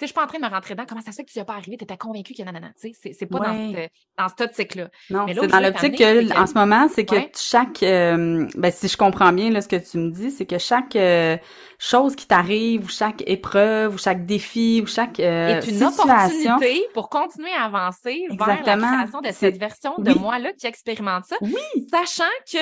sais, 0.00 0.06
je 0.06 0.06
suis 0.06 0.14
pas 0.14 0.24
en 0.24 0.26
train 0.26 0.38
de 0.38 0.44
me 0.44 0.50
rentrer 0.50 0.74
dedans. 0.74 0.86
Comment 0.88 1.00
ça 1.00 1.12
se 1.12 1.16
fait 1.16 1.24
que 1.24 1.30
tu 1.30 1.38
n'y 1.38 1.42
as 1.42 1.44
pas 1.44 1.54
arrivé? 1.54 1.76
Tu 1.76 1.84
étais 1.84 1.96
convaincu 1.96 2.32
qu'il 2.32 2.44
y 2.44 2.48
a 2.48 2.52
nanana. 2.52 2.72
Tu 2.80 2.92
sais, 2.92 3.12
c'est 3.12 3.26
pas 3.26 3.38
dans, 3.38 3.72
ce, 3.72 3.88
dans 4.18 4.28
cette 4.28 4.40
optique-là. 4.40 4.88
Non, 5.10 5.26
c'est 5.28 5.46
dans 5.46 5.60
l'optique 5.60 5.98
que, 5.98 6.38
en 6.38 6.46
ce 6.46 6.54
moment, 6.54 6.88
c'est 6.88 7.04
que 7.04 7.16
chaque, 7.36 7.82
euh, 7.82 8.46
ben, 8.56 8.72
si 8.72 8.88
je 8.88 8.96
comprends 8.96 9.32
bien, 9.32 9.50
là, 9.50 9.60
ce 9.60 9.68
que 9.68 9.76
tu 9.76 9.98
me 9.98 10.10
dis, 10.10 10.30
c'est 10.30 10.46
que 10.46 10.58
chaque 10.58 10.96
euh, 10.96 11.36
chose 11.78 12.16
qui 12.16 12.26
t'arrive, 12.26 12.84
ou 12.84 12.88
chaque 12.88 13.22
épreuve, 13.26 13.94
ou 13.94 13.98
chaque 13.98 14.24
défi, 14.24 14.80
ou 14.82 14.86
chaque 14.86 15.20
euh, 15.20 15.60
est 15.60 15.68
une 15.68 15.84
opportunité 15.84 16.86
pour 16.94 17.08
continuer 17.08 17.52
à 17.52 17.64
avancer 17.64 18.26
vers 18.30 18.46
la 18.46 18.56
création 18.56 19.20
de 19.20 19.30
cette 19.30 19.58
version 19.58 19.94
de 19.98 20.12
moi-là 20.18 20.52
qui 20.54 20.66
expérimente 20.66 21.24
ça. 21.26 21.36
Oui. 21.40 21.86
Sachant 21.90 22.24
que 22.50 22.58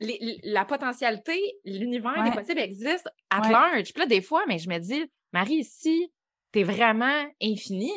la 0.00 0.64
potentialité, 0.64 1.40
l'univers 1.64 2.22
des 2.24 2.30
possibles 2.32 2.60
existe 2.60 3.08
à 3.30 3.48
large. 3.48 3.92
Puis 3.92 4.00
là, 4.00 4.06
des 4.06 4.20
fois, 4.20 4.42
mais 4.46 4.58
je 4.58 4.68
me 4.68 4.78
dis, 4.78 5.04
Marie, 5.32 5.64
si 5.64 6.10
tu 6.54 6.60
es 6.60 6.62
vraiment 6.62 7.26
infini 7.42 7.90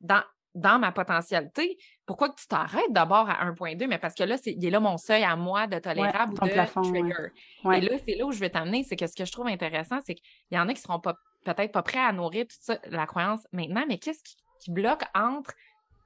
dans, 0.00 0.22
dans 0.54 0.78
ma 0.78 0.92
potentialité, 0.92 1.76
pourquoi 2.06 2.28
que 2.28 2.40
tu 2.40 2.46
t'arrêtes 2.46 2.92
d'abord 2.92 3.28
à 3.28 3.44
1.2? 3.50 3.88
Mais 3.88 3.98
parce 3.98 4.14
que 4.14 4.22
là, 4.22 4.36
c'est, 4.36 4.52
il 4.52 4.64
est 4.64 4.70
là 4.70 4.78
mon 4.78 4.96
seuil 4.96 5.24
à 5.24 5.34
moi 5.34 5.66
de 5.66 5.80
tolérable 5.80 6.34
ou 6.34 6.46
de 6.46 6.90
trigger. 6.90 7.32
Et 7.74 7.80
là, 7.80 7.98
c'est 8.06 8.14
là 8.14 8.24
où 8.24 8.30
je 8.30 8.38
vais 8.38 8.50
t'amener, 8.50 8.84
c'est 8.84 8.94
que 8.94 9.06
ce 9.06 9.16
que 9.16 9.24
je 9.24 9.32
trouve 9.32 9.48
intéressant, 9.48 9.98
c'est 10.06 10.14
qu'il 10.14 10.56
y 10.56 10.58
en 10.58 10.68
a 10.68 10.74
qui 10.74 10.80
seront 10.80 11.00
pas, 11.00 11.16
peut-être 11.44 11.72
pas 11.72 11.82
prêts 11.82 11.98
à 11.98 12.12
nourrir 12.12 12.46
toute 12.46 12.60
ça, 12.60 12.78
la 12.84 13.06
croyance 13.06 13.40
maintenant, 13.52 13.84
mais 13.88 13.98
qu'est-ce 13.98 14.22
qui, 14.22 14.36
bloque 14.68 15.04
entre 15.14 15.54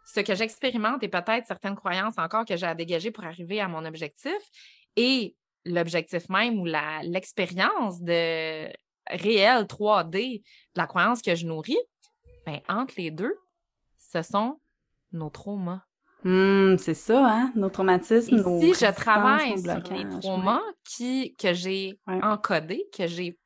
ce 0.04 0.20
que 0.20 0.34
j'expérimente 0.34 1.02
et 1.02 1.08
peut-être 1.08 1.46
certaines 1.46 1.74
croyances 1.74 2.18
encore 2.18 2.44
que 2.44 2.54
j'ai 2.54 2.66
à 2.66 2.74
dégager 2.74 3.10
pour 3.10 3.24
arriver 3.24 3.60
à 3.60 3.68
mon 3.68 3.84
objectif 3.86 4.38
et 4.94 5.34
l'objectif 5.64 6.28
même 6.28 6.60
ou 6.60 6.66
la, 6.66 7.02
l'expérience 7.02 8.02
de 8.02 8.68
réel 9.08 9.64
3D 9.64 10.40
de 10.40 10.44
la 10.76 10.86
croyance 10.86 11.22
que 11.22 11.34
je 11.34 11.46
nourris, 11.46 11.78
ben, 12.46 12.60
entre 12.68 12.94
les 12.96 13.10
deux, 13.10 13.34
ce 13.98 14.22
sont 14.22 14.60
nos 15.12 15.30
traumas. 15.30 15.82
Hum, 16.24 16.78
c'est 16.78 16.94
ça, 16.94 17.26
hein? 17.26 17.52
Nos 17.56 17.68
traumatismes, 17.68 18.36
nos 18.36 18.60
Si 18.60 18.74
je 18.74 18.94
travaille 18.94 19.58
sur 19.58 19.82
les 19.92 20.08
traumas 20.20 20.62
qui, 20.84 21.34
que 21.36 21.52
j'ai 21.52 21.98
encodés, 22.06 22.86
que 22.96 23.06
j'ai 23.06 23.38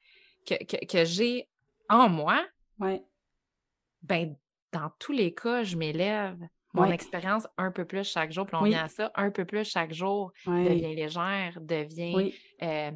que, 0.46 0.86
que, 0.86 1.04
j'ai 1.04 1.48
en 1.88 2.08
moi, 2.08 2.44
ouais. 2.78 3.02
ben 4.02 4.36
dans 4.72 4.90
tous 4.98 5.12
les 5.12 5.34
cas, 5.34 5.64
je 5.64 5.76
m'élève. 5.76 6.38
Mon 6.74 6.84
expérience 6.84 7.48
un 7.56 7.70
peu 7.70 7.86
plus 7.86 8.04
chaque 8.04 8.30
jour, 8.30 8.44
puis 8.44 8.54
on 8.60 8.64
vient 8.64 8.84
à 8.84 8.88
ça, 8.88 9.10
un 9.14 9.30
peu 9.30 9.46
plus 9.46 9.64
chaque 9.64 9.94
jour 9.94 10.30
devient 10.46 10.94
légère, 10.94 11.58
devient 11.62 12.34
euh, 12.62 12.90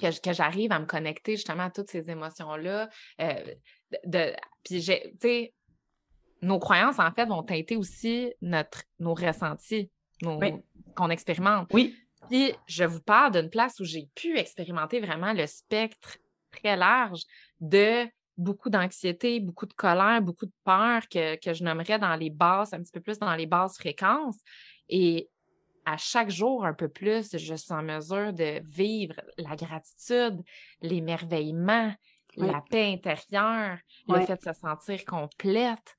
que, 0.00 0.32
j'arrive 0.32 0.72
à 0.72 0.78
me 0.78 0.86
connecter 0.86 1.36
justement 1.36 1.64
à 1.64 1.70
toutes 1.70 1.90
ces 1.90 2.10
émotions-là. 2.10 2.88
Euh, 3.20 3.54
de, 4.04 4.34
puis 4.64 4.80
j'ai, 4.80 5.12
tu 5.12 5.28
sais, 5.28 5.54
nos 6.40 6.58
croyances, 6.58 6.98
en 6.98 7.10
fait, 7.12 7.26
vont 7.26 7.42
teinter 7.42 7.76
aussi 7.76 8.32
notre, 8.40 8.82
nos 8.98 9.14
ressentis, 9.14 9.90
nos, 10.22 10.40
qu'on 10.94 11.10
expérimente. 11.10 11.68
Oui. 11.72 11.96
Puis 12.30 12.52
je 12.66 12.84
vous 12.84 13.00
parle 13.00 13.32
d'une 13.32 13.50
place 13.50 13.78
où 13.80 13.84
j'ai 13.84 14.08
pu 14.14 14.38
expérimenter 14.38 15.00
vraiment 15.00 15.32
le 15.32 15.46
spectre 15.46 16.18
très 16.50 16.76
large 16.76 17.22
de 17.60 18.06
beaucoup 18.36 18.70
d'anxiété, 18.70 19.40
beaucoup 19.40 19.66
de 19.66 19.72
colère, 19.72 20.22
beaucoup 20.22 20.46
de 20.46 20.52
peur 20.64 21.02
que, 21.08 21.36
que 21.36 21.52
je 21.52 21.64
nommerais 21.64 21.98
dans 21.98 22.16
les 22.16 22.30
basses, 22.30 22.72
un 22.72 22.82
petit 22.82 22.92
peu 22.92 23.00
plus 23.00 23.18
dans 23.18 23.34
les 23.34 23.46
basses 23.46 23.76
fréquences. 23.76 24.38
Et 24.88 25.28
à 25.84 25.96
chaque 25.96 26.30
jour 26.30 26.64
un 26.64 26.74
peu 26.74 26.88
plus, 26.88 27.36
je 27.36 27.54
suis 27.54 27.72
en 27.72 27.82
mesure 27.82 28.32
de 28.32 28.60
vivre 28.64 29.14
la 29.36 29.56
gratitude, 29.56 30.42
l'émerveillement, 30.80 31.92
la 32.36 32.62
paix 32.70 32.92
intérieure, 32.92 33.78
le 34.08 34.20
fait 34.20 34.36
de 34.36 34.52
se 34.52 34.58
sentir 34.58 35.04
complète. 35.04 35.96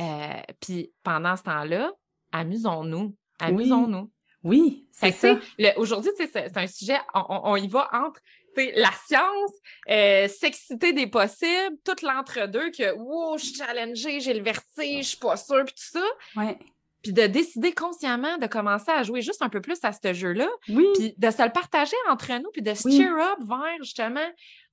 Euh, 0.00 0.42
puis 0.60 0.92
pendant 1.02 1.36
ce 1.36 1.44
temps-là, 1.44 1.92
amusons-nous. 2.32 3.14
Amusons-nous. 3.38 4.10
Oui, 4.42 4.86
c'est 4.92 5.12
ça. 5.12 5.38
Aujourd'hui, 5.76 6.10
c'est 6.16 6.56
un 6.56 6.66
sujet, 6.66 6.98
on, 7.14 7.56
y 7.56 7.68
va 7.68 7.88
entre 7.92 8.20
la 8.56 8.90
science, 9.06 9.52
euh, 9.90 10.28
s'exciter 10.28 10.92
des 10.92 11.06
possibles, 11.06 11.76
tout 11.84 11.96
l'entre-deux 12.02 12.70
que, 12.70 12.94
wow, 12.94 13.36
je 13.36 13.46
suis 13.46 13.54
challengée, 13.56 14.20
j'ai 14.20 14.34
le 14.34 14.42
vertige, 14.42 15.04
je 15.04 15.08
suis 15.10 15.18
pas 15.18 15.36
sûre, 15.36 15.64
puis 15.64 15.74
tout 15.74 15.98
ça. 15.98 16.06
Ouais 16.36 16.58
puis 17.06 17.12
de 17.12 17.26
décider 17.28 17.72
consciemment 17.72 18.36
de 18.38 18.48
commencer 18.48 18.90
à 18.90 19.04
jouer 19.04 19.22
juste 19.22 19.40
un 19.40 19.48
peu 19.48 19.60
plus 19.60 19.78
à 19.84 19.92
ce 19.92 20.12
jeu-là, 20.12 20.48
oui. 20.68 20.84
puis 20.94 21.14
de 21.16 21.30
se 21.30 21.40
le 21.40 21.52
partager 21.52 21.94
entre 22.10 22.32
nous, 22.42 22.50
puis 22.52 22.62
de 22.62 22.74
se 22.74 22.90
cheer 22.90 23.12
up 23.12 23.38
vers 23.46 23.76
justement 23.78 24.26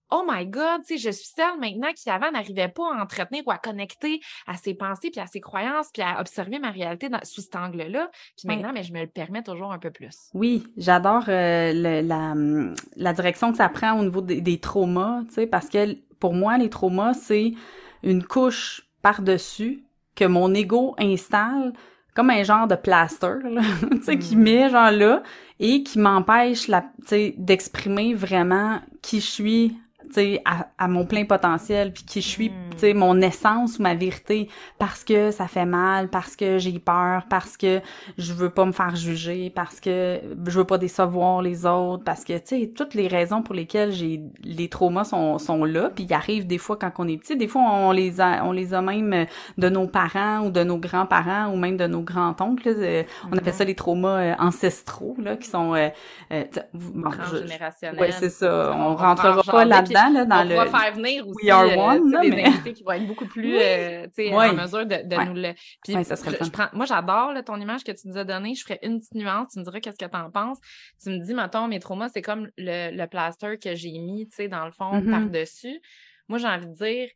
Oh 0.10 0.24
my 0.28 0.46
God, 0.48 0.82
tu 0.86 0.98
sais, 0.98 0.98
je 0.98 1.16
suis 1.16 1.32
celle 1.36 1.60
maintenant 1.60 1.92
qui 1.96 2.10
avant 2.10 2.32
n'arrivait 2.32 2.70
pas 2.70 2.92
à 2.92 3.02
entretenir 3.02 3.44
ou 3.46 3.52
à 3.52 3.58
connecter 3.58 4.20
à 4.48 4.58
ses 4.58 4.74
pensées, 4.74 5.12
puis 5.12 5.22
à 5.22 5.28
ses 5.28 5.42
croyances, 5.42 5.90
puis 5.94 6.02
à 6.02 6.20
observer 6.20 6.58
ma 6.58 6.72
réalité 6.72 7.08
sous 7.24 7.42
cet 7.42 7.56
angle-là. 7.56 8.10
Puis 8.38 8.48
maintenant, 8.48 8.74
mais 8.74 8.84
je 8.84 8.94
me 8.94 9.02
le 9.02 9.08
permets 9.08 9.44
toujours 9.44 9.72
un 9.72 9.80
peu 9.80 9.92
plus. 9.92 10.30
Oui, 10.34 10.66
j'adore 10.76 11.26
euh, 11.30 11.72
la, 11.74 12.34
la 12.96 13.14
direction 13.14 13.52
que 13.52 13.58
ça 13.58 13.70
prend 13.70 14.00
au 14.00 14.04
niveau 14.04 14.22
des, 14.22 14.42
des 14.42 14.60
traumas, 14.60 15.22
tu 15.28 15.36
sais, 15.36 15.48
parce 15.48 15.70
que 15.70 15.94
pour 16.20 16.34
moi, 16.34 16.58
les 16.58 16.70
traumas, 16.70 17.14
c'est 17.14 17.54
une 18.04 18.24
couche 18.24 18.88
par-dessus 19.02 19.84
que 20.16 20.26
mon 20.26 20.54
ego 20.54 20.96
installe 21.00 21.74
comme 22.14 22.30
un 22.30 22.44
genre 22.44 22.68
de 22.68 22.76
plaster, 22.76 23.36
là, 23.44 23.62
tu 23.92 24.04
sais, 24.04 24.18
qui 24.18 24.36
mm. 24.36 24.42
met 24.42 24.70
genre 24.70 24.92
là 24.92 25.24
et 25.60 25.84
qui 25.84 26.00
m'empêche 26.00 26.68
la, 26.68 26.82
tu 26.82 27.08
sais, 27.08 27.36
d'exprimer 27.38 28.14
vraiment 28.14 28.80
qui 29.02 29.20
je 29.20 29.26
suis 29.26 29.78
à, 30.46 30.68
à, 30.78 30.88
mon 30.88 31.06
plein 31.06 31.26
potentiel, 31.26 31.94
puis 31.94 32.04
qui 32.04 32.22
je 32.22 32.28
suis, 32.28 32.50
hmm. 32.50 32.70
tu 32.72 32.80
sais, 32.80 32.94
mon 32.94 33.22
essence 33.22 33.80
ou 33.80 33.84
ma 33.84 33.96
vérité, 33.96 34.50
parce 34.80 35.04
que 35.04 35.32
ça 35.32 35.48
fait 35.48 35.66
mal, 35.66 36.10
parce 36.10 36.36
que 36.36 36.58
j'ai 36.58 36.80
peur, 36.80 37.24
parce 37.30 37.58
que 37.58 37.82
je 38.18 38.34
veux 38.34 38.50
pas 38.50 38.66
me 38.66 38.72
faire 38.72 38.96
juger, 38.96 39.50
parce 39.50 39.80
que 39.80 40.20
je 40.46 40.58
veux 40.58 40.66
pas 40.66 40.78
décevoir 40.78 41.42
les 41.42 41.66
autres, 41.66 42.04
parce 42.04 42.24
que, 42.24 42.34
tu 42.34 42.60
sais, 42.60 42.72
toutes 42.76 42.94
les 42.94 43.08
raisons 43.08 43.42
pour 43.42 43.56
lesquelles 43.56 43.92
j'ai 43.92 44.22
les 44.44 44.70
traumas 44.70 45.04
sont, 45.04 45.38
sont 45.38 45.64
là, 45.66 45.90
puis 45.94 46.06
ils 46.06 46.14
arrivent 46.14 46.48
des 46.48 46.58
fois 46.58 46.78
quand 46.78 46.92
on 46.98 47.08
est 47.08 47.18
petit, 47.18 47.36
des 47.36 47.48
fois 47.48 47.62
on 47.62 47.92
les 47.92 48.22
a, 48.22 48.44
on 48.46 48.52
les 48.52 48.74
a 48.74 48.82
même 48.82 49.26
de 49.58 49.70
nos 49.70 49.88
parents 49.88 50.42
ou 50.46 50.52
de 50.52 50.64
nos 50.64 50.78
grands-parents 50.78 51.52
ou 51.52 51.56
même 51.56 51.78
de 51.78 51.88
nos 51.88 52.02
grands-oncles, 52.02 52.74
euh, 52.78 53.04
on 53.32 53.38
appelle 53.38 53.54
ça 53.54 53.64
les 53.64 53.76
traumas 53.76 54.20
euh, 54.20 54.36
ancestraux, 54.40 55.16
là, 55.20 55.36
qui 55.36 55.48
sont, 55.48 55.74
euh, 55.76 55.90
euh 56.32 56.44
bon, 56.74 57.10
Ouais, 58.00 58.12
c'est 58.12 58.30
ça, 58.30 58.74
on, 58.76 58.92
on 58.92 58.96
rentrera 58.96 59.44
pas 59.44 59.66
là-dedans, 59.66 60.03
on 60.08 60.44
le... 60.44 60.70
faire 60.70 60.94
venir 60.94 61.28
aussi 61.28 61.46
We 61.46 61.52
are 61.52 61.64
euh, 61.64 62.22
des 62.22 62.44
invités 62.44 62.74
qui 62.74 62.84
vont 62.84 62.92
être 62.92 63.08
beaucoup 63.08 63.26
plus 63.26 63.58
euh, 63.58 64.08
en 64.32 64.54
mesure 64.54 64.86
de, 64.86 65.08
de 65.08 65.26
nous 65.26 65.34
le. 65.34 65.54
Puis 65.84 66.04
ça 66.04 66.16
serait 66.16 66.38
je, 66.40 66.50
prends... 66.50 66.68
Moi, 66.74 66.86
j'adore 66.86 67.34
ton 67.46 67.60
image 67.60 67.84
que 67.84 67.92
tu 67.92 68.08
nous 68.08 68.18
as 68.18 68.24
donnée. 68.24 68.56
Je 68.56 68.64
ferais 68.64 68.80
une 68.84 69.00
petite 69.00 69.16
nuance. 69.16 69.54
Tu 69.54 69.60
me 69.60 69.64
dirais 69.64 69.82
qu'est-ce 69.82 69.98
que 69.98 70.10
tu 70.10 70.18
en 70.18 70.32
penses. 70.32 70.60
Tu 71.02 71.10
me 71.10 71.24
dis, 71.24 71.34
mettons, 71.34 71.68
mes 71.68 71.80
traumas, 71.80 72.10
c'est 72.10 72.22
comme 72.22 72.50
le, 72.58 72.96
le 72.96 73.08
plaster 73.08 73.58
que 73.58 73.76
j'ai 73.76 73.98
mis, 74.00 74.28
tu 74.30 74.36
sais, 74.36 74.48
dans 74.48 74.66
le 74.66 74.72
fond, 74.72 75.00
mm-hmm. 75.00 75.12
par-dessus. 75.12 75.82
Moi, 76.28 76.40
j'ai 76.40 76.48
envie 76.48 76.68
de 76.68 76.74
dire, 76.74 77.10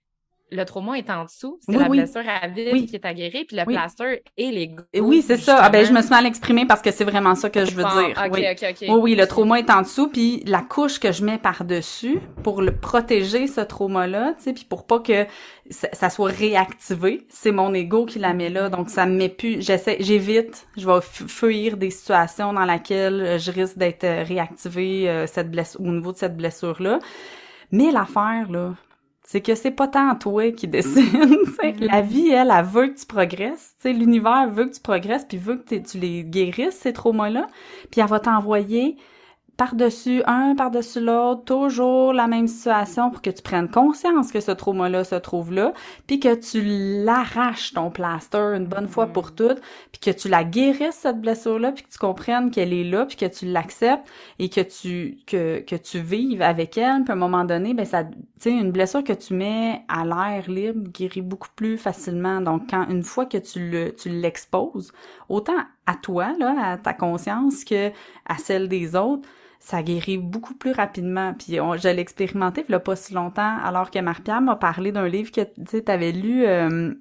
le 0.49 0.63
trauma 0.63 0.97
est 0.97 1.09
en 1.09 1.25
dessous, 1.25 1.59
c'est 1.61 1.75
la 1.77 1.89
blessure 1.89 2.23
à 2.25 2.47
vide 2.47 2.87
qui 2.87 2.95
est 2.95 3.05
à 3.05 3.13
guérir, 3.13 3.43
puis 3.47 3.57
le 3.57 3.65
plaster 3.65 4.23
et 4.37 4.51
les 4.51 4.75
Oui, 4.99 5.21
c'est 5.21 5.37
ça. 5.37 5.57
Ah 5.59 5.69
ben 5.69 5.85
je 5.85 5.91
me 5.91 6.01
suis 6.01 6.09
mal 6.09 6.25
exprimée 6.25 6.65
parce 6.65 6.81
que 6.81 6.91
c'est 6.91 7.03
vraiment 7.03 7.35
ça 7.35 7.49
que 7.49 7.65
je 7.65 7.71
veux 7.71 7.83
dire. 7.83 8.29
oui. 8.31 8.45
oui, 8.81 8.99
oui, 9.01 9.15
le 9.15 9.27
trauma 9.27 9.59
est 9.59 9.69
en 9.69 9.81
dessous, 9.81 10.07
puis 10.07 10.43
la 10.45 10.61
couche 10.61 10.99
que 10.99 11.11
je 11.11 11.23
mets 11.23 11.37
par-dessus 11.37 12.19
pour 12.43 12.61
le 12.61 12.75
protéger 12.75 13.47
ce 13.47 13.61
trauma-là, 13.61 14.35
tu 14.37 14.43
sais, 14.45 14.53
puis 14.53 14.65
pour 14.65 14.85
pas 14.85 14.99
que 14.99 15.25
ça, 15.69 16.09
soit 16.09 16.31
réactivé, 16.31 17.25
c'est 17.29 17.51
mon 17.51 17.73
ego 17.73 18.05
qui 18.05 18.19
la 18.19 18.33
met 18.33 18.49
là, 18.49 18.69
donc 18.69 18.89
ça 18.89 19.05
me 19.05 19.17
met 19.17 19.29
plus. 19.29 19.61
J'essaie, 19.61 19.97
j'évite, 19.99 20.67
je 20.77 20.87
vais 20.87 21.01
fuir 21.01 21.75
des 21.75 21.89
situations 21.89 22.53
dans 22.53 22.65
lesquelles 22.65 23.37
je 23.37 23.51
risque 23.51 23.77
d'être 23.77 24.07
réactivé 24.25 25.09
euh, 25.09 25.27
cette 25.27 25.51
blessure 25.51 25.81
au 25.81 25.91
niveau 25.91 26.13
de 26.13 26.17
cette 26.17 26.37
blessure-là. 26.37 26.99
Mais 27.71 27.91
l'affaire 27.91 28.49
là, 28.49 28.75
c'est 29.27 29.41
que 29.41 29.55
c'est 29.55 29.71
pas 29.71 29.89
tant 29.89 30.15
toi 30.15 30.51
qui 30.53 30.67
décide. 30.67 30.87
Mm-hmm. 31.57 31.85
la 31.85 32.01
vie, 32.01 32.29
elle, 32.29 32.53
elle 32.55 32.65
veut 32.65 32.87
que 32.87 32.99
tu 32.99 33.05
progresses. 33.05 33.75
L'univers 33.83 34.49
veut 34.49 34.65
que 34.65 34.73
tu 34.73 34.79
progresses, 34.79 35.25
puis 35.25 35.37
veut 35.37 35.57
que 35.57 35.75
tu 35.75 35.97
les 35.97 36.23
guérisses, 36.23 36.75
ces 36.75 36.93
traumas-là. 36.93 37.47
Puis 37.91 37.99
elle 37.99 38.07
va 38.07 38.19
t'envoyer 38.19 38.97
par-dessus 39.57 40.21
un, 40.27 40.53
par-dessus 40.55 41.01
l'autre, 41.01 41.43
toujours 41.43 42.13
la 42.13 42.27
même 42.27 42.47
situation 42.47 43.09
pour 43.09 43.23
que 43.23 43.31
tu 43.31 43.41
prennes 43.41 43.69
conscience 43.69 44.31
que 44.31 44.39
ce 44.39 44.51
trauma-là 44.51 45.03
se 45.03 45.15
trouve 45.15 45.51
là, 45.51 45.73
puis 46.05 46.19
que 46.19 46.35
tu 46.35 46.61
l'arraches 47.03 47.73
ton 47.73 47.89
plaster 47.89 48.55
une 48.55 48.67
bonne 48.67 48.87
fois 48.87 49.07
pour 49.07 49.33
toutes, 49.33 49.59
puis 49.91 49.99
que 49.99 50.11
tu 50.11 50.29
la 50.29 50.43
guérisses 50.43 50.99
cette 51.01 51.19
blessure-là, 51.19 51.71
puis 51.71 51.83
que 51.83 51.89
tu 51.89 51.97
comprennes 51.97 52.51
qu'elle 52.51 52.71
est 52.71 52.83
là, 52.83 53.07
puis 53.07 53.17
que 53.17 53.25
tu 53.25 53.47
l'acceptes 53.47 54.07
et 54.37 54.49
que 54.49 54.61
tu 54.61 55.17
que 55.25 55.59
que 55.61 55.75
tu 55.75 55.99
vives 55.99 56.43
avec 56.43 56.77
elle, 56.77 57.03
puis 57.03 57.11
à 57.11 57.13
un 57.13 57.19
moment 57.19 57.43
donné, 57.43 57.73
ben 57.73 57.85
ça, 57.85 58.03
tu 58.39 58.49
sais, 58.49 58.51
une 58.51 58.71
blessure 58.71 59.03
que 59.03 59.13
tu 59.13 59.33
mets 59.33 59.83
à 59.87 60.05
l'air 60.05 60.49
libre 60.49 60.89
guérit 60.89 61.21
beaucoup 61.21 61.49
plus 61.55 61.77
facilement. 61.77 62.41
Donc 62.41 62.69
quand 62.69 62.87
une 62.89 63.03
fois 63.03 63.25
que 63.25 63.37
tu 63.37 63.69
le 63.69 63.93
tu 63.93 64.09
l'exposes, 64.09 64.91
autant 65.29 65.57
à 65.85 65.95
toi 65.95 66.33
là, 66.39 66.73
à 66.73 66.77
ta 66.77 66.93
conscience 66.93 67.63
que 67.63 67.89
à 68.25 68.37
celle 68.37 68.67
des 68.67 68.95
autres 68.95 69.27
ça 69.59 69.83
guérit 69.83 70.17
beaucoup 70.17 70.53
plus 70.53 70.71
rapidement. 70.71 71.33
Puis 71.33 71.59
on, 71.59 71.75
je 71.75 71.87
l'ai 71.89 71.99
expérimenté 71.99 72.63
il 72.67 72.79
pas 72.79 72.95
si 72.95 73.13
longtemps, 73.13 73.57
alors 73.63 73.91
que 73.91 73.99
Marie-Pierre 73.99 74.41
m'a 74.41 74.55
parlé 74.55 74.91
d'un 74.91 75.07
livre 75.07 75.31
que 75.31 75.41
tu 75.41 75.91
avais 75.91 76.11
lu. 76.11 76.45
Euh, 76.45 76.93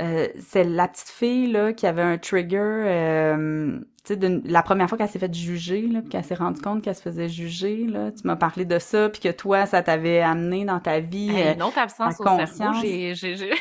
euh, 0.00 0.26
c'est 0.40 0.64
la 0.64 0.88
petite 0.88 1.08
fille 1.08 1.50
là 1.52 1.72
qui 1.72 1.86
avait 1.86 2.02
un 2.02 2.18
trigger. 2.18 2.58
Euh, 2.58 3.78
tu 4.04 4.14
sais, 4.14 4.40
la 4.44 4.62
première 4.62 4.88
fois 4.88 4.98
qu'elle 4.98 5.08
s'est 5.08 5.18
faite 5.18 5.34
juger, 5.34 5.82
là, 5.82 6.00
puis 6.00 6.10
qu'elle 6.10 6.24
s'est 6.24 6.34
rendue 6.34 6.60
compte 6.60 6.82
qu'elle 6.82 6.94
se 6.94 7.02
faisait 7.02 7.28
juger, 7.28 7.86
là, 7.88 8.10
tu 8.10 8.26
m'as 8.26 8.36
parlé 8.36 8.64
de 8.64 8.78
ça, 8.78 9.08
puis 9.08 9.20
que 9.20 9.30
toi, 9.30 9.66
ça 9.66 9.82
t'avait 9.82 10.20
amené 10.20 10.64
dans 10.64 10.80
ta 10.80 11.00
vie. 11.00 11.30
une 11.30 11.62
autre 11.62 11.78
absence 11.78 12.20
au 12.20 12.24
cerveau, 12.24 12.80
j'ai, 12.82 13.14
j'ai, 13.14 13.36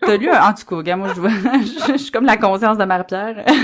T'as 0.00 0.16
lu, 0.16 0.30
en 0.30 0.54
tout 0.54 0.64
cas, 0.64 0.76
regarde, 0.76 1.00
moi, 1.00 1.08
je, 1.14 1.92
je, 1.92 1.96
suis 1.96 2.10
comme 2.10 2.24
la 2.24 2.36
conscience 2.36 2.78
de 2.78 2.84
Marie-Pierre. 2.84 3.44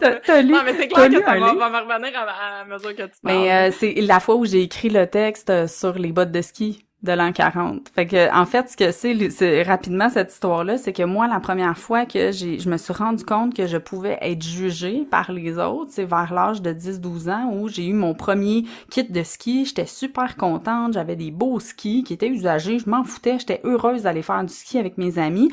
T'as 0.00 0.42
lu. 0.42 0.52
Non, 0.52 0.60
mais 0.64 0.74
c'est 0.74 0.88
clair 0.88 1.08
que 1.08 1.22
ça 1.22 1.38
va, 1.38 1.54
va, 1.54 1.70
me 1.70 1.78
revenir 1.78 2.18
à, 2.18 2.60
à, 2.60 2.64
mesure 2.64 2.94
que 2.94 3.02
tu 3.02 3.20
parles. 3.22 3.36
Mais 3.36 3.52
euh, 3.52 3.70
c'est 3.72 3.94
la 3.94 4.20
fois 4.20 4.36
où 4.36 4.44
j'ai 4.44 4.62
écrit 4.62 4.90
le 4.90 5.06
texte 5.06 5.50
euh, 5.50 5.66
sur 5.66 5.94
les 5.94 6.12
bottes 6.12 6.32
de 6.32 6.42
ski 6.42 6.83
de 7.04 7.12
l'an 7.12 7.32
40. 7.32 7.90
Fait 7.94 8.06
que 8.06 8.34
en 8.34 8.46
fait 8.46 8.68
ce 8.70 8.76
que 8.76 8.90
c'est 8.90 9.30
c'est 9.30 9.62
rapidement 9.62 10.08
cette 10.08 10.32
histoire 10.32 10.64
là, 10.64 10.78
c'est 10.78 10.92
que 10.92 11.02
moi 11.02 11.28
la 11.28 11.38
première 11.38 11.76
fois 11.76 12.06
que 12.06 12.32
j'ai 12.32 12.58
je 12.58 12.68
me 12.68 12.76
suis 12.76 12.92
rendu 12.92 13.24
compte 13.24 13.54
que 13.54 13.66
je 13.66 13.76
pouvais 13.76 14.18
être 14.20 14.42
jugée 14.42 15.06
par 15.10 15.30
les 15.30 15.58
autres, 15.58 15.90
c'est 15.90 16.04
vers 16.04 16.32
l'âge 16.32 16.62
de 16.62 16.72
10-12 16.72 17.30
ans 17.30 17.52
où 17.52 17.68
j'ai 17.68 17.86
eu 17.86 17.92
mon 17.92 18.14
premier 18.14 18.64
kit 18.90 19.04
de 19.04 19.22
ski, 19.22 19.66
j'étais 19.66 19.86
super 19.86 20.36
contente, 20.36 20.94
j'avais 20.94 21.16
des 21.16 21.30
beaux 21.30 21.60
skis 21.60 22.02
qui 22.04 22.14
étaient 22.14 22.28
usagés, 22.28 22.78
je 22.78 22.88
m'en 22.88 23.04
foutais, 23.04 23.38
j'étais 23.38 23.60
heureuse 23.64 24.02
d'aller 24.02 24.22
faire 24.22 24.42
du 24.42 24.52
ski 24.52 24.78
avec 24.78 24.98
mes 24.98 25.18
amis. 25.18 25.50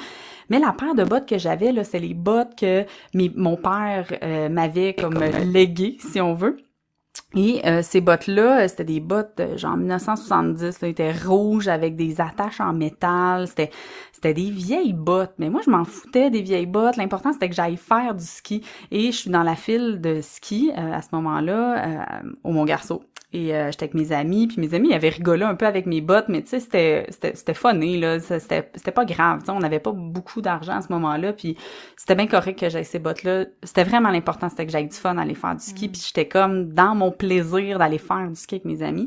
Mais 0.50 0.60
la 0.60 0.74
paire 0.74 0.96
de 0.96 1.04
bottes 1.04 1.28
que 1.28 1.38
j'avais 1.38 1.72
là, 1.72 1.84
c'est 1.84 2.00
les 2.00 2.14
bottes 2.14 2.56
que 2.58 2.86
mon 3.14 3.56
père 3.56 4.08
euh, 4.22 4.50
m'avait 4.50 4.94
comme 4.94 5.20
légué 5.46 5.98
si 6.00 6.20
on 6.20 6.34
veut. 6.34 6.58
Et 7.34 7.66
euh, 7.66 7.82
ces 7.82 8.02
bottes-là, 8.02 8.64
euh, 8.64 8.68
c'était 8.68 8.84
des 8.84 9.00
bottes 9.00 9.42
genre 9.56 9.78
1970, 9.78 10.80
elles 10.82 10.90
étaient 10.90 11.14
rouges 11.14 11.70
avec 11.70 11.96
des 11.96 12.20
attaches 12.20 12.60
en 12.60 12.74
métal, 12.74 13.48
c'était 13.48 13.72
c'était 14.12 14.34
des 14.34 14.52
vieilles 14.52 14.94
bottes, 14.94 15.34
mais 15.38 15.50
moi 15.50 15.62
je 15.66 15.72
m'en 15.72 15.86
foutais 15.86 16.30
des 16.30 16.42
vieilles 16.42 16.66
bottes, 16.66 16.98
l'important 16.98 17.32
c'était 17.32 17.50
que 17.50 17.56
j'aille 17.56 17.78
faire 17.78 18.16
du 18.16 18.26
ski. 18.26 18.64
Et 18.92 19.12
je 19.12 19.18
suis 19.18 19.30
dans 19.30 19.44
la 19.44 19.56
file 19.56 20.02
de 20.02 20.20
ski 20.22 20.72
euh, 20.78 20.94
à 20.94 21.02
ce 21.02 21.08
moment-là 21.14 22.22
au 22.44 22.52
Mont 22.52 22.66
Et 23.34 23.54
j'étais 23.72 23.84
avec 23.84 23.94
mes 23.94 24.12
amis, 24.12 24.48
puis 24.48 24.60
mes 24.60 24.74
amis 24.74 24.90
ils 24.90 24.94
avaient 24.94 25.08
rigolé 25.08 25.44
un 25.44 25.56
peu 25.56 25.66
avec 25.66 25.86
mes 25.86 26.02
bottes, 26.02 26.26
mais 26.28 26.42
tu 26.42 26.50
sais 26.50 26.60
c'était 26.60 27.06
c'était 27.10 27.34
c'était 27.34 27.54
funny 27.54 27.98
là, 27.98 28.20
c'était 28.20 28.70
c'était 28.76 28.92
pas 28.92 29.06
grave, 29.06 29.42
on 29.48 29.60
n'avait 29.60 29.80
pas 29.80 29.94
beaucoup 29.94 30.42
d'argent 30.42 30.74
à 30.74 30.82
ce 30.82 30.92
moment-là, 30.92 31.32
puis 31.32 31.56
c'était 31.96 32.16
bien 32.16 32.28
correct 32.28 32.60
que 32.60 32.70
j'aille 32.70 32.84
ces 32.84 33.00
bottes-là. 33.00 33.46
C'était 33.64 33.86
vraiment 33.86 34.10
l'important, 34.10 34.50
c'était 34.50 34.66
que 34.66 34.72
j'aille 34.74 34.90
du 34.90 34.98
fun 34.98 35.18
aller 35.18 35.36
faire 35.36 35.56
du 35.56 35.64
ski, 35.64 35.88
mm. 35.88 35.92
puis 35.92 36.02
j'étais 36.06 36.28
comme 36.28 36.74
dans 36.74 36.94
mon 36.94 37.12
plaisir 37.12 37.80
d'aller 37.80 38.00
faire 38.00 38.28
du 38.28 38.36
ski 38.36 38.56
avec 38.56 38.66
mes 38.66 38.82
amis. 38.82 39.06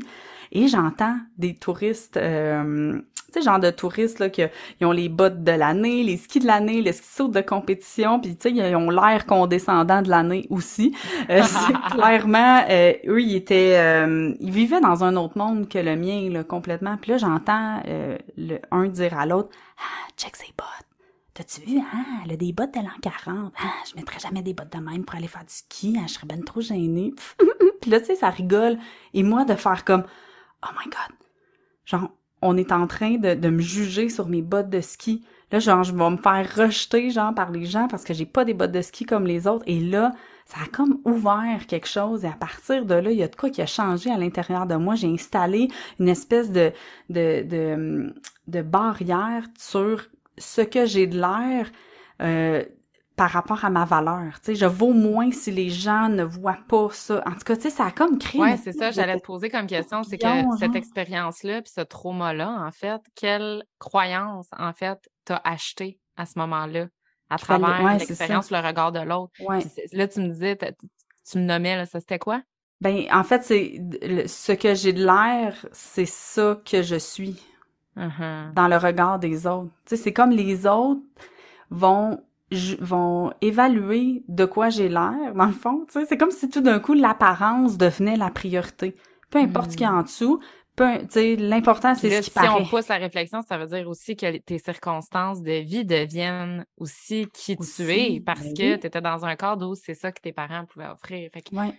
Et 0.51 0.67
j'entends 0.67 1.17
des 1.37 1.53
touristes, 1.53 2.17
euh, 2.17 3.01
sais, 3.39 3.41
genre 3.45 3.59
de 3.59 3.69
touristes 3.69 4.19
là, 4.19 4.29
qui 4.29 4.41
ils 4.79 4.85
ont 4.85 4.91
les 4.91 5.09
bottes 5.09 5.43
de 5.43 5.51
l'année, 5.51 6.03
les 6.03 6.17
skis 6.17 6.39
de 6.39 6.47
l'année, 6.47 6.81
les 6.81 6.93
skis 6.93 7.15
saut 7.15 7.27
de 7.27 7.41
compétition, 7.41 8.19
puis 8.19 8.35
tu 8.35 8.49
sais, 8.49 8.55
ils 8.55 8.75
ont 8.75 8.89
l'air 8.89 9.25
condescendant 9.25 10.01
de 10.01 10.09
l'année 10.09 10.47
aussi. 10.49 10.95
Euh, 11.29 11.41
clairement, 11.91 12.63
euh, 12.69 12.93
eux, 13.07 13.21
ils 13.21 13.35
étaient, 13.35 13.77
euh, 13.77 14.33
ils 14.39 14.51
vivaient 14.51 14.81
dans 14.81 15.03
un 15.03 15.15
autre 15.15 15.37
monde 15.37 15.67
que 15.69 15.79
le 15.79 15.95
mien, 15.95 16.29
là, 16.29 16.43
complètement. 16.43 16.97
Puis 16.97 17.11
là, 17.11 17.17
j'entends 17.17 17.81
le 18.37 18.59
un 18.71 18.87
dire 18.87 19.17
à 19.17 19.25
l'autre, 19.25 19.49
ah, 19.77 20.11
check 20.17 20.35
ses 20.35 20.53
bottes 20.57 20.85
T'as-tu 21.35 21.59
vu, 21.61 21.79
hein, 21.79 22.05
elle 22.23 22.31
a 22.31 22.37
des 22.37 22.53
bottes 22.53 22.73
de 22.73 22.79
l'an 22.79 22.95
40. 23.01 23.53
Ah, 23.59 23.73
je 23.89 23.97
mettrais 23.97 24.19
jamais 24.19 24.41
des 24.41 24.53
bottes 24.53 24.71
de 24.71 24.79
même 24.79 25.03
pour 25.03 25.17
aller 25.17 25.27
faire 25.27 25.43
du 25.43 25.53
ski. 25.53 25.97
Hein, 25.99 26.05
je 26.07 26.13
serais 26.13 26.27
ben 26.27 26.41
trop 26.41 26.61
gênée. 26.61 27.13
puis 27.81 27.91
là, 27.91 27.99
tu 27.99 28.05
sais, 28.05 28.15
ça 28.15 28.29
rigole. 28.29 28.77
Et 29.13 29.21
moi, 29.21 29.43
de 29.43 29.53
faire 29.55 29.83
comme, 29.83 30.05
oh 30.63 30.69
my 30.79 30.85
God. 30.85 31.17
Genre, 31.83 32.09
on 32.45 32.57
est 32.57 32.71
en 32.71 32.87
train 32.87 33.17
de, 33.17 33.33
de 33.33 33.49
me 33.49 33.61
juger 33.61 34.09
sur 34.09 34.27
mes 34.27 34.41
bottes 34.41 34.69
de 34.69 34.81
ski. 34.81 35.23
Là, 35.51 35.59
genre, 35.59 35.83
je 35.83 35.93
vais 35.93 36.09
me 36.09 36.17
faire 36.17 36.47
rejeter, 36.55 37.09
genre, 37.11 37.33
par 37.33 37.51
les 37.51 37.65
gens 37.65 37.87
parce 37.87 38.03
que 38.03 38.13
j'ai 38.13 38.25
pas 38.25 38.45
des 38.45 38.53
bottes 38.53 38.71
de 38.71 38.81
ski 38.81 39.05
comme 39.05 39.25
les 39.25 39.47
autres. 39.47 39.63
Et 39.67 39.79
là, 39.79 40.13
ça 40.45 40.57
a 40.63 40.67
comme 40.67 40.99
ouvert 41.05 41.65
quelque 41.67 41.87
chose 41.87 42.23
et 42.23 42.27
à 42.27 42.33
partir 42.33 42.85
de 42.85 42.93
là, 42.93 43.11
il 43.11 43.17
y 43.17 43.23
a 43.23 43.27
de 43.27 43.35
quoi 43.35 43.49
qui 43.49 43.61
a 43.61 43.65
changé 43.65 44.11
à 44.11 44.17
l'intérieur 44.17 44.67
de 44.67 44.75
moi. 44.75 44.95
J'ai 44.95 45.07
installé 45.07 45.69
une 45.99 46.09
espèce 46.09 46.51
de, 46.51 46.71
de, 47.09 48.13
de, 48.47 48.61
barrière 48.61 49.43
sur 49.57 50.05
ce 50.37 50.61
que 50.61 50.85
j'ai 50.85 51.07
de 51.07 51.19
l'air 51.19 51.71
euh, 52.21 52.63
par 53.15 53.29
rapport 53.29 53.63
à 53.63 53.69
ma 53.69 53.85
valeur. 53.85 54.39
Tu 54.41 54.47
sais, 54.47 54.55
je 54.55 54.65
vaux 54.65 54.93
moins 54.93 55.31
si 55.31 55.51
les 55.51 55.69
gens 55.69 56.09
ne 56.09 56.23
voient 56.23 56.59
pas 56.67 56.89
ça. 56.91 57.23
En 57.25 57.31
tout 57.31 57.45
cas, 57.45 57.55
tu 57.55 57.63
sais, 57.63 57.69
ça 57.69 57.85
a 57.85 57.91
comme 57.91 58.17
créé... 58.17 58.41
Ouais, 58.41 58.57
c'est 58.57 58.73
ça, 58.73 58.91
j'allais 58.91 59.17
te 59.17 59.25
poser 59.25 59.49
comme 59.49 59.67
question, 59.67 60.03
c'est 60.03 60.17
que 60.17 60.27
cette 60.59 60.75
expérience-là, 60.75 61.61
puis 61.61 61.71
ce 61.73 61.81
trauma-là, 61.81 62.49
en 62.49 62.71
fait, 62.71 63.01
quelle 63.15 63.63
croyance, 63.79 64.47
en 64.57 64.73
fait, 64.73 64.99
t'as 65.23 65.41
acheté 65.43 65.99
à 66.17 66.25
ce 66.25 66.37
moment-là, 66.39 66.87
à 67.29 67.37
travers 67.37 67.97
l'expérience, 67.97 68.51
le 68.51 68.59
regard 68.59 68.91
de 68.91 68.99
l'autre? 68.99 69.33
Là, 69.93 70.07
tu 70.07 70.19
me 70.19 70.29
disais, 70.29 70.57
tu 70.57 71.37
me 71.37 71.43
nommais, 71.43 71.77
là, 71.77 71.85
ça 71.85 71.99
c'était 71.99 72.19
quoi? 72.19 72.41
Ben, 72.81 73.05
en 73.11 73.23
fait, 73.23 73.43
c'est 73.43 74.27
ce 74.27 74.51
que 74.51 74.75
j'ai 74.75 74.91
de 74.91 75.05
l'air, 75.05 75.65
c'est 75.71 76.05
ça 76.05 76.59
que 76.65 76.83
je 76.83 76.97
suis. 76.97 77.41
Uh-huh. 77.97 78.53
dans 78.53 78.67
le 78.67 78.75
regard 78.75 79.19
des 79.19 79.47
autres. 79.47 79.71
Tu 79.85 79.95
sais, 79.95 80.03
c'est 80.03 80.11
comme 80.11 80.31
les 80.31 80.67
autres 80.67 80.99
vont 81.69 82.21
vont 82.79 83.33
évaluer 83.41 84.23
de 84.27 84.45
quoi 84.45 84.69
j'ai 84.69 84.89
l'air, 84.89 85.33
dans 85.35 85.45
le 85.45 85.53
fond. 85.53 85.85
Tu 85.87 85.99
sais, 85.99 86.05
c'est 86.05 86.17
comme 86.17 86.31
si 86.31 86.49
tout 86.49 86.61
d'un 86.61 86.79
coup 86.79 86.93
l'apparence 86.93 87.77
devenait 87.77 88.17
la 88.17 88.29
priorité. 88.29 88.95
Peu 89.29 89.39
importe 89.39 89.71
ce 89.71 89.77
qu'il 89.77 89.85
y 89.85 89.89
a 89.89 89.93
en 89.93 90.01
hmm. 90.01 90.03
dessous, 90.03 90.39
peu, 90.75 90.99
tu 90.99 91.05
sais, 91.09 91.35
l'important 91.37 91.95
c'est 91.95 92.21
ce 92.21 92.25
qui 92.25 92.31
paraît. 92.31 92.47
Si 92.47 92.53
on 92.53 92.65
pousse 92.65 92.87
la 92.89 92.97
réflexion, 92.97 93.41
ça 93.41 93.57
veut 93.57 93.67
dire 93.67 93.87
aussi 93.87 94.15
que 94.15 94.37
tes 94.37 94.59
circonstances 94.59 95.41
de 95.41 95.63
vie 95.63 95.85
deviennent 95.85 96.65
aussi 96.77 97.27
qui 97.33 97.57
tu 97.57 97.91
es 97.91 98.19
parce 98.19 98.41
ben 98.41 98.53
que 98.53 98.75
tu 98.75 98.87
étais 98.87 99.01
dans 99.01 99.25
un 99.25 99.35
cadre 99.35 99.67
où 99.69 99.75
c'est 99.75 99.93
ça 99.93 100.11
que 100.11 100.21
tes 100.21 100.33
parents 100.33 100.65
pouvaient 100.65 100.87
offrir. 100.87 101.29
Fait 101.33 101.43
Ouais. 101.53 101.73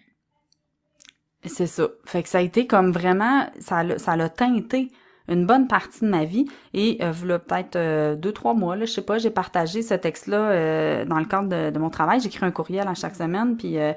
C'est 1.44 1.66
ça. 1.66 1.88
Fait 2.06 2.22
que 2.22 2.28
ça 2.28 2.38
a 2.38 2.40
été 2.40 2.66
comme 2.66 2.90
vraiment, 2.90 3.48
ça 3.60 3.84
l'a, 3.84 3.98
ça 3.98 4.16
l'a 4.16 4.28
teinté 4.28 4.90
une 5.28 5.46
bonne 5.46 5.66
partie 5.66 6.00
de 6.00 6.08
ma 6.08 6.24
vie. 6.24 6.46
Et 6.74 6.98
euh, 7.02 7.12
voilà 7.12 7.38
peut-être 7.38 7.76
euh, 7.76 8.14
deux, 8.14 8.32
trois 8.32 8.54
mois, 8.54 8.76
là, 8.76 8.84
je 8.84 8.92
sais 8.92 9.02
pas, 9.02 9.18
j'ai 9.18 9.30
partagé 9.30 9.82
ce 9.82 9.94
texte-là 9.94 10.38
euh, 10.38 11.04
dans 11.04 11.18
le 11.18 11.24
cadre 11.24 11.70
de, 11.70 11.78
mon 11.78 11.90
travail. 11.90 12.20
J'écris 12.20 12.44
un 12.44 12.50
courriel 12.50 12.86
à 12.88 12.94
chaque 12.94 13.16
semaine, 13.16 13.56
puis 13.56 13.78
euh, 13.78 13.92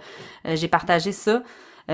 j'ai 0.46 0.68
partagé 0.68 1.12
ça 1.12 1.44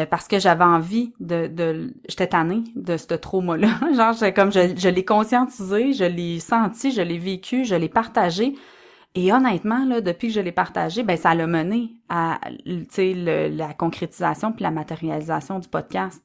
parce 0.09 0.27
que 0.27 0.39
j'avais 0.39 0.65
envie 0.65 1.13
de, 1.21 1.47
de 1.47 1.93
j'étais 2.09 2.27
tannée 2.27 2.65
de 2.75 2.97
ce 2.97 3.13
trauma-là. 3.13 3.69
Genre, 3.95 4.33
comme 4.33 4.51
je, 4.51 4.75
je 4.75 4.89
l'ai 4.89 5.05
conscientisé, 5.05 5.93
je 5.93 6.03
l'ai 6.03 6.41
senti, 6.41 6.91
je 6.91 7.01
l'ai 7.01 7.17
vécu, 7.17 7.63
je 7.63 7.75
l'ai 7.75 7.87
partagé. 7.87 8.55
Et 9.15 9.31
honnêtement, 9.31 9.85
là, 9.85 10.01
depuis 10.01 10.27
que 10.27 10.33
je 10.33 10.41
l'ai 10.41 10.51
partagé, 10.51 11.01
ben 11.03 11.15
ça 11.15 11.33
l'a 11.33 11.47
mené 11.47 11.93
à 12.09 12.41
la 12.65 13.73
concrétisation 13.73 14.51
puis 14.51 14.63
la 14.63 14.71
matérialisation 14.71 15.59
du 15.59 15.69
podcast. 15.69 16.21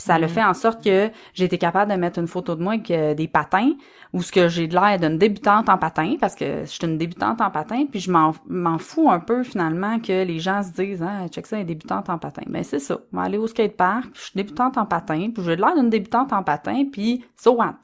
Puis 0.00 0.06
ça 0.06 0.18
le 0.18 0.28
mm. 0.28 0.30
fait 0.30 0.44
en 0.44 0.54
sorte 0.54 0.82
que 0.82 1.10
j'ai 1.34 1.44
été 1.44 1.58
capable 1.58 1.92
de 1.92 1.96
mettre 1.98 2.18
une 2.18 2.26
photo 2.26 2.54
de 2.54 2.62
moi 2.62 2.72
avec 2.72 2.90
euh, 2.90 3.12
des 3.12 3.28
patins, 3.28 3.72
ou 4.14 4.22
ce 4.22 4.32
que 4.32 4.48
j'ai 4.48 4.66
de 4.66 4.74
l'air 4.74 4.98
d'une 4.98 5.18
débutante 5.18 5.68
en 5.68 5.76
patin, 5.76 6.16
parce 6.18 6.34
que 6.34 6.62
je 6.62 6.70
suis 6.70 6.86
une 6.86 6.96
débutante 6.96 7.42
en 7.42 7.50
patin, 7.50 7.84
puis 7.84 8.00
je 8.00 8.10
m'en 8.10 8.78
fous 8.78 9.10
un 9.10 9.20
peu 9.20 9.44
finalement 9.44 10.00
que 10.00 10.24
les 10.24 10.38
gens 10.38 10.62
se 10.62 10.70
disent 10.70 11.02
Ah, 11.02 11.28
check 11.28 11.46
ça, 11.46 11.56
elle 11.56 11.62
est 11.62 11.66
débutante 11.66 12.08
en 12.08 12.16
patin. 12.16 12.44
Mais 12.46 12.60
ben, 12.60 12.64
c'est 12.64 12.78
ça. 12.78 12.98
On 13.12 13.18
va 13.18 13.24
aller 13.24 13.36
au 13.36 13.46
skatepark, 13.46 14.04
puis 14.04 14.12
je 14.14 14.20
suis 14.22 14.36
débutante 14.36 14.78
en 14.78 14.86
patin, 14.86 15.30
puis 15.34 15.44
j'ai 15.44 15.56
de 15.56 15.60
l'air 15.60 15.74
d'une 15.74 15.90
débutante 15.90 16.32
en 16.32 16.42
patin, 16.42 16.86
puis 16.90 17.22
so 17.36 17.52
what? 17.56 17.76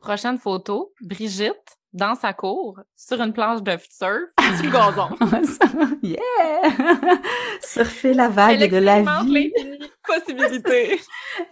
Prochaine 0.00 0.38
photo, 0.38 0.92
Brigitte 1.00 1.78
dans 1.96 2.14
sa 2.14 2.32
cour, 2.34 2.78
sur 2.94 3.20
une 3.22 3.32
planche 3.32 3.62
de 3.62 3.76
surf, 3.90 4.28
sur 4.56 4.64
le 4.64 4.70
gazon. 4.70 5.96
yeah! 6.02 7.18
Surfer 7.60 8.12
la 8.14 8.28
vague 8.28 8.70
de 8.70 8.76
la 8.76 9.00
vie. 9.00 9.52
possibilités. 10.06 11.00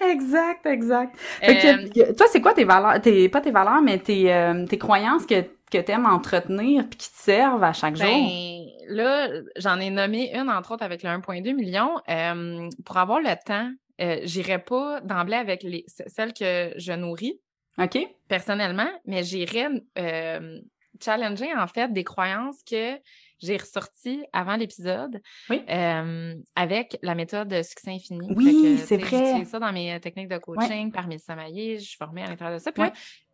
exact, 0.00 0.66
exact. 0.66 1.16
Euh, 1.42 2.12
toi, 2.16 2.26
c'est 2.30 2.40
quoi 2.40 2.52
tes 2.52 2.64
valeurs, 2.64 3.00
tes, 3.00 3.28
pas 3.28 3.40
tes 3.40 3.50
valeurs, 3.50 3.80
mais 3.82 3.98
tes, 3.98 4.32
euh, 4.32 4.66
tes 4.66 4.78
croyances 4.78 5.24
que, 5.24 5.42
que 5.70 5.78
t'aimes 5.78 6.06
entretenir 6.06 6.84
puis 6.88 6.98
qui 6.98 7.10
te 7.10 7.18
servent 7.18 7.64
à 7.64 7.72
chaque 7.72 7.96
jour? 7.96 8.06
Ben, 8.06 8.66
là, 8.88 9.28
j'en 9.56 9.80
ai 9.80 9.88
nommé 9.88 10.30
une, 10.34 10.50
entre 10.50 10.72
autres, 10.72 10.84
avec 10.84 11.02
le 11.02 11.08
1,2 11.08 11.54
million. 11.54 11.90
Euh, 12.10 12.68
pour 12.84 12.98
avoir 12.98 13.20
le 13.20 13.34
temps, 13.44 13.70
euh, 14.00 14.18
j'irai 14.24 14.58
pas 14.58 15.00
d'emblée 15.00 15.36
avec 15.36 15.62
les, 15.62 15.84
celles 15.88 16.34
que 16.34 16.72
je 16.76 16.92
nourris. 16.92 17.40
OK. 17.78 17.98
Personnellement, 18.28 18.88
mais 19.04 19.22
j'irais 19.22 19.68
euh, 19.98 20.60
challenger 21.02 21.52
en 21.54 21.66
fait 21.66 21.92
des 21.92 22.04
croyances 22.04 22.62
que 22.68 22.98
j'ai 23.40 23.56
ressorties 23.56 24.24
avant 24.32 24.56
l'épisode 24.56 25.20
oui. 25.50 25.62
euh, 25.68 26.34
avec 26.54 26.98
la 27.02 27.14
méthode 27.14 27.62
succès 27.62 27.90
infini. 27.90 28.28
Oui, 28.36 28.78
c'est 28.78 28.96
vrai. 28.96 29.38
J'ai 29.38 29.44
ça 29.44 29.58
dans 29.58 29.72
mes 29.72 29.98
techniques 30.00 30.28
de 30.28 30.38
coaching 30.38 30.92
par 30.92 31.06
mes 31.08 31.18
Samaillés, 31.18 31.78
je 31.78 31.84
suis 31.84 31.96
formée 31.96 32.22
à 32.22 32.28
l'intérieur 32.28 32.56
de 32.58 32.62
ça. 32.62 32.72
Puis 32.72 32.84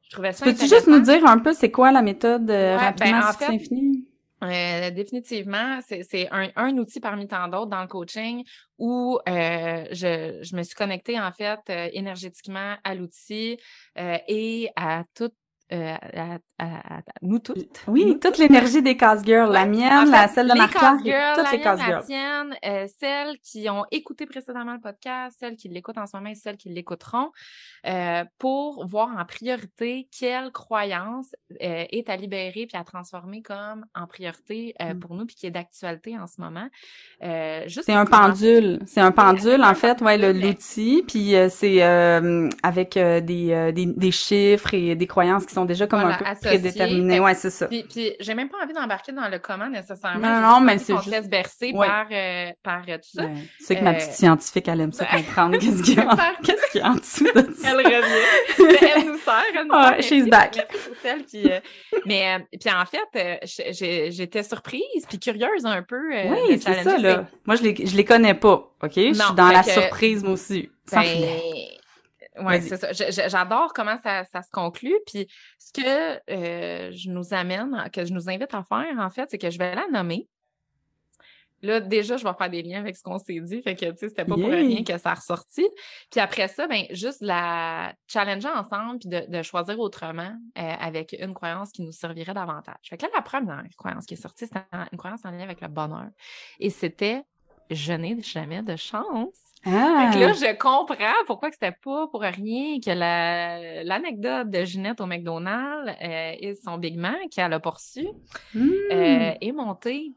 je 0.02 0.10
trouvais 0.10 0.32
ça 0.32 0.44
Peux-tu 0.44 0.66
juste 0.66 0.88
nous 0.88 1.00
dire 1.00 1.24
un 1.26 1.38
peu 1.38 1.52
c'est 1.52 1.70
quoi 1.70 1.92
la 1.92 2.02
méthode 2.02 2.50
euh, 2.50 2.76
ben, 2.76 2.84
rapidement 2.84 3.30
succès 3.32 3.46
infini? 3.46 4.06
Euh, 4.42 4.90
définitivement, 4.90 5.80
c'est 5.86 6.28
un, 6.30 6.48
un, 6.56 6.76
outil 6.78 6.98
parmi 6.98 7.28
tant 7.28 7.46
d'autres 7.48 7.66
dans 7.66 7.82
le 7.82 7.88
coaching 7.88 8.44
où 8.78 9.18
euh, 9.28 9.84
je, 9.90 10.38
je, 10.42 10.56
me 10.56 10.62
suis 10.62 10.74
connectée 10.74 11.20
en 11.20 11.30
fait 11.30 11.60
euh, 11.68 11.90
énergétiquement 11.92 12.76
à 12.82 12.94
l'outil 12.94 13.58
euh, 13.98 14.16
et 14.28 14.70
à 14.76 15.04
toute 15.14 15.34
euh, 15.72 15.94
à, 16.14 16.38
à, 16.58 17.00
nous 17.22 17.38
toutes. 17.38 17.84
Oui, 17.86 18.18
toute 18.20 18.38
l'énergie 18.38 18.82
des 18.82 18.96
cast 18.96 19.24
girls, 19.24 19.52
la 19.52 19.66
mienne, 19.66 20.10
la 20.10 20.28
celle 20.28 20.48
de 20.48 20.54
Marc 20.54 20.72
toutes 20.72 21.04
les 21.04 21.10
girls. 21.62 21.78
La 21.78 22.02
tienne, 22.02 22.56
euh, 22.64 22.86
celles 22.98 23.38
qui 23.38 23.68
ont 23.70 23.84
écouté 23.90 24.26
précédemment 24.26 24.74
le 24.74 24.80
podcast, 24.80 25.36
celles 25.38 25.56
qui 25.56 25.68
l'écoutent 25.68 25.98
en 25.98 26.06
ce 26.06 26.16
moment 26.16 26.30
et 26.30 26.34
celles 26.34 26.56
qui 26.56 26.68
l'écouteront, 26.68 27.30
euh, 27.86 28.24
pour 28.38 28.86
voir 28.86 29.08
en 29.16 29.24
priorité 29.24 30.08
quelle 30.18 30.50
croyance 30.52 31.34
euh, 31.62 31.84
est 31.90 32.10
à 32.10 32.16
libérer 32.16 32.66
puis 32.66 32.76
à 32.76 32.84
transformer 32.84 33.40
comme 33.40 33.86
en 33.94 34.06
priorité 34.06 34.74
euh, 34.82 34.94
mm. 34.94 35.00
pour 35.00 35.14
nous 35.14 35.24
puis 35.24 35.36
qui 35.36 35.46
est 35.46 35.50
d'actualité 35.50 36.18
en 36.18 36.26
ce 36.26 36.40
moment. 36.40 36.68
c'est 37.20 37.92
un 37.92 38.04
pendule, 38.04 38.80
c'est 38.86 39.00
un 39.00 39.12
pendule 39.12 39.62
en 39.62 39.74
fait, 39.74 40.02
ouais, 40.02 40.18
l'outil, 40.18 41.04
puis 41.06 41.34
c'est 41.48 41.82
avec 42.62 42.94
des, 42.94 43.72
des, 43.72 43.86
des 43.86 44.10
chiffres 44.10 44.74
et 44.74 44.94
des 44.94 45.06
croyances 45.06 45.46
qui 45.46 45.54
sont 45.54 45.59
déjà 45.64 45.86
comme 45.86 46.00
un 46.00 46.16
peu 46.16 46.24
prédéterminées. 46.40 47.20
Ouais, 47.20 47.34
c'est 47.34 47.50
ça. 47.50 47.66
Puis, 47.66 47.84
puis 47.84 48.12
j'ai 48.20 48.34
même 48.34 48.48
pas 48.48 48.58
envie 48.62 48.72
d'embarquer 48.72 49.12
dans 49.12 49.28
le 49.28 49.38
comment 49.38 49.68
nécessairement. 49.68 50.20
Non, 50.20 50.40
non, 50.40 50.60
mais 50.60 50.78
c'est 50.78 50.94
juste... 50.96 51.06
laisse 51.06 51.28
bercer 51.28 51.72
par, 51.72 52.06
euh, 52.10 52.50
par 52.62 52.82
euh, 52.88 52.96
tout 52.96 53.18
ça. 53.18 53.24
Ouais. 53.24 53.34
Tu 53.58 53.64
sais 53.64 53.76
que 53.76 53.84
ma 53.84 53.94
petite 53.94 54.12
scientifique, 54.12 54.68
elle 54.68 54.80
aime 54.80 54.92
ça 54.92 55.06
comprendre 55.06 55.58
qu'est-ce 55.60 55.82
qu'il 55.82 55.96
y 55.96 56.00
a, 56.00 56.16
qu'est-ce 56.42 56.70
qu'il 56.70 56.80
y 56.80 56.84
a 56.84 56.90
en 56.90 56.94
dessous 56.94 57.24
de 57.24 57.52
ça. 57.54 57.70
Elle 57.70 57.76
revient. 57.76 58.76
elle 58.80 59.06
nous 59.06 59.18
sert, 59.18 59.44
elle 59.54 59.66
nous 59.66 59.72
sert. 59.72 60.02
she's 60.02 60.28
back. 60.28 60.66
Puis, 61.28 61.50
euh, 61.50 61.60
mais, 62.06 62.46
puis 62.58 62.70
en 62.70 62.84
fait, 62.84 63.46
j'étais 64.10 64.42
surprise 64.42 65.06
puis 65.08 65.18
curieuse 65.18 65.64
un 65.64 65.82
peu. 65.82 66.10
oui, 66.10 66.60
c'est 66.60 66.82
ça, 66.82 66.98
là. 66.98 67.26
Moi, 67.46 67.56
je 67.56 67.62
les, 67.62 67.86
je 67.86 67.96
les 67.96 68.04
connais 68.04 68.34
pas, 68.34 68.72
OK? 68.82 68.92
je 68.94 69.12
suis 69.12 69.34
dans 69.34 69.48
la 69.48 69.62
surprise, 69.62 70.22
moi 70.22 70.32
aussi. 70.32 70.68
Sans 70.86 71.00
ben, 71.00 71.40
oui, 72.44 72.62
c'est 72.62 72.76
ça. 72.76 72.92
J'adore 73.28 73.72
comment 73.72 73.98
ça, 74.02 74.24
ça, 74.24 74.42
se 74.42 74.50
conclut. 74.50 74.96
Puis 75.06 75.26
ce 75.58 75.72
que 75.72 76.20
euh, 76.30 76.92
je 76.92 77.10
nous 77.10 77.32
amène, 77.32 77.88
que 77.92 78.04
je 78.04 78.12
nous 78.12 78.28
invite 78.28 78.54
à 78.54 78.62
faire, 78.62 78.98
en 78.98 79.10
fait, 79.10 79.28
c'est 79.30 79.38
que 79.38 79.50
je 79.50 79.58
vais 79.58 79.74
la 79.74 79.86
nommer. 79.88 80.28
Là, 81.62 81.78
déjà, 81.80 82.16
je 82.16 82.24
vais 82.24 82.32
faire 82.32 82.48
des 82.48 82.62
liens 82.62 82.80
avec 82.80 82.96
ce 82.96 83.02
qu'on 83.02 83.18
s'est 83.18 83.38
dit. 83.40 83.60
Fait 83.60 83.74
que, 83.74 83.84
tu 83.90 83.98
sais, 83.98 84.08
c'était 84.08 84.24
pas 84.24 84.34
pour 84.34 84.48
rien 84.48 84.82
que 84.82 84.96
ça 84.96 85.10
a 85.10 85.14
ressorti. 85.14 85.68
Puis 86.10 86.18
après 86.18 86.48
ça, 86.48 86.66
ben, 86.66 86.84
juste 86.90 87.20
la 87.20 87.94
challenger 88.06 88.48
ensemble 88.48 88.98
puis 88.98 89.10
de, 89.10 89.26
de 89.28 89.42
choisir 89.42 89.78
autrement 89.78 90.34
euh, 90.58 90.74
avec 90.80 91.14
une 91.20 91.34
croyance 91.34 91.70
qui 91.70 91.82
nous 91.82 91.92
servirait 91.92 92.32
davantage. 92.32 92.76
Fait 92.88 92.96
que 92.96 93.02
là, 93.04 93.10
la 93.14 93.22
première 93.22 93.62
croyance 93.76 94.06
qui 94.06 94.14
est 94.14 94.22
sortie, 94.22 94.46
c'était 94.46 94.64
une 94.90 94.96
croyance 94.96 95.20
en 95.24 95.30
lien 95.32 95.42
avec 95.42 95.60
le 95.60 95.68
bonheur. 95.68 96.08
Et 96.60 96.70
c'était 96.70 97.24
je 97.70 97.92
n'ai 97.92 98.20
jamais 98.22 98.62
de 98.62 98.76
chance. 98.76 99.38
Ah. 99.64 100.10
là, 100.14 100.32
je 100.32 100.56
comprends 100.56 101.24
pourquoi 101.26 101.50
que 101.50 101.56
c'était 101.56 101.76
pas 101.84 102.06
pour 102.08 102.22
rien 102.22 102.80
que 102.80 102.90
la, 102.90 103.84
l'anecdote 103.84 104.48
de 104.48 104.64
Ginette 104.64 105.00
au 105.00 105.06
McDonald's 105.06 105.94
euh, 106.02 106.32
et 106.38 106.54
son 106.54 106.78
Big 106.78 106.96
Mac 106.96 107.28
qu'elle 107.30 107.52
a 107.52 107.60
poursu 107.60 108.06
hmm. 108.54 108.70
euh, 108.92 109.32
est 109.40 109.52
montée. 109.52 110.12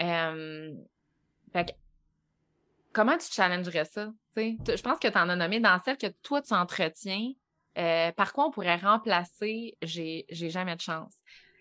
Euh, 0.00 0.72
fait 1.52 1.76
comment 2.92 3.16
tu 3.16 3.26
challengerais 3.30 3.84
ça? 3.84 4.08
Je 4.36 4.82
pense 4.82 4.98
que 4.98 5.08
tu 5.08 5.18
en 5.18 5.28
as 5.28 5.36
nommé 5.36 5.60
dans 5.60 5.78
celle 5.84 5.96
que 5.96 6.08
toi 6.22 6.42
tu 6.42 6.54
entretiens. 6.54 7.32
Euh, 7.78 8.10
par 8.12 8.32
quoi 8.32 8.46
on 8.46 8.50
pourrait 8.50 8.76
remplacer 8.76 9.76
j'ai, 9.82 10.24
j'ai 10.30 10.50
jamais 10.50 10.74
de 10.76 10.80
chance? 10.80 11.14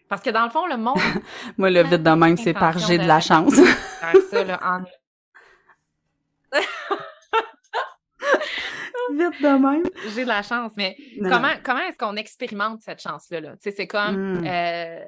Parce 0.07 0.21
que 0.21 0.29
dans 0.29 0.45
le 0.45 0.49
fond, 0.49 0.65
le 0.65 0.77
monde. 0.77 0.97
Moi, 1.57 1.69
le 1.69 1.83
vide 1.83 2.03
de 2.03 2.09
même, 2.11 2.37
c'est 2.37 2.53
par 2.53 2.77
j'ai 2.77 2.97
de 2.97 3.07
la 3.07 3.19
chance. 3.19 3.55
ça, 4.29 4.43
là, 4.43 4.59
en... 4.63 4.83
Vite 9.11 9.41
de 9.41 9.59
même. 9.59 9.83
J'ai 10.15 10.23
de 10.23 10.27
la 10.27 10.41
chance, 10.41 10.71
mais 10.75 10.97
comment, 11.21 11.53
comment 11.63 11.81
est-ce 11.81 11.97
qu'on 11.97 12.15
expérimente 12.15 12.81
cette 12.81 13.01
chance-là? 13.01 13.39
Là? 13.39 13.51
Tu 13.51 13.57
sais, 13.61 13.71
c'est 13.71 13.87
comme. 13.87 14.39
Hmm. 14.39 14.47
Euh, 14.47 15.05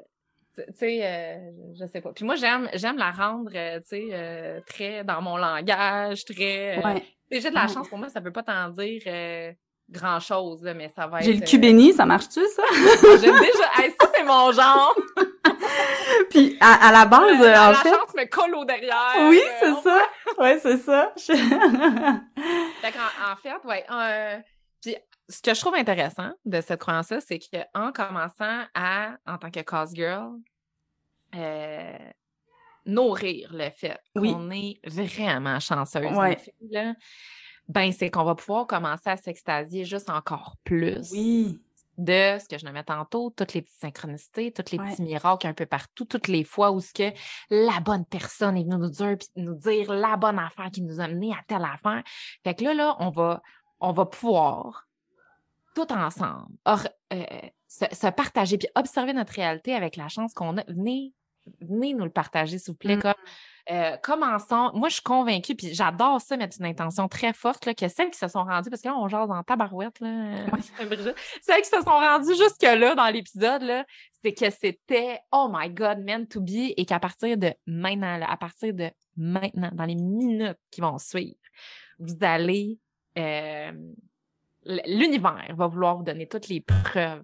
tu 0.58 0.64
sais, 0.76 1.00
euh, 1.04 1.52
je 1.80 1.86
sais 1.86 2.02
pas. 2.02 2.12
Puis 2.14 2.26
moi, 2.26 2.36
j'aime, 2.36 2.70
j'aime 2.74 2.98
la 2.98 3.12
rendre, 3.12 3.52
euh, 3.54 3.80
tu 3.80 3.90
sais, 3.90 4.08
euh, 4.12 4.60
très 4.68 5.04
dans 5.04 5.22
mon 5.22 5.38
langage, 5.38 6.26
très. 6.26 6.84
Ouais. 6.84 7.04
J'ai 7.32 7.50
de 7.50 7.56
la 7.56 7.68
chance 7.68 7.88
pour 7.88 7.98
moi, 7.98 8.10
ça 8.10 8.22
peut 8.22 8.32
pas 8.32 8.44
t'en 8.44 8.70
dire 8.70 9.02
grand 9.90 10.20
chose, 10.20 10.62
mais 10.76 10.90
ça 10.90 11.08
va 11.08 11.20
être. 11.20 11.26
J'ai 11.26 11.34
le 11.34 11.46
cul 11.46 11.60
béni, 11.60 11.94
ça 11.94 12.06
marche-tu, 12.06 12.42
ça? 12.48 12.64
J'aime 13.22 13.40
déjà. 13.40 13.94
ça, 14.00 14.12
c'est 14.16 14.24
mon 14.24 14.52
genre! 14.52 14.96
Puis 16.30 16.58
à, 16.60 16.92
la 16.92 17.06
base, 17.06 17.40
en 17.40 17.72
la 17.72 17.74
fait. 17.76 17.92
La 17.92 17.98
chance 17.98 18.14
me 18.16 18.26
colle 18.26 18.56
au 18.56 18.66
derrière. 18.66 19.16
Oui, 19.30 19.42
c'est 19.60 19.74
ça. 19.82 20.00
Ouais, 20.38 20.60
c'est 20.60 20.78
ça. 20.78 21.14
fait 21.18 21.34
en, 22.96 23.32
en, 23.32 23.36
fait, 23.42 23.66
ouais. 23.66 23.86
puis 24.82 24.96
ce 25.30 25.42
que 25.42 25.54
je 25.54 25.60
trouve 25.60 25.76
intéressant 25.76 26.32
de 26.46 26.62
cette 26.62 26.80
croyance-là, 26.80 27.20
c'est 27.22 27.40
qu'en 27.40 27.92
commençant 27.92 28.64
à, 28.74 29.18
en 29.26 29.38
tant 29.38 29.52
que 29.52 29.62
cause 29.62 29.94
girl, 29.94 30.38
euh, 31.36 31.98
nourrir 32.86 33.50
le 33.54 33.70
fait 33.70 34.00
qu'on 34.16 34.50
est 34.52 34.80
vraiment 34.86 35.60
chanceuse, 35.60 36.18
ouais. 36.18 36.38
là, 36.72 36.94
ben 37.68 37.92
c'est 37.92 38.10
qu'on 38.10 38.24
va 38.24 38.36
pouvoir 38.36 38.66
commencer 38.66 39.10
à 39.10 39.18
s'extasier 39.18 39.84
juste 39.84 40.10
encore 40.10 40.56
plus. 40.64 41.12
Oui. 41.12 41.62
De 41.98 42.38
ce 42.40 42.48
que 42.48 42.60
je 42.60 42.66
nommais 42.66 42.84
tantôt, 42.84 43.34
toutes 43.36 43.56
les 43.56 43.64
petites 43.64 43.80
synchronicités, 43.80 44.52
tous 44.52 44.72
les 44.72 44.78
petits 44.78 45.02
miracles 45.02 45.48
un 45.48 45.54
peu 45.54 45.66
partout, 45.66 46.06
toutes 46.06 46.28
les 46.28 46.44
fois 46.44 46.72
où 46.72 46.80
ce 46.80 46.94
que 46.94 47.12
la 47.50 47.80
bonne 47.80 48.06
personne 48.06 48.56
est 48.56 48.64
venue 48.64 48.78
nous 48.78 48.90
dire, 48.90 49.18
nous 49.36 49.56
dire 49.56 49.92
la 49.92 50.16
bonne 50.16 50.38
affaire 50.38 50.70
qui 50.72 50.84
nous 50.84 51.00
a 51.00 51.08
mené 51.08 51.34
à 51.34 51.40
telle 51.48 51.66
affaire. 51.66 52.04
Fait 52.44 52.54
que 52.54 52.64
là, 52.64 52.76
là, 52.76 52.96
on 53.00 53.10
va, 53.10 53.42
on 53.80 53.94
va 53.94 54.06
pouvoir 54.06 54.88
tout 55.74 55.92
ensemble 55.92 56.56
euh, 57.14 57.24
se, 57.68 58.10
partager 58.12 58.58
puis 58.58 58.68
observer 58.76 59.14
notre 59.14 59.34
réalité 59.34 59.74
avec 59.76 59.96
la 59.96 60.08
chance 60.08 60.34
qu'on 60.34 60.58
a. 60.58 60.64
Venez, 60.68 61.14
venez 61.62 61.94
nous 61.94 62.04
le 62.04 62.10
partager, 62.10 62.58
s'il 62.58 62.74
vous 62.74 62.78
plaît. 62.78 62.98
Mm. 62.98 63.02
Comme, 63.02 63.14
euh, 63.70 63.98
commençons. 63.98 64.72
Moi, 64.74 64.90
je 64.90 64.96
suis 64.96 65.04
convaincue, 65.04 65.56
puis 65.56 65.74
j'adore 65.74 66.22
ça, 66.22 66.38
mettre 66.38 66.58
une 66.60 66.66
intention 66.66 67.08
très 67.08 67.34
forte, 67.34 67.66
là, 67.66 67.74
que 67.74 67.88
celles 67.88 68.10
qui 68.10 68.18
se 68.18 68.28
sont 68.28 68.44
rendues, 68.44 68.70
parce 68.70 68.82
que 68.82 68.88
là, 68.88 68.96
on 68.98 69.08
jase 69.08 69.30
en 69.30 69.44
tabarouette, 69.44 70.00
là, 70.00 70.46
celles 71.42 71.62
qui 71.62 71.70
se 71.70 71.82
sont 71.82 71.90
rendues 71.90 72.36
jusque-là 72.36 72.96
dans 72.96 73.08
l'épisode, 73.08 73.62
là, 73.64 73.86
c'est 74.24 74.34
que 74.34 74.50
c'était 74.50 75.20
Oh 75.32 75.50
my 75.52 75.70
God, 75.70 76.00
meant 76.00 76.26
to 76.26 76.42
be, 76.42 76.74
et 76.78 76.86
qu'à 76.86 77.00
partir 77.00 77.38
de 77.38 77.54
maintenant, 77.66 78.20
à 78.22 78.38
partir 78.38 78.74
de 78.74 78.90
maintenant, 79.16 79.70
dans 79.74 79.86
les 79.86 79.96
minutes 79.96 80.60
qui 80.72 80.82
vont 80.82 80.98
suivre, 80.98 81.36
vous 82.00 82.16
allez 82.22 82.78
euh, 83.18 83.72
l'univers 84.66 85.48
va 85.56 85.68
vouloir 85.68 85.98
vous 85.98 86.04
donner 86.04 86.28
toutes 86.28 86.48
les 86.48 86.62
preuves 86.62 87.24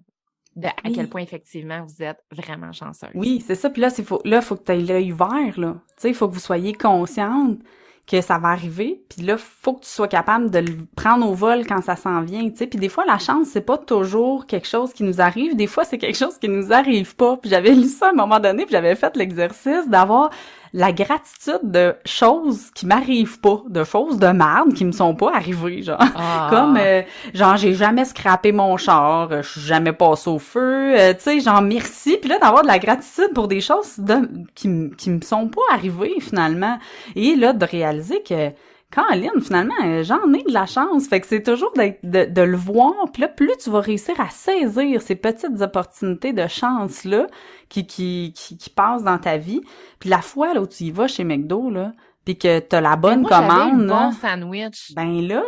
de 0.56 0.68
à 0.68 0.90
quel 0.94 1.08
point 1.08 1.22
effectivement 1.22 1.84
vous 1.84 2.02
êtes 2.02 2.22
vraiment 2.30 2.72
chanceuse. 2.72 3.10
Oui, 3.14 3.42
c'est 3.44 3.54
ça. 3.54 3.70
Puis 3.70 3.82
là, 3.82 3.88
il 3.96 4.04
faut, 4.04 4.20
là, 4.24 4.40
faut 4.40 4.56
que 4.56 4.64
tu 4.64 4.72
aies 4.72 4.82
l'œil 4.82 5.10
vert, 5.10 5.58
là. 5.58 5.74
Tu 5.74 5.94
sais, 5.96 6.08
il 6.10 6.14
faut 6.14 6.28
que 6.28 6.34
vous 6.34 6.40
soyez 6.40 6.72
consciente 6.72 7.58
que 8.06 8.20
ça 8.20 8.38
va 8.38 8.48
arriver. 8.48 9.02
Puis 9.08 9.22
là, 9.24 9.36
faut 9.38 9.74
que 9.74 9.84
tu 9.84 9.90
sois 9.90 10.08
capable 10.08 10.50
de 10.50 10.58
le 10.58 10.76
prendre 10.94 11.28
au 11.28 11.34
vol 11.34 11.66
quand 11.66 11.82
ça 11.82 11.96
s'en 11.96 12.20
vient, 12.20 12.48
tu 12.50 12.56
sais. 12.56 12.66
Puis 12.66 12.78
des 12.78 12.88
fois, 12.88 13.04
la 13.06 13.18
chance, 13.18 13.48
c'est 13.48 13.62
pas 13.62 13.78
toujours 13.78 14.46
quelque 14.46 14.68
chose 14.68 14.92
qui 14.92 15.02
nous 15.02 15.20
arrive. 15.20 15.56
Des 15.56 15.66
fois, 15.66 15.84
c'est 15.84 15.98
quelque 15.98 16.16
chose 16.18 16.38
qui 16.38 16.48
nous 16.48 16.72
arrive 16.72 17.16
pas. 17.16 17.36
Puis 17.36 17.50
j'avais 17.50 17.74
lu 17.74 17.88
ça 17.88 18.08
à 18.08 18.10
un 18.10 18.14
moment 18.14 18.40
donné, 18.40 18.64
puis 18.64 18.72
j'avais 18.72 18.94
fait 18.94 19.16
l'exercice 19.16 19.88
d'avoir 19.88 20.30
la 20.74 20.90
gratitude 20.90 21.60
de 21.70 21.94
choses 22.04 22.72
qui 22.74 22.84
m'arrivent 22.84 23.38
pas, 23.38 23.62
de 23.68 23.84
choses 23.84 24.18
de 24.18 24.26
merde 24.26 24.74
qui 24.74 24.84
me 24.84 24.90
sont 24.90 25.14
pas 25.14 25.30
arrivées, 25.32 25.82
genre. 25.82 26.00
Ah. 26.16 26.48
Comme, 26.50 26.76
euh, 26.76 27.02
genre, 27.32 27.56
j'ai 27.56 27.74
jamais 27.74 28.04
scrappé 28.04 28.50
mon 28.50 28.76
char, 28.76 29.30
euh, 29.30 29.42
je 29.42 29.50
suis 29.50 29.60
jamais 29.60 29.92
passé 29.92 30.28
au 30.28 30.40
feu, 30.40 30.98
euh, 30.98 31.14
tu 31.14 31.20
sais, 31.20 31.40
genre, 31.40 31.62
merci. 31.62 32.16
Puis 32.16 32.28
là, 32.28 32.40
d'avoir 32.40 32.62
de 32.62 32.66
la 32.66 32.80
gratitude 32.80 33.32
pour 33.32 33.46
des 33.46 33.60
choses 33.60 34.00
de, 34.00 34.28
qui, 34.56 34.90
qui 34.98 35.10
me 35.10 35.20
sont 35.20 35.46
pas 35.46 35.62
arrivées, 35.72 36.16
finalement. 36.20 36.76
Et 37.14 37.36
là, 37.36 37.52
de 37.52 37.64
réaliser 37.64 38.24
que 38.24 38.50
Caroline, 38.94 39.40
finalement, 39.42 39.74
euh, 39.84 40.04
j'en 40.04 40.32
ai 40.32 40.42
de 40.44 40.52
la 40.52 40.66
chance. 40.66 41.08
Fait 41.08 41.20
que 41.20 41.26
c'est 41.26 41.42
toujours 41.42 41.72
de, 41.72 42.26
de, 42.26 42.42
le 42.42 42.56
voir. 42.56 42.92
Puis 43.12 43.22
là, 43.22 43.28
plus 43.28 43.56
tu 43.62 43.70
vas 43.70 43.80
réussir 43.80 44.14
à 44.20 44.28
saisir 44.30 45.02
ces 45.02 45.16
petites 45.16 45.60
opportunités 45.60 46.32
de 46.32 46.46
chance-là 46.46 47.26
qui, 47.68 47.86
qui, 47.86 48.32
qui, 48.32 48.70
passent 48.70 49.02
dans 49.02 49.18
ta 49.18 49.36
vie. 49.36 49.62
Puis 49.98 50.10
la 50.10 50.22
fois 50.22 50.54
là, 50.54 50.60
où 50.60 50.66
tu 50.66 50.84
y 50.84 50.90
vas 50.92 51.08
chez 51.08 51.24
McDo, 51.24 51.70
là, 51.70 51.90
puis 52.24 52.38
que 52.38 52.60
t'as 52.60 52.80
la 52.80 52.94
bonne 52.94 53.22
moi, 53.22 53.30
commande. 53.30 53.90
Un 53.90 54.10
bon 54.10 54.12
sandwich. 54.12 54.92
Ben 54.94 55.26
là, 55.26 55.42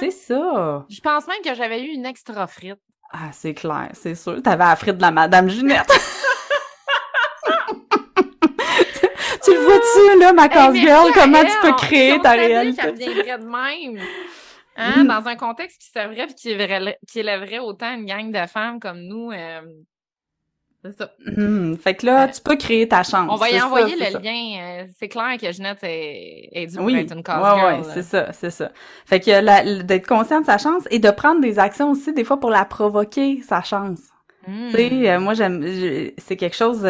c'est 0.00 0.10
ça. 0.10 0.86
Je 0.88 1.00
pense 1.00 1.26
même 1.26 1.42
que 1.44 1.54
j'avais 1.54 1.82
eu 1.82 1.88
une 1.88 2.06
extra 2.06 2.46
frite. 2.46 2.80
Ah, 3.12 3.30
c'est 3.32 3.54
clair, 3.54 3.90
c'est 3.92 4.14
sûr. 4.14 4.42
T'avais 4.42 4.64
la 4.64 4.74
frite 4.74 4.96
de 4.96 5.02
la 5.02 5.10
Madame 5.10 5.50
Ginette. 5.50 5.92
vois-tu, 9.94 10.20
là, 10.20 10.32
ma 10.32 10.48
cause 10.48 10.74
girl, 10.74 11.12
comment 11.14 11.44
tu 11.44 11.56
peux 11.62 11.72
créer 11.74 12.18
ta 12.20 12.32
réalité? 12.32 12.82
Ça 12.82 12.90
viendrait 12.90 13.38
de 13.38 13.44
même. 13.44 14.02
Hein, 14.76 15.04
mm. 15.04 15.06
Dans 15.06 15.26
un 15.26 15.36
contexte 15.36 15.80
qui 15.80 15.88
servait 15.88 16.22
et 16.22 16.34
qui, 16.34 16.50
élèverait, 16.50 16.98
qui 17.08 17.20
élèverait 17.20 17.58
autant 17.58 17.94
une 17.94 18.04
gang 18.04 18.30
de 18.30 18.46
femmes 18.46 18.78
comme 18.78 19.00
nous. 19.00 19.30
Euh, 19.32 19.62
c'est 20.84 20.98
ça. 20.98 21.10
Mm. 21.24 21.76
Fait 21.76 21.94
que 21.94 22.06
là, 22.06 22.24
euh, 22.24 22.28
tu 22.30 22.40
peux 22.42 22.56
créer 22.56 22.86
ta 22.86 23.02
chance. 23.02 23.28
On 23.30 23.36
va 23.36 23.50
y 23.50 23.60
envoyer 23.60 23.96
le 23.96 24.18
lien. 24.20 24.82
Euh, 24.82 24.86
c'est 24.98 25.08
clair 25.08 25.38
que 25.40 25.50
Jeanette 25.50 25.82
est, 25.82 26.50
est 26.52 26.66
due 26.66 26.78
oui. 26.78 26.96
être 26.96 27.12
une 27.12 27.22
cause 27.22 27.36
ouais, 27.36 27.58
girl. 27.58 27.80
Oui, 27.80 27.90
c'est 27.94 28.02
ça, 28.02 28.32
c'est 28.32 28.50
ça. 28.50 28.70
Fait 29.06 29.20
que 29.20 29.82
d'être 29.82 30.06
conscient 30.06 30.42
de 30.42 30.46
sa 30.46 30.58
chance 30.58 30.84
et 30.90 30.98
de 30.98 31.10
prendre 31.10 31.40
des 31.40 31.58
actions 31.58 31.92
aussi, 31.92 32.12
des 32.12 32.24
fois, 32.24 32.38
pour 32.38 32.50
la 32.50 32.66
provoquer, 32.66 33.40
sa 33.42 33.62
chance. 33.62 34.00
Mm. 34.46 34.68
Tu 34.70 34.76
sais, 34.76 35.18
moi, 35.18 35.32
j'aime, 35.32 35.64
c'est 36.18 36.36
quelque 36.36 36.56
chose 36.56 36.86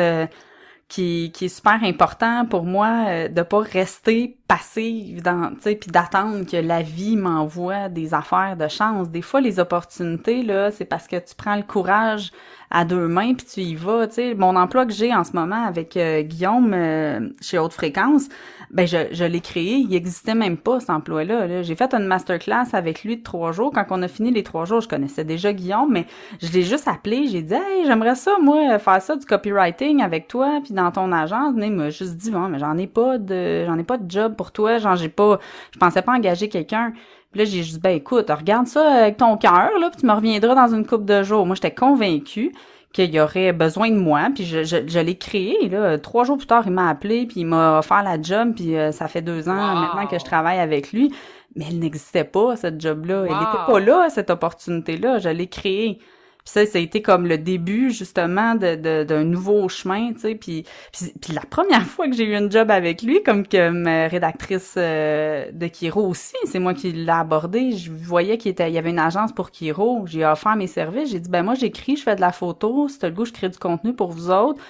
qui, 0.89 1.33
qui 1.35 1.47
est 1.47 1.49
super 1.49 1.83
important 1.83 2.47
pour 2.47 2.65
moi 2.65 3.07
euh, 3.09 3.29
de 3.29 3.43
pas 3.43 3.61
rester 3.61 4.39
passive 4.47 5.21
dans 5.23 5.51
tu 5.57 5.63
sais 5.63 5.75
puis 5.75 5.91
d'attendre 5.91 6.47
que 6.47 6.57
la 6.57 6.83
vie 6.83 7.17
m'envoie 7.17 7.89
des 7.89 8.15
affaires 8.15 8.57
de 8.57 8.69
chance. 8.69 9.11
Des 9.11 9.23
fois 9.23 9.41
les 9.41 9.59
opportunités 9.59 10.43
là 10.43 10.71
c'est 10.71 10.85
parce 10.85 11.09
que 11.09 11.17
tu 11.17 11.35
prends 11.37 11.57
le 11.57 11.65
courage 11.65 12.31
à 12.71 12.85
deux 12.85 13.09
mains 13.09 13.35
puis 13.35 13.47
tu 13.47 13.61
y 13.61 13.75
vas 13.75 14.07
tu 14.07 14.15
sais 14.15 14.35
mon 14.35 14.57
emploi 14.57 14.87
que 14.87 14.93
j'ai 14.93 15.15
en 15.15 15.25
ce 15.25 15.33
moment 15.33 15.65
avec 15.65 15.97
euh, 15.97 16.23
Guillaume 16.23 16.73
euh, 16.75 17.29
chez 17.41 17.59
haute 17.59 17.73
fréquence 17.73 18.29
ben 18.71 18.87
je, 18.87 19.25
l'ai 19.25 19.41
créé, 19.41 19.77
il 19.77 19.95
existait 19.95 20.35
même 20.35 20.57
pas 20.57 20.81
cet 20.81 20.91
emploi-là. 20.91 21.63
J'ai 21.63 21.75
fait 21.75 21.95
une 21.95 22.07
masterclass 22.07 22.67
avec 22.73 23.05
lui 23.05 23.17
de 23.17 23.23
trois 23.23 23.53
jours. 23.53 23.71
Quand 23.73 23.85
on 23.91 24.03
a 24.03 24.09
fini 24.09 24.31
les 24.31 24.43
trois 24.43 24.65
jours, 24.65 24.81
je 24.81 24.89
connaissais 24.89 25.25
déjà 25.25 25.53
Guillaume, 25.53 25.93
mais 25.93 26.07
je 26.43 26.53
l'ai 26.53 26.63
juste 26.63 26.89
appelé, 26.89 27.27
j'ai 27.29 27.43
dit 27.43 27.55
Hey, 27.55 27.87
j'aimerais 27.87 28.17
ça, 28.17 28.33
moi, 28.43 28.79
faire 28.79 29.01
ça 29.01 29.17
du 29.17 29.25
copywriting 29.25 30.03
avec 30.03 30.27
toi, 30.29 30.61
puis 30.65 30.75
dans 30.75 30.91
ton 30.91 31.13
agence. 31.13 31.55
Il 31.57 31.73
m'a 31.73 31.91
juste 31.91 32.17
dit 32.17 32.31
Bon, 32.31 32.49
mais 32.49 32.59
j'en 32.59 32.77
ai 32.77 32.87
pas 32.87 33.19
de 33.19 33.65
j'en 33.67 33.79
ai 33.79 33.85
pas 33.85 33.99
de 33.99 34.11
job 34.11 34.35
pour 34.37 34.51
toi, 34.53 34.79
genre 34.79 34.97
j'ai 34.97 35.09
pas 35.09 35.39
je 35.73 35.79
pensais 35.79 36.03
pas 36.03 36.13
engager 36.13 36.49
quelqu'un. 36.49 36.93
Puis 37.37 37.45
là, 37.45 37.51
j'ai 37.51 37.63
juste 37.65 37.83
ben 37.83 37.95
écoute, 37.95 38.31
regarde 38.31 38.67
ça 38.67 38.83
avec 38.91 39.19
ton 39.19 39.37
cœur, 39.37 39.71
là, 39.79 39.91
puis 39.91 40.01
tu 40.01 40.07
me 40.07 40.13
reviendras 40.15 40.55
dans 40.55 40.75
une 40.75 40.87
couple 40.87 41.05
de 41.05 41.23
jours. 41.23 41.45
Moi, 41.45 41.55
j'étais 41.55 41.75
convaincue 41.75 42.55
qu'il 42.95 43.15
y 43.15 43.21
aurait 43.21 43.53
besoin 43.53 43.91
de 43.91 43.97
moi, 43.99 44.29
puis 44.35 44.47
je, 44.47 44.65
je, 44.65 44.79
je 44.87 44.99
l'ai 44.99 45.19
créé. 45.19 45.69
Là. 45.69 45.99
Trois 45.99 46.25
jours 46.25 46.39
plus 46.39 46.47
tard, 46.47 46.63
il 46.65 46.73
m'a 46.73 46.89
appelé, 46.89 47.27
puis 47.27 47.41
il 47.41 47.45
m'a 47.45 47.81
offert 47.81 48.03
la 48.03 48.19
job, 48.23 48.55
puis 48.57 48.75
euh, 48.75 48.91
ça 48.91 49.07
fait 49.07 49.21
deux 49.21 49.51
ans 49.51 49.75
maintenant 49.75 50.07
que 50.07 50.19
je 50.19 50.25
travaille 50.25 50.59
avec 50.59 50.93
lui. 50.93 51.13
Mais 51.57 51.67
elle 51.69 51.79
n'existait 51.79 52.25
pas, 52.25 52.57
cette 52.57 52.81
job-là. 52.81 53.25
Elle 53.27 53.35
n'était 53.35 53.67
pas 53.67 53.81
là, 53.81 54.09
cette 54.09 54.31
opportunité-là. 54.31 55.19
Je 55.19 55.29
l'ai 55.29 55.47
créée. 55.47 55.99
Puis 56.47 56.53
ça, 56.53 56.65
ça 56.65 56.79
a 56.79 56.81
été 56.81 57.03
comme 57.03 57.27
le 57.27 57.39
début 57.39 57.91
justement 57.91 58.55
de, 58.55 59.03
d'un 59.03 59.25
nouveau 59.25 59.69
chemin, 59.69 60.13
tu 60.13 60.21
sais. 60.21 60.35
Puis, 60.37 60.65
puis, 60.93 61.35
la 61.35 61.41
première 61.41 61.83
fois 61.87 62.07
que 62.09 62.15
j'ai 62.15 62.25
eu 62.25 62.37
un 62.37 62.49
job 62.49 62.71
avec 62.71 63.03
lui, 63.03 63.21
comme 63.25 63.45
que 63.47 64.09
rédactrice 64.09 64.75
euh, 64.77 65.51
de 65.53 65.67
Kiro 65.67 66.07
aussi, 66.07 66.37
c'est 66.45 66.61
moi 66.61 66.73
qui 66.73 66.93
l'ai 66.93 67.11
abordé. 67.11 67.73
Je 67.73 67.91
voyais 67.91 68.39
qu'il 68.39 68.53
était, 68.53 68.71
il 68.71 68.75
y 68.75 68.79
avait 68.79 68.91
une 68.91 69.01
agence 69.01 69.33
pour 69.33 69.51
Kiro. 69.51 70.07
J'ai 70.07 70.25
offert 70.25 70.55
mes 70.55 70.69
services. 70.69 71.11
J'ai 71.11 71.19
dit 71.19 71.29
ben 71.29 71.43
moi 71.43 71.55
j'écris, 71.55 71.97
je 71.97 72.05
fais 72.05 72.15
de 72.15 72.21
la 72.21 72.31
photo. 72.31 72.89
Si 72.89 72.99
le 73.03 73.11
goût, 73.11 73.25
je 73.25 73.33
crée 73.33 73.49
du 73.49 73.59
contenu 73.59 73.93
pour 73.93 74.13
vous 74.13 74.31
autres. 74.31 74.63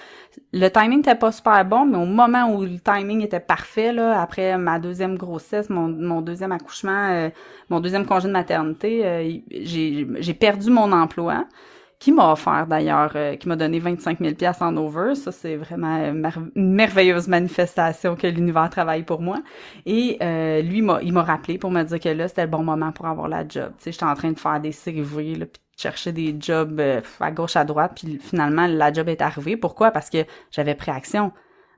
Le 0.53 0.69
timing 0.69 0.99
était 0.99 1.15
pas 1.15 1.31
super 1.31 1.63
bon, 1.65 1.85
mais 1.85 1.97
au 1.97 2.05
moment 2.05 2.53
où 2.53 2.63
le 2.63 2.79
timing 2.79 3.21
était 3.21 3.39
parfait, 3.39 3.91
là, 3.91 4.21
après 4.21 4.57
ma 4.57 4.79
deuxième 4.79 5.17
grossesse, 5.17 5.69
mon, 5.69 6.21
deuxième 6.21 6.51
accouchement, 6.51 7.09
euh, 7.11 7.29
mon 7.69 7.79
deuxième 7.79 8.05
congé 8.05 8.27
de 8.27 8.33
maternité, 8.33 9.05
euh, 9.05 9.37
j'ai, 9.51 10.33
perdu 10.33 10.69
mon 10.69 10.91
emploi 10.91 11.45
qui 11.99 12.11
m'a 12.11 12.31
offert 12.31 12.67
d'ailleurs, 12.67 13.11
euh, 13.15 13.35
qui 13.35 13.47
m'a 13.47 13.55
donné 13.55 13.79
25 13.79 14.19
000 14.19 14.35
pièces 14.35 14.61
en 14.61 14.77
over. 14.77 15.15
Ça, 15.15 15.31
c'est 15.31 15.57
vraiment 15.57 15.97
une 16.55 16.73
merveilleuse 16.75 17.27
manifestation 17.27 18.15
que 18.15 18.27
l'univers 18.27 18.69
travaille 18.69 19.03
pour 19.03 19.21
moi. 19.21 19.39
Et 19.85 20.17
lui, 20.63 20.81
m'a, 20.81 21.01
il 21.01 21.13
m'a 21.13 21.23
rappelé 21.23 21.57
pour 21.57 21.71
me 21.71 21.83
dire 21.83 21.99
que 21.99 22.09
là, 22.09 22.27
c'était 22.27 22.43
le 22.43 22.51
bon 22.51 22.63
moment 22.63 22.91
pour 22.91 23.07
avoir 23.07 23.27
la 23.27 23.47
job. 23.47 23.71
Tu 23.77 23.83
sais, 23.83 23.91
j'étais 23.91 24.05
en 24.05 24.15
train 24.15 24.31
de 24.31 24.39
faire 24.39 24.59
des 24.59 24.71
CV, 24.71 25.35
là, 25.35 25.45
chercher 25.77 26.11
des 26.11 26.35
jobs 26.39 26.79
euh, 26.79 27.01
à 27.19 27.31
gauche 27.31 27.55
à 27.55 27.63
droite 27.63 27.93
puis 27.95 28.19
finalement 28.19 28.67
la 28.67 28.91
job 28.91 29.07
est 29.07 29.21
arrivée. 29.21 29.55
Pourquoi? 29.55 29.91
Parce 29.91 30.09
que 30.09 30.25
j'avais 30.51 30.75
pris 30.75 30.91
action 30.91 31.31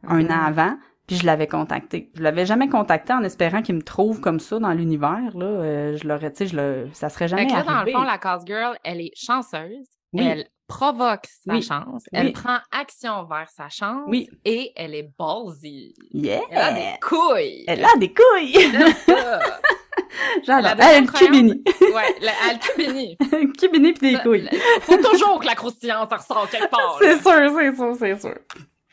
un 0.07 0.25
an 0.27 0.45
avant 0.45 0.77
puis 1.05 1.17
je 1.17 1.25
l'avais 1.25 1.47
contacté. 1.47 2.11
Je 2.15 2.23
l'avais 2.23 2.45
jamais 2.45 2.69
contacté 2.69 3.13
en 3.13 3.23
espérant 3.23 3.61
qu'il 3.61 3.75
me 3.75 3.81
trouve 3.81 4.21
comme 4.21 4.39
ça 4.39 4.59
dans 4.59 4.71
l'univers 4.71 5.35
là. 5.35 5.45
Euh, 5.45 5.97
je 5.97 6.07
l'aurais 6.07 6.31
tu 6.31 6.37
sais 6.37 6.47
je 6.47 6.55
le 6.55 6.89
ça 6.93 7.09
serait 7.09 7.27
jamais 7.27 7.43
fait 7.43 7.49
que 7.49 7.57
là, 7.57 7.63
dans 7.63 7.83
le 7.83 7.91
fond 7.91 8.03
la 8.03 8.17
cause 8.17 8.45
girl 8.45 8.77
elle 8.83 9.01
est 9.01 9.11
chanceuse. 9.15 9.85
Elle 10.17 10.47
provoque 10.67 11.25
sa 11.45 11.59
chance, 11.61 12.03
elle 12.13 12.31
prend 12.31 12.59
action 12.71 13.25
vers 13.25 13.49
sa 13.49 13.69
chance 13.69 14.07
et 14.45 14.71
elle 14.75 14.95
est 14.95 15.11
ballsy. 15.17 15.93
Yeah. 16.11 16.41
Elle 16.51 16.57
a 16.57 16.73
des 16.73 16.99
couilles. 17.01 17.65
Elle 17.67 17.83
a 17.83 17.97
des 17.97 18.13
couilles. 18.13 18.57
J'adore. 20.43 20.73
Elle 20.79 21.09
cubini. 21.11 21.63
ouais, 21.81 22.15
elle 22.49 22.59
cubini. 22.59 23.17
cubini 23.57 23.93
pis 23.93 24.13
des 24.13 24.19
couilles. 24.19 24.49
Faut 24.81 24.97
toujours 24.97 25.39
que 25.39 25.45
la 25.45 25.55
croustillante 25.55 26.11
ressort 26.11 26.49
quelque 26.49 26.69
part. 26.71 26.97
C'est 26.99 27.21
sûr, 27.21 27.51
c'est 27.55 27.75
sûr, 27.75 27.95
c'est 27.97 28.19
sûr. 28.19 28.35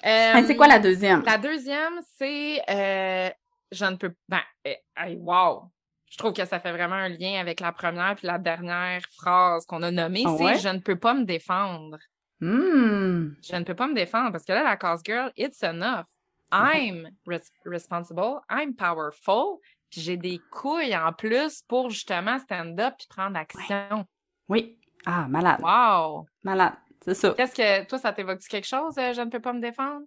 Euh, 0.04 0.42
c'est 0.46 0.56
quoi 0.56 0.68
la 0.68 0.78
deuxième? 0.78 1.22
La 1.24 1.38
deuxième, 1.38 2.00
c'est 2.16 2.62
euh, 2.68 3.30
je 3.72 3.84
ne 3.84 3.96
peux 3.96 4.12
ben 4.28 4.40
hey, 4.64 5.16
wow. 5.16 5.64
Je 6.08 6.16
trouve 6.18 6.32
que 6.32 6.44
ça 6.44 6.60
fait 6.60 6.70
vraiment 6.70 6.94
un 6.94 7.08
lien 7.08 7.40
avec 7.40 7.60
la 7.60 7.72
première 7.72 8.14
puis 8.14 8.26
la 8.26 8.38
dernière 8.38 9.02
phrase 9.16 9.66
qu'on 9.66 9.82
a 9.82 9.90
nommée, 9.90 10.24
Ah 10.24 10.34
c'est 10.38 10.58
je 10.60 10.68
ne 10.68 10.78
peux 10.78 10.96
pas 10.96 11.14
me 11.14 11.24
défendre. 11.24 11.98
Hmm. 12.40 13.30
Je 13.42 13.56
ne 13.56 13.64
peux 13.64 13.74
pas 13.74 13.88
me 13.88 13.94
défendre 13.94 14.30
parce 14.30 14.44
que 14.44 14.52
là 14.52 14.62
la 14.62 14.76
cause 14.76 15.00
girl, 15.04 15.32
it's 15.36 15.62
enough. 15.62 16.06
I'm 16.52 17.08
res 17.26 17.50
responsible, 17.64 18.40
I'm 18.48 18.74
powerful, 18.74 19.60
j'ai 20.00 20.16
des 20.16 20.40
couilles 20.50 20.96
en 20.96 21.12
plus 21.12 21.62
pour 21.62 21.90
justement 21.90 22.38
stand 22.38 22.78
up 22.80 22.94
puis 22.98 23.06
prendre 23.08 23.36
action. 23.36 24.06
Oui. 24.48 24.78
Ah, 25.04 25.26
malade. 25.28 25.60
Wow. 25.62 26.26
Malade. 26.42 26.74
C'est 27.04 27.14
ça. 27.14 27.34
Qu'est-ce 27.36 27.54
que 27.54 27.86
toi 27.86 27.98
ça 27.98 28.12
t'évoque 28.12 28.40
quelque 28.40 28.66
chose 28.66 28.94
euh, 28.98 29.12
je 29.12 29.20
ne 29.20 29.30
peux 29.30 29.40
pas 29.40 29.52
me 29.52 29.60
défendre? 29.60 30.02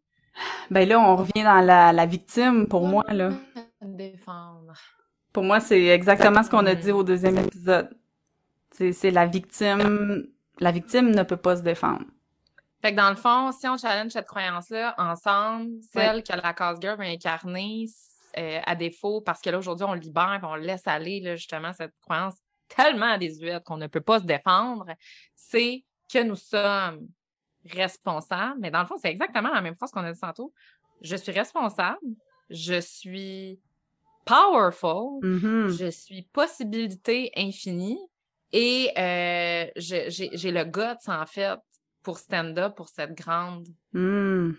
Ben 0.70 0.88
là 0.88 1.00
on 1.00 1.16
revient 1.16 1.44
dans 1.44 1.62
la, 1.62 1.94
la 1.94 2.06
victime 2.06 2.68
pour 2.68 2.88
moi 2.88 3.04
là. 3.08 3.32
Me 3.82 3.98
défendre. 3.98 4.74
Pour 5.32 5.44
moi, 5.44 5.60
c'est 5.60 5.86
exactement 5.86 6.44
ce 6.44 6.50
qu'on 6.50 6.66
a 6.66 6.76
dit 6.76 6.92
au 6.92 7.04
deuxième 7.04 7.38
épisode. 7.38 7.90
C'est 8.72 9.12
la 9.12 9.26
victime. 9.26 10.28
La 10.60 10.72
victime 10.72 11.12
ne 11.12 11.24
peut 11.24 11.38
pas 11.38 11.58
se 11.58 11.62
défendre. 11.62 12.04
Fait 12.82 12.92
que 12.92 12.98
dans 12.98 13.10
le 13.10 13.16
fond, 13.16 13.52
si 13.52 13.68
on 13.68 13.78
challenge 13.78 14.12
cette 14.12 14.28
croyance-là 14.28 14.96
ensemble, 14.98 15.70
celle 15.92 16.18
ouais. 16.18 16.24
que 16.24 16.34
la 16.34 16.54
cause 16.54 16.80
girl 16.82 16.98
va 16.98 17.04
incarner 17.04 17.86
euh, 18.38 18.60
à 18.66 18.76
défaut, 18.76 19.22
parce 19.22 19.42
que 19.42 19.50
là, 19.50 19.58
aujourd'hui, 19.58 19.86
on 19.86 19.94
libère 19.94 20.40
on 20.44 20.56
laisse 20.56 20.88
aller 20.88 21.20
là, 21.20 21.36
justement 21.36 21.74
cette 21.74 21.94
croyance 22.02 22.36
tellement 22.68 23.18
désuète 23.18 23.64
qu'on 23.64 23.78
ne 23.78 23.88
peut 23.88 24.02
pas 24.02 24.20
se 24.20 24.26
défendre, 24.26 24.86
c'est 25.36 25.84
que 26.12 26.24
nous 26.24 26.36
sommes 26.36 27.08
responsables. 27.66 28.60
Mais 28.60 28.72
dans 28.72 28.82
le 28.82 28.88
fond, 28.88 28.96
c'est 29.02 29.10
exactement 29.10 29.50
la 29.50 29.62
même 29.62 29.76
phrase 29.76 29.92
qu'on 29.92 30.04
a 30.04 30.12
dit 30.12 30.20
tantôt. 30.20 30.54
Je 31.02 31.16
suis 31.16 31.32
responsable, 31.32 32.00
je 32.50 32.80
suis 32.80 33.60
powerful, 34.26 35.20
mm 35.24 35.38
-hmm. 35.38 35.68
je 35.70 35.90
suis 35.90 36.24
possibilité 36.34 37.32
infinie 37.36 38.00
et 38.52 38.92
euh, 38.98 39.66
j'ai 39.76 40.52
le 40.52 40.64
guts, 40.64 41.08
en 41.08 41.26
fait, 41.26 41.60
pour 42.04 42.18
stand-up, 42.18 42.76
pour 42.76 42.90
cette 42.90 43.14
grande... 43.14 43.68
Mm. 43.94 44.52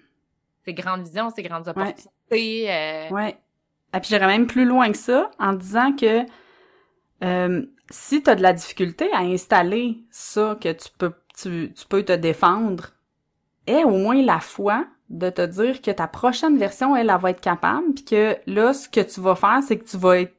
Ces 0.64 0.74
grandes 0.74 1.04
visions, 1.04 1.30
ces 1.30 1.42
grandes 1.42 1.68
opportunités. 1.68 2.10
Ouais. 2.30 3.08
Euh... 3.10 3.14
ouais. 3.14 3.38
Et 3.94 4.00
puis 4.00 4.08
j'irais 4.08 4.26
même 4.26 4.46
plus 4.46 4.64
loin 4.64 4.90
que 4.90 4.98
ça 4.98 5.30
en 5.38 5.52
disant 5.52 5.92
que 5.94 6.24
euh, 7.22 7.62
si 7.90 8.22
tu 8.22 8.30
as 8.30 8.34
de 8.34 8.42
la 8.42 8.52
difficulté 8.52 9.12
à 9.12 9.20
installer 9.20 9.98
ça, 10.10 10.56
que 10.60 10.72
tu 10.72 10.88
peux, 10.96 11.12
tu, 11.36 11.72
tu 11.74 11.86
peux 11.88 12.02
te 12.02 12.12
défendre, 12.12 12.90
aie 13.66 13.84
au 13.84 13.90
moins 13.90 14.22
la 14.22 14.40
foi 14.40 14.86
de 15.08 15.28
te 15.28 15.44
dire 15.44 15.82
que 15.82 15.90
ta 15.90 16.06
prochaine 16.06 16.56
version, 16.56 16.94
elle, 16.94 17.10
elle 17.10 17.20
va 17.20 17.30
être 17.30 17.40
capable, 17.40 17.94
puis 17.94 18.04
que 18.04 18.36
là, 18.46 18.72
ce 18.72 18.88
que 18.88 19.00
tu 19.00 19.20
vas 19.20 19.34
faire, 19.34 19.60
c'est 19.66 19.76
que 19.76 19.84
tu 19.84 19.96
vas 19.96 20.20
être, 20.20 20.34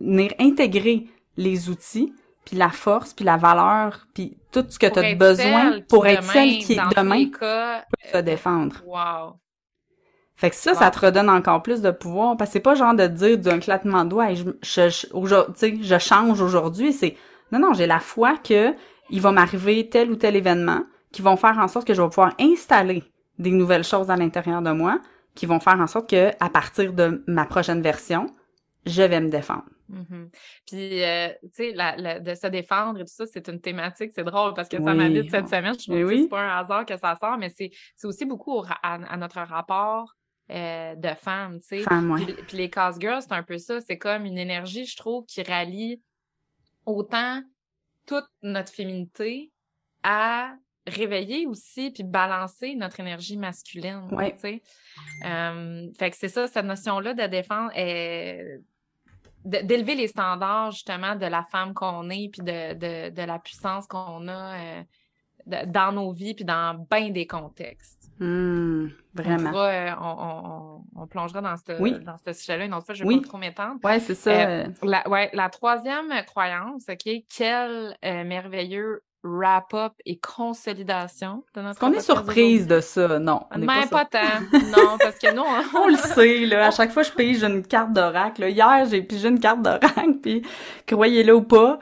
venir 0.00 0.32
intégrer 0.40 1.06
les 1.36 1.70
outils, 1.70 2.12
puis 2.44 2.56
la 2.56 2.70
force, 2.70 3.14
puis 3.14 3.24
la 3.24 3.36
valeur, 3.36 4.06
puis 4.14 4.36
tout 4.52 4.64
ce 4.68 4.78
que 4.78 4.86
tu 4.86 4.98
as 4.98 5.14
besoin 5.14 5.80
pour 5.88 6.06
être 6.06 6.24
celle 6.24 6.58
qui, 6.58 6.76
demain, 6.96 7.30
cas, 7.30 7.82
peut 7.82 8.18
se 8.18 8.18
défendre. 8.18 8.82
Wow. 8.84 9.38
Fait 10.36 10.50
que 10.50 10.56
ça, 10.56 10.72
wow. 10.72 10.78
ça 10.78 10.90
te 10.90 10.98
redonne 11.06 11.30
encore 11.30 11.62
plus 11.62 11.80
de 11.80 11.90
pouvoir, 11.90 12.36
parce 12.36 12.50
que 12.50 12.52
c'est 12.54 12.60
pas 12.60 12.74
genre 12.74 12.94
de 12.94 13.06
dire 13.06 13.38
d'un 13.38 13.58
claquement 13.58 14.04
de 14.04 14.10
doigts, 14.10 14.30
hey, 14.30 14.36
je, 14.36 14.50
je, 14.62 14.88
je, 14.90 15.82
je 15.82 15.98
change 15.98 16.40
aujourd'hui, 16.42 16.92
c'est, 16.92 17.16
non, 17.52 17.58
non, 17.58 17.72
j'ai 17.72 17.86
la 17.86 18.00
foi 18.00 18.36
que 18.36 18.74
il 19.08 19.20
va 19.20 19.32
m'arriver 19.32 19.88
tel 19.88 20.10
ou 20.10 20.16
tel 20.16 20.36
événement 20.36 20.82
qui 21.12 21.22
vont 21.22 21.36
faire 21.36 21.58
en 21.58 21.68
sorte 21.68 21.86
que 21.86 21.94
je 21.94 22.02
vais 22.02 22.08
pouvoir 22.08 22.34
installer 22.38 23.04
des 23.38 23.50
nouvelles 23.50 23.84
choses 23.84 24.10
à 24.10 24.16
l'intérieur 24.16 24.62
de 24.62 24.72
moi 24.72 25.00
qui 25.34 25.46
vont 25.46 25.60
faire 25.60 25.80
en 25.80 25.86
sorte 25.86 26.10
que 26.10 26.30
à 26.40 26.50
partir 26.50 26.92
de 26.92 27.22
ma 27.26 27.46
prochaine 27.46 27.82
version, 27.82 28.26
je 28.84 29.02
vais 29.02 29.20
me 29.20 29.28
défendre. 29.28 29.64
Mm 29.88 30.02
-hmm. 30.02 30.28
Puis, 30.66 31.02
euh, 31.04 31.28
tu 31.42 31.48
sais, 31.52 31.72
la, 31.72 31.96
la, 31.96 32.20
de 32.20 32.34
se 32.34 32.48
défendre 32.48 33.00
et 33.00 33.04
tout 33.04 33.16
ça, 33.20 33.26
c'est 33.26 33.48
une 33.48 33.60
thématique, 33.60 34.10
c'est 34.14 34.24
drôle 34.24 34.54
parce 34.54 34.68
que 34.68 34.78
ça 34.78 34.90
oui. 34.90 34.96
m'habite 34.96 35.30
cette 35.30 35.48
semaine. 35.48 35.74
Je 35.78 35.84
trouve 35.86 36.04
oui. 36.04 36.16
que 36.16 36.22
c'est 36.22 36.28
pas 36.28 36.40
un 36.40 36.58
hasard 36.60 36.84
que 36.86 36.96
ça 36.96 37.14
sort, 37.22 37.38
mais 37.38 37.50
c'est 37.50 37.70
aussi 38.04 38.24
beaucoup 38.26 38.52
au, 38.58 38.64
à, 38.64 38.94
à, 39.12 39.16
notre 39.16 39.40
rapport 39.56 40.06
euh, 40.50 40.94
de 40.94 41.08
femmes, 41.14 41.60
tu 41.60 41.66
sais. 41.66 41.82
Femme, 41.82 42.10
ouais. 42.10 42.24
puis, 42.24 42.34
puis 42.46 42.56
les 42.56 42.70
cause 42.70 42.98
girls, 43.00 43.22
c'est 43.22 43.32
un 43.32 43.42
peu 43.42 43.58
ça. 43.58 43.80
C'est 43.80 43.98
comme 43.98 44.24
une 44.24 44.38
énergie, 44.38 44.86
je 44.86 44.96
trouve, 44.96 45.24
qui 45.26 45.42
rallie 45.42 46.00
autant 46.84 47.42
toute 48.06 48.28
notre 48.42 48.72
féminité 48.72 49.50
à 50.02 50.54
réveiller 50.86 51.46
aussi 51.46 51.90
puis 51.90 52.04
balancer 52.04 52.76
notre 52.76 53.00
énergie 53.00 53.36
masculine 53.36 54.08
ouais. 54.12 54.34
tu 54.34 54.40
sais 54.40 54.62
euh, 55.24 55.88
fait 55.98 56.10
que 56.12 56.16
c'est 56.16 56.28
ça 56.28 56.46
cette 56.46 56.64
notion 56.64 57.00
là 57.00 57.12
de 57.12 57.26
défendre 57.26 57.72
est 57.74 58.60
d'élever 59.44 59.94
les 59.96 60.08
standards 60.08 60.72
justement 60.72 61.16
de 61.16 61.26
la 61.26 61.44
femme 61.44 61.74
qu'on 61.74 62.08
est 62.10 62.30
puis 62.32 62.42
de, 62.42 62.74
de, 62.74 63.10
de 63.10 63.22
la 63.22 63.38
puissance 63.40 63.86
qu'on 63.86 64.28
a 64.28 64.54
euh, 64.60 64.82
dans 65.46 65.92
nos 65.92 66.12
vies 66.12 66.34
puis 66.34 66.44
dans 66.44 66.86
bien 66.90 67.10
des 67.10 67.26
contextes 67.26 68.10
mmh, 68.18 68.86
vraiment 69.14 69.48
on, 69.48 69.52
pourra, 69.52 69.68
euh, 69.68 69.90
on, 70.00 70.16
on, 70.96 71.02
on, 71.02 71.06
plongera 71.06 71.40
dans 71.40 71.56
ce 71.56 71.80
oui. 71.80 71.92
dans 72.04 72.16
ce 72.18 72.32
sujet 72.32 72.58
là 72.58 72.64
une 72.64 72.74
autre 72.74 72.86
fois 72.86 72.94
je 72.94 73.04
vais 73.04 73.08
oui. 73.08 73.20
pas 73.20 73.28
trop 73.28 73.38
m'étendre 73.38 73.80
ouais 73.84 74.00
c'est 74.00 74.14
ça 74.14 74.64
la, 74.82 75.08
ouais 75.08 75.30
la 75.32 75.48
troisième 75.48 76.12
croyance 76.26 76.84
ok 76.88 77.22
quel 77.28 77.96
merveilleux 78.02 79.02
wrap-up 79.26 79.92
et 80.04 80.18
consolidation 80.18 81.44
de 81.54 81.60
notre 81.60 81.70
Est-ce 81.70 81.80
qu'on 81.80 81.92
est 81.92 82.00
surprise 82.00 82.66
de 82.66 82.80
ça? 82.80 83.18
Non. 83.18 83.42
On 83.50 83.58
Mais 83.58 83.66
pas, 83.66 83.86
pas 83.86 84.04
tant. 84.04 84.40
non, 84.52 84.96
parce 84.98 85.18
que 85.18 85.36
on... 85.36 85.80
on 85.82 85.88
le 85.88 85.96
sait, 85.96 86.46
là. 86.46 86.66
À 86.66 86.70
chaque 86.70 86.92
fois, 86.92 87.02
je 87.02 87.10
pige 87.10 87.42
une 87.42 87.66
carte 87.66 87.92
d'oracle. 87.92 88.48
Hier, 88.48 88.86
j'ai 88.88 89.02
pigé 89.02 89.28
une 89.28 89.40
carte 89.40 89.62
d'oracle, 89.62 90.14
puis 90.22 90.42
croyez-le 90.86 91.34
ou 91.34 91.42
pas, 91.42 91.78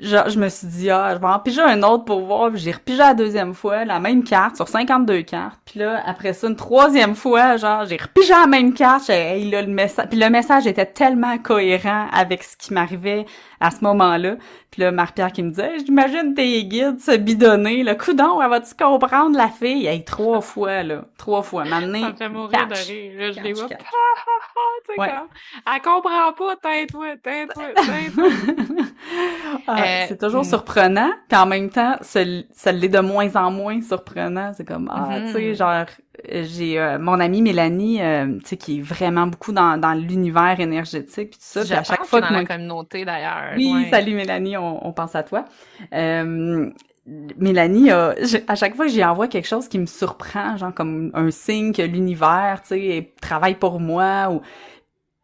genre, 0.00 0.28
je 0.28 0.38
me 0.38 0.48
suis 0.48 0.66
dit, 0.66 0.90
ah, 0.90 1.14
je 1.14 1.20
vais 1.20 1.26
en 1.26 1.38
piger 1.38 1.60
un 1.62 1.82
autre 1.82 2.04
pour 2.04 2.20
voir. 2.24 2.50
Puis 2.50 2.60
j'ai 2.60 2.72
repigé 2.72 2.98
la 2.98 3.14
deuxième 3.14 3.54
fois, 3.54 3.84
la 3.84 4.00
même 4.00 4.24
carte, 4.24 4.56
sur 4.56 4.68
52 4.68 5.22
cartes. 5.22 5.58
Puis 5.64 5.78
là, 5.80 6.02
après 6.06 6.32
ça, 6.32 6.46
une 6.48 6.56
troisième 6.56 7.14
fois, 7.14 7.56
genre, 7.56 7.84
j'ai 7.84 7.96
repigé 7.96 8.32
la 8.32 8.46
même 8.46 8.72
carte. 8.74 9.08
Hey, 9.10 9.50
là, 9.50 9.62
le 9.62 9.68
message. 9.68 10.06
Puis 10.10 10.18
le 10.18 10.30
message 10.30 10.66
était 10.66 10.86
tellement 10.86 11.38
cohérent 11.38 12.06
avec 12.12 12.42
ce 12.42 12.56
qui 12.56 12.72
m'arrivait 12.74 13.26
à 13.60 13.70
ce 13.70 13.84
moment-là. 13.84 14.36
Puis 14.70 14.82
là, 14.82 14.92
Marie-Pierre 14.92 15.32
qui 15.32 15.42
me 15.42 15.50
disait, 15.50 15.74
hey, 15.74 15.84
j'imagine 15.84 16.32
tes 16.34 16.64
guides 16.64 17.00
se 17.00 17.16
bidonner, 17.16 17.82
là. 17.82 17.94
Coudon, 17.96 18.40
elle 18.40 18.48
va-tu 18.50 18.72
comprendre 18.74 19.36
la 19.36 19.48
fille? 19.48 19.86
Hey, 19.86 20.04
trois 20.04 20.40
fois, 20.50 20.82
là. 20.82 21.02
Trois 21.18 21.42
fois. 21.42 21.64
Maintenant. 21.64 22.00
Ça 22.00 22.10
me 22.10 22.16
fait 22.16 22.28
mourir 22.28 22.66
de 22.68 22.74
rire. 22.74 23.12
Là, 23.18 23.32
je 23.32 23.40
les 23.40 23.52
vois. 23.52 23.64
ouais. 24.98 25.10
Elle 25.74 25.82
comprend 25.82 26.32
pas, 26.32 26.56
tais-toi, 26.56 27.16
tais-toi, 27.22 27.64
tais-toi. 27.74 28.28
Euh, 29.90 30.04
c'est 30.08 30.18
toujours 30.18 30.42
hmm. 30.42 30.52
surprenant, 30.54 31.10
puis 31.28 31.38
en 31.38 31.46
même 31.46 31.70
temps, 31.70 31.96
ça, 32.00 32.20
ça 32.52 32.72
l'est 32.72 32.88
de 32.88 33.00
moins 33.00 33.34
en 33.36 33.50
moins 33.50 33.80
surprenant. 33.82 34.52
C'est 34.54 34.64
comme, 34.64 34.90
ah, 34.92 35.00
mm 35.00 35.12
-hmm. 35.12 35.26
tu 35.26 35.32
sais, 35.32 35.54
genre, 35.54 35.86
j'ai 36.28 36.78
euh, 36.78 36.98
mon 36.98 37.20
amie 37.20 37.42
Mélanie, 37.42 38.02
euh, 38.02 38.38
tu 38.40 38.48
sais, 38.48 38.56
qui 38.56 38.78
est 38.78 38.82
vraiment 38.82 39.26
beaucoup 39.26 39.52
dans, 39.52 39.78
dans 39.78 39.94
l'univers 39.94 40.58
énergétique, 40.60 41.30
puis 41.30 41.38
tout 41.38 41.60
ça. 41.60 41.64
Je 41.64 41.74
à 41.74 41.84
chaque 41.84 42.04
fois 42.04 42.20
dans 42.20 42.28
que 42.28 42.34
la 42.34 42.44
communauté, 42.44 43.04
d'ailleurs. 43.04 43.54
Oui, 43.56 43.72
ouais. 43.72 43.90
salut 43.90 44.14
Mélanie, 44.14 44.56
on, 44.56 44.86
on, 44.86 44.92
pense 44.92 45.14
à 45.14 45.22
toi. 45.22 45.44
Euh, 45.92 46.70
Mélanie, 47.38 47.90
a, 47.90 48.14
à 48.46 48.54
chaque 48.54 48.76
fois 48.76 48.86
que 48.86 48.92
j'y 48.92 49.04
envoie 49.04 49.26
quelque 49.26 49.48
chose 49.48 49.68
qui 49.68 49.78
me 49.78 49.86
surprend, 49.86 50.56
genre 50.56 50.74
comme 50.74 51.10
un 51.14 51.30
signe 51.30 51.72
que 51.72 51.82
l'univers, 51.82 52.60
tu 52.62 52.68
sais, 52.68 53.12
travaille 53.20 53.56
pour 53.56 53.80
moi, 53.80 54.30
ou 54.30 54.42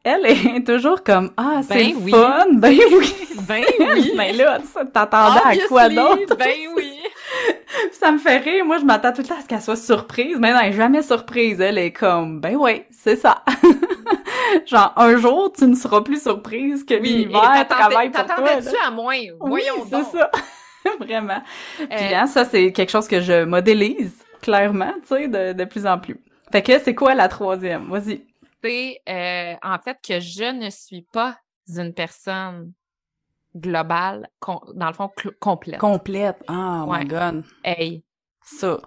elle 0.07 0.25
est 0.27 0.65
toujours 0.67 1.03
comme 1.03 1.33
ah 1.37 1.61
c'est 1.63 1.75
ben 1.93 1.95
oui. 2.01 2.11
fun. 2.13 2.45
Ben 2.53 2.79
oui. 2.93 3.15
Ben 3.49 3.65
oui. 3.81 4.13
Mais 4.17 4.33
là 4.33 4.59
t'attendais 4.93 5.41
à 5.45 5.67
quoi 5.67 5.89
d'autre? 5.89 6.37
Ben 6.37 6.55
oui. 6.77 6.99
Ça 7.93 8.13
me 8.13 8.19
fait 8.19 8.39
rire. 8.39 8.65
Moi 8.65 8.79
je 8.79 8.85
m'attends 8.85 9.13
tout 9.13 9.23
le 9.23 9.27
temps 9.27 9.37
à 9.39 9.43
ce 9.43 9.47
qu'elle 9.47 9.61
soit 9.61 9.77
surprise. 9.77 10.37
Mais 10.39 10.53
non 10.53 10.61
elle 10.63 10.73
est 10.73 10.77
jamais 10.77 11.03
surprise. 11.03 11.61
Elle 11.61 11.79
est 11.79 11.93
comme 11.93 12.41
ben 12.41 12.57
oui 12.57 12.85
c'est 12.91 13.17
ça. 13.17 13.43
Genre 14.67 14.93
un 14.97 15.17
jour 15.17 15.53
tu 15.53 15.67
ne 15.67 15.75
seras 15.75 16.03
plus 16.03 16.23
surprise 16.23 16.85
que 16.85 16.95
oui, 16.95 17.25
l'univers 17.25 17.67
travaille 17.69 18.11
pour 18.11 18.25
toi 18.25 18.37
t'attendais-tu 18.37 18.77
à 18.87 18.91
moins? 18.91 19.19
Voyons 19.41 19.75
oui, 19.83 19.91
c'est 19.91 20.19
ça. 20.19 20.31
Vraiment. 21.01 21.43
Puis 21.79 22.15
hein, 22.15 22.27
ça, 22.29 22.45
c'est 22.45 22.71
quelque 22.71 22.91
chose 22.91 23.09
que 23.09 23.21
je 23.21 23.45
modélise, 23.45 24.13
clairement, 24.41 24.93
tu 25.03 25.17
sais, 25.17 25.27
de, 25.27 25.53
de 25.53 25.65
plus 25.65 25.85
en 25.85 25.99
plus. 25.99 26.17
Fait 26.53 26.63
que 26.63 26.79
c'est 26.79 26.95
quoi 26.95 27.17
la 27.17 27.27
troisième? 27.27 27.89
Vas-y. 27.91 28.25
Euh, 28.67 29.55
en 29.62 29.79
fait 29.79 29.99
que 30.07 30.21
je 30.21 30.53
ne 30.53 30.71
suis 30.71 31.03
pas 31.03 31.39
une 31.69 31.93
personne 31.93 32.73
globale, 33.55 34.29
dans 34.75 34.89
le 34.89 34.93
fond, 34.93 35.11
complète. 35.41 35.79
Complète. 35.79 36.37
Ah, 36.47 36.85
oh 36.87 36.93
my 36.93 37.05
God. 37.05 37.45
Hey. 37.64 38.05
Ça. 38.43 38.81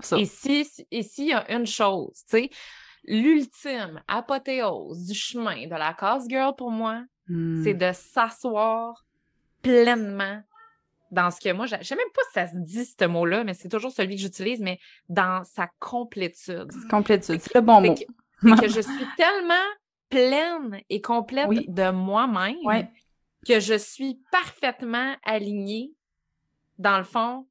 Ça. 0.00 0.18
Et 0.18 0.26
si, 0.26 0.66
il 0.90 1.26
y 1.26 1.32
a 1.32 1.50
une 1.52 1.66
chose, 1.66 2.24
tu 2.28 2.38
sais, 2.38 2.50
l'ultime 3.04 4.02
apothéose 4.08 5.06
du 5.06 5.14
chemin 5.14 5.66
de 5.66 5.74
la 5.74 5.94
cause 5.94 6.28
girl 6.28 6.54
pour 6.56 6.70
moi, 6.70 7.04
hmm. 7.28 7.62
c'est 7.62 7.74
de 7.74 7.92
s'asseoir 7.92 9.04
pleinement 9.62 10.42
dans 11.10 11.30
ce 11.30 11.40
que 11.40 11.52
moi, 11.52 11.66
je 11.66 11.76
sais 11.82 11.96
même 11.96 12.10
pas 12.12 12.22
si 12.28 12.32
ça 12.34 12.46
se 12.48 12.56
dit 12.56 12.84
ce 12.84 13.04
mot-là, 13.04 13.44
mais 13.44 13.54
c'est 13.54 13.68
toujours 13.68 13.92
celui 13.92 14.16
que 14.16 14.20
j'utilise, 14.20 14.60
mais 14.60 14.80
dans 15.08 15.44
sa 15.44 15.68
complétude. 15.78 16.72
Complétude, 16.90 17.40
c'est 17.40 17.54
le 17.54 17.60
bon 17.60 17.80
mot. 17.80 17.94
Que, 18.60 18.68
je 18.68 18.80
suis 18.80 19.06
tellement 19.16 19.54
pleine 20.10 20.80
et 20.90 21.00
complète 21.00 21.48
de 21.68 21.90
moi-même 21.90 22.56
que 23.46 23.60
je 23.60 23.74
suis 23.74 24.20
parfaitement 24.30 25.14
alignée, 25.24 25.92
dans 26.78 26.98
le 26.98 27.04
fond, 27.04 27.46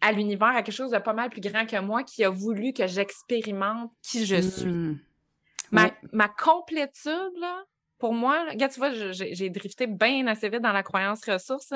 à 0.00 0.12
l'univers, 0.12 0.48
à 0.48 0.62
quelque 0.62 0.74
chose 0.74 0.90
de 0.90 0.98
pas 0.98 1.12
mal 1.12 1.30
plus 1.30 1.40
grand 1.40 1.66
que 1.66 1.80
moi 1.80 2.04
qui 2.04 2.24
a 2.24 2.30
voulu 2.30 2.72
que 2.72 2.86
j'expérimente 2.86 3.90
qui 4.02 4.26
je 4.26 4.40
suis. 4.40 4.70
Hmm. 4.70 4.98
Ma, 5.70 5.90
ma 6.12 6.28
complétude, 6.28 7.32
là, 7.38 7.64
pour 8.00 8.14
moi, 8.14 8.46
regarde, 8.50 8.72
tu 8.72 8.80
vois, 8.80 8.90
j'ai 8.92 9.50
drifté 9.50 9.86
bien 9.86 10.26
assez 10.26 10.48
vite 10.48 10.62
dans 10.62 10.72
la 10.72 10.82
croyance 10.82 11.24
ressource. 11.28 11.72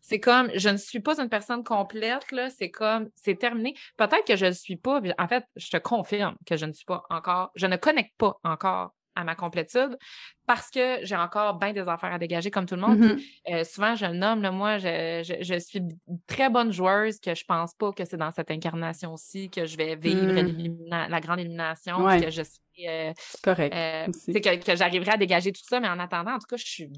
C'est 0.00 0.20
comme, 0.20 0.50
je 0.54 0.68
ne 0.68 0.76
suis 0.76 1.00
pas 1.00 1.20
une 1.20 1.28
personne 1.28 1.64
complète, 1.64 2.30
là. 2.32 2.50
C'est 2.50 2.70
comme, 2.70 3.08
c'est 3.14 3.38
terminé. 3.38 3.74
Peut-être 3.96 4.26
que 4.26 4.36
je 4.36 4.46
ne 4.46 4.52
suis 4.52 4.76
pas. 4.76 5.00
En 5.18 5.28
fait, 5.28 5.44
je 5.56 5.70
te 5.70 5.76
confirme 5.76 6.36
que 6.44 6.56
je 6.56 6.66
ne 6.66 6.72
suis 6.72 6.84
pas 6.84 7.04
encore, 7.08 7.50
je 7.54 7.66
ne 7.66 7.76
connecte 7.76 8.12
pas 8.18 8.38
encore 8.44 8.92
à 9.14 9.24
ma 9.24 9.34
complétude 9.34 9.98
parce 10.46 10.70
que 10.70 10.98
j'ai 11.02 11.16
encore 11.16 11.54
bien 11.58 11.72
des 11.72 11.88
affaires 11.88 12.12
à 12.12 12.18
dégager 12.18 12.50
comme 12.50 12.66
tout 12.66 12.76
le 12.76 12.80
monde. 12.80 13.00
Mm-hmm. 13.00 13.52
Euh, 13.52 13.64
souvent, 13.64 13.94
je 13.96 14.06
le 14.06 14.14
nomme, 14.14 14.42
là, 14.42 14.52
moi, 14.52 14.78
je, 14.78 15.22
je, 15.24 15.42
je, 15.42 15.58
suis 15.58 15.82
très 16.26 16.48
bonne 16.50 16.72
joueuse 16.72 17.18
que 17.18 17.34
je 17.34 17.44
pense 17.44 17.74
pas 17.74 17.92
que 17.92 18.04
c'est 18.04 18.16
dans 18.16 18.30
cette 18.30 18.50
incarnation-ci 18.50 19.50
que 19.50 19.66
je 19.66 19.76
vais 19.76 19.96
vivre 19.96 20.22
mm. 20.22 21.08
la 21.10 21.20
grande 21.20 21.40
élimination, 21.40 22.06
que 22.20 22.30
je 22.30 22.42
suis... 22.42 22.60
Euh, 22.86 23.12
correct. 23.42 23.74
Euh, 23.74 24.06
que, 24.06 24.64
que 24.64 24.76
j'arriverai 24.76 25.12
à 25.12 25.16
dégager 25.16 25.52
tout 25.52 25.62
ça, 25.64 25.80
mais 25.80 25.88
en 25.88 25.98
attendant, 25.98 26.32
en 26.32 26.38
tout 26.38 26.46
cas, 26.48 26.56
je 26.56 26.66
suis 26.66 26.90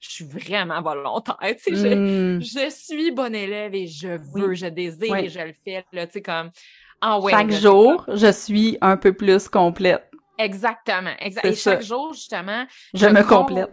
je 0.00 0.08
suis 0.08 0.24
vraiment 0.24 0.80
volontaire. 0.80 1.36
Tu 1.62 1.76
sais, 1.76 1.94
mm. 1.94 2.40
je, 2.40 2.70
suis 2.70 3.10
bonne 3.10 3.34
élève 3.34 3.74
et 3.74 3.86
je 3.86 4.18
veux, 4.32 4.54
je 4.54 4.66
désire 4.66 5.14
et 5.16 5.28
je 5.28 5.40
le 5.40 5.52
fais. 5.62 5.84
Là, 5.92 6.06
tu 6.06 6.14
sais, 6.14 6.22
comme 6.22 6.50
en 7.02 7.26
Chaque 7.28 7.52
jour, 7.52 8.04
je 8.08 8.32
suis 8.32 8.78
un 8.80 8.96
peu 8.96 9.12
plus 9.12 9.48
complète. 9.48 10.10
Exactement. 10.38 11.10
Et 11.20 11.54
chaque 11.54 11.82
jour, 11.82 12.14
justement, 12.14 12.66
je, 12.94 13.06
me 13.06 13.22
complète. 13.22 13.70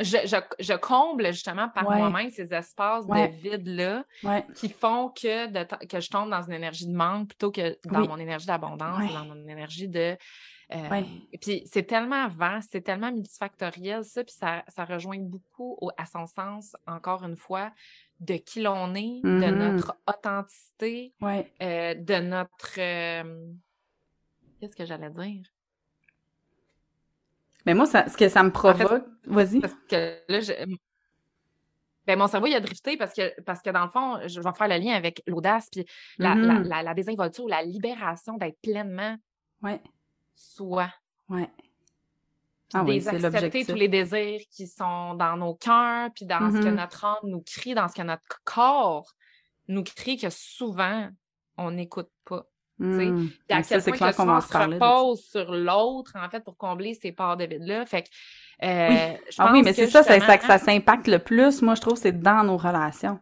je, 0.00 0.16
je, 0.24 0.36
je, 0.58 0.72
comble 0.74 1.26
justement 1.26 1.68
par 1.68 1.84
moi-même 1.84 2.30
ces 2.30 2.52
espaces 2.52 3.06
de 3.06 3.30
vide-là 3.40 4.04
qui 4.56 4.68
font 4.68 5.10
que, 5.10 5.46
de, 5.46 5.86
que 5.86 6.00
je 6.00 6.10
tombe 6.10 6.30
dans 6.30 6.42
une 6.42 6.54
énergie 6.54 6.86
de 6.86 6.94
manque 6.94 7.28
plutôt 7.28 7.52
que 7.52 7.76
dans 7.84 8.08
mon 8.08 8.18
énergie 8.18 8.46
d'abondance, 8.46 9.12
dans 9.12 9.24
mon 9.24 9.46
énergie 9.48 9.88
de. 9.88 10.16
Euh, 10.72 11.02
et 11.32 11.38
puis 11.38 11.62
c'est 11.66 11.82
tellement 11.82 12.28
vaste, 12.28 12.70
c'est 12.72 12.82
tellement 12.82 13.10
multifactoriel, 13.10 14.04
ça, 14.04 14.22
puis 14.22 14.34
ça, 14.34 14.62
ça 14.68 14.84
rejoint 14.84 15.18
beaucoup 15.18 15.78
à 15.96 16.06
son 16.06 16.26
sens, 16.26 16.76
encore 16.86 17.24
une 17.24 17.36
fois, 17.36 17.72
de 18.20 18.34
qui 18.34 18.62
l'on 18.62 18.94
est, 18.94 19.20
de 19.22 19.28
mm-hmm. 19.28 19.50
notre 19.50 19.96
authenticité, 20.06 21.12
euh, 21.22 21.94
de 21.94 22.20
notre. 22.20 22.78
Euh, 22.78 23.46
qu'est-ce 24.60 24.76
que 24.76 24.84
j'allais 24.84 25.10
dire? 25.10 25.46
Mais 27.66 27.74
moi, 27.74 27.86
ça, 27.86 28.08
ce 28.08 28.16
que 28.16 28.28
ça 28.28 28.42
me 28.42 28.52
provoque. 28.52 29.04
Vas-y. 29.24 29.60
Parce 29.60 29.74
que 29.88 30.18
là, 30.28 30.40
je... 30.40 30.52
ben, 32.06 32.18
mon 32.18 32.26
cerveau, 32.26 32.46
il 32.46 32.54
a 32.54 32.60
drifté 32.60 32.96
parce 32.96 33.12
que, 33.12 33.40
parce 33.42 33.60
que 33.60 33.70
dans 33.70 33.84
le 33.84 33.90
fond, 33.90 34.20
je 34.26 34.40
vais 34.40 34.52
faire 34.56 34.68
le 34.68 34.76
lien 34.76 34.94
avec 34.94 35.22
l'audace, 35.26 35.68
puis 35.70 35.84
la, 36.18 36.34
la, 36.34 36.60
la, 36.60 36.82
la, 36.82 36.94
désinvolture, 36.94 37.48
la 37.48 37.62
libération 37.62 38.36
d'être 38.36 38.58
pleinement 38.60 39.16
ouais. 39.62 39.80
Soi. 40.40 40.90
Ouais. 41.28 41.48
Ah 42.72 42.84
oui, 42.84 43.06
accepter 43.06 43.64
tous 43.64 43.74
les 43.74 43.88
désirs 43.88 44.40
qui 44.50 44.68
sont 44.68 45.14
dans 45.14 45.36
nos 45.36 45.54
cœurs, 45.54 46.10
puis 46.14 46.24
dans 46.24 46.52
ce 46.52 46.58
que 46.58 46.64
mm-hmm. 46.64 46.74
notre 46.74 47.04
âme 47.04 47.16
nous 47.24 47.42
crie, 47.42 47.74
dans 47.74 47.88
ce 47.88 47.94
que 47.94 48.02
notre 48.02 48.40
corps 48.44 49.12
nous 49.66 49.82
crie, 49.82 50.16
que 50.16 50.30
souvent, 50.30 51.08
on 51.56 51.72
n'écoute 51.72 52.10
pas. 52.24 52.46
Mmh. 52.78 53.28
Puis 53.28 53.56
à 53.56 53.62
quel 53.62 53.82
point 53.82 53.92
que 53.92 54.22
on 54.22 54.40
se 54.40 54.56
repose 54.56 55.20
sur 55.22 55.52
l'autre, 55.52 56.12
en 56.16 56.30
fait, 56.30 56.40
pour 56.40 56.56
combler 56.56 56.94
ces 56.94 57.12
parts 57.12 57.36
de 57.36 57.44
vide-là. 57.44 57.84
Fait 57.84 58.04
que, 58.04 58.08
euh, 58.62 58.88
oui. 58.88 59.34
ah 59.38 59.50
oui, 59.52 59.62
mais 59.62 59.74
c'est 59.74 59.86
ça, 59.86 60.02
c'est 60.02 60.20
ça 60.20 60.38
que 60.38 60.46
ça 60.46 60.58
s'impacte 60.58 61.06
le 61.06 61.18
plus, 61.18 61.60
moi, 61.60 61.74
je 61.74 61.82
trouve, 61.82 61.96
c'est 61.96 62.18
dans 62.18 62.42
nos 62.42 62.56
relations. 62.56 63.20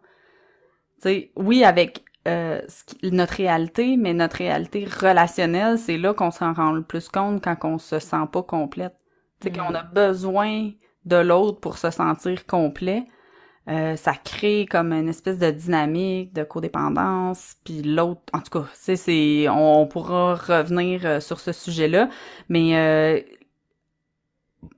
Tu 1.03 1.09
sais, 1.09 1.33
oui, 1.35 1.65
avec 1.65 2.05
euh, 2.29 2.61
notre 3.03 3.35
réalité, 3.35 3.97
mais 3.97 4.15
notre 4.15 4.37
réalité 4.37 4.85
relationnelle, 4.85 5.79
c'est 5.79 5.99
là 5.99 6.15
qu'on 6.15 6.31
s'en 6.31 6.53
rend 6.53 6.73
le 6.73 6.83
plus 6.83 7.09
compte 7.09 7.43
quand 7.43 7.57
on 7.65 7.79
se 7.79 7.99
sent 7.99 8.27
pas 8.33 8.43
complète. 8.43 8.95
Sais, 9.43 9.53
qu'on 9.53 9.75
a 9.75 9.85
mmh. 9.85 9.91
besoin 9.95 10.71
de 11.05 11.17
l'autre 11.17 11.61
pour 11.61 11.79
se 11.79 11.91
sentir 11.91 12.47
complet. 12.47 13.07
Euh, 13.69 13.97
ça 13.97 14.15
crée 14.15 14.67
comme 14.71 14.93
une 14.95 15.11
espèce 15.11 15.39
de 15.39 15.51
dynamique 15.51 16.33
de 16.33 16.43
codépendance 16.43 17.55
puis 17.65 17.83
l'autre 17.83 18.23
en 18.33 18.41
tout 18.41 18.61
cas 18.61 18.67
c'est 18.73 18.97
c'est 18.97 19.47
on, 19.51 19.87
pourra 19.87 20.37
revenir 20.37 21.05
euh, 21.05 21.21
sur 21.21 21.39
ce 21.39 21.53
sujet-là 21.53 22.09
mais 22.49 22.79
euh, 22.79 23.21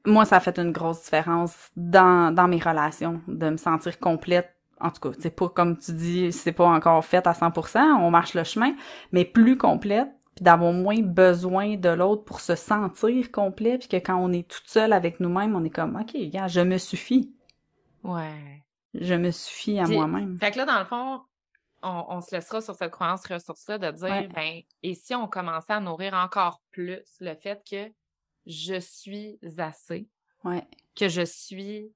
moi 0.04 0.24
ça 0.24 0.38
a 0.38 0.40
fait 0.40 0.58
une 0.58 0.72
grosse 0.72 1.04
différence 1.04 1.70
dans 1.76 2.34
dans 2.34 2.48
mes 2.48 2.58
relations 2.58 3.20
de 3.28 3.50
me 3.50 3.56
sentir 3.58 4.00
complète 4.00 4.56
en 4.80 4.90
tout 4.90 5.00
cas 5.00 5.16
c'est 5.20 5.34
pas 5.34 5.48
comme 5.48 5.78
tu 5.78 5.92
dis 5.92 6.32
c'est 6.32 6.52
pas 6.52 6.66
encore 6.66 7.04
fait 7.04 7.26
à 7.26 7.32
100% 7.32 7.78
on 8.00 8.10
marche 8.10 8.34
le 8.34 8.44
chemin 8.44 8.74
mais 9.12 9.24
plus 9.24 9.56
complète 9.56 10.08
puis 10.34 10.44
d'avoir 10.44 10.72
moins 10.72 11.00
besoin 11.00 11.76
de 11.76 11.88
l'autre 11.88 12.24
pour 12.24 12.40
se 12.40 12.54
sentir 12.54 13.30
complet 13.30 13.78
puis 13.78 13.88
que 13.88 13.96
quand 13.96 14.16
on 14.16 14.32
est 14.32 14.48
toute 14.48 14.68
seule 14.68 14.92
avec 14.92 15.20
nous-mêmes 15.20 15.54
on 15.54 15.64
est 15.64 15.70
comme 15.70 15.96
ok 15.96 16.16
gars 16.30 16.48
je 16.48 16.60
me 16.60 16.78
suffis 16.78 17.32
ouais 18.04 18.60
je 18.94 19.14
me 19.14 19.30
suffis 19.30 19.78
à 19.78 19.86
moi-même. 19.86 20.38
Fait 20.38 20.50
que 20.50 20.58
là, 20.58 20.64
dans 20.64 20.78
le 20.78 20.84
fond, 20.84 21.22
on, 21.82 22.20
se 22.20 22.34
laissera 22.34 22.60
sur 22.60 22.74
cette 22.74 22.90
croyance 22.90 23.26
ressource-là 23.26 23.78
de 23.78 23.90
dire, 23.92 24.28
ben, 24.34 24.60
et 24.82 24.94
si 24.94 25.14
on 25.14 25.28
commençait 25.28 25.72
à 25.72 25.80
nourrir 25.80 26.14
encore 26.14 26.60
plus 26.70 27.02
le 27.20 27.34
fait 27.34 27.62
que 27.68 27.90
je 28.46 28.80
suis 28.80 29.38
assez, 29.58 30.08
ouais. 30.44 30.66
que 30.96 31.08
je 31.08 31.22
suis 31.22 31.92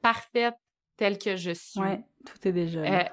parfaite 0.00 0.56
telle 0.98 1.18
que 1.18 1.36
je 1.36 1.52
suis. 1.52 1.80
Ouais, 1.80 2.04
tout 2.26 2.46
est 2.46 2.52
déjà 2.52 2.80
euh, 2.80 3.04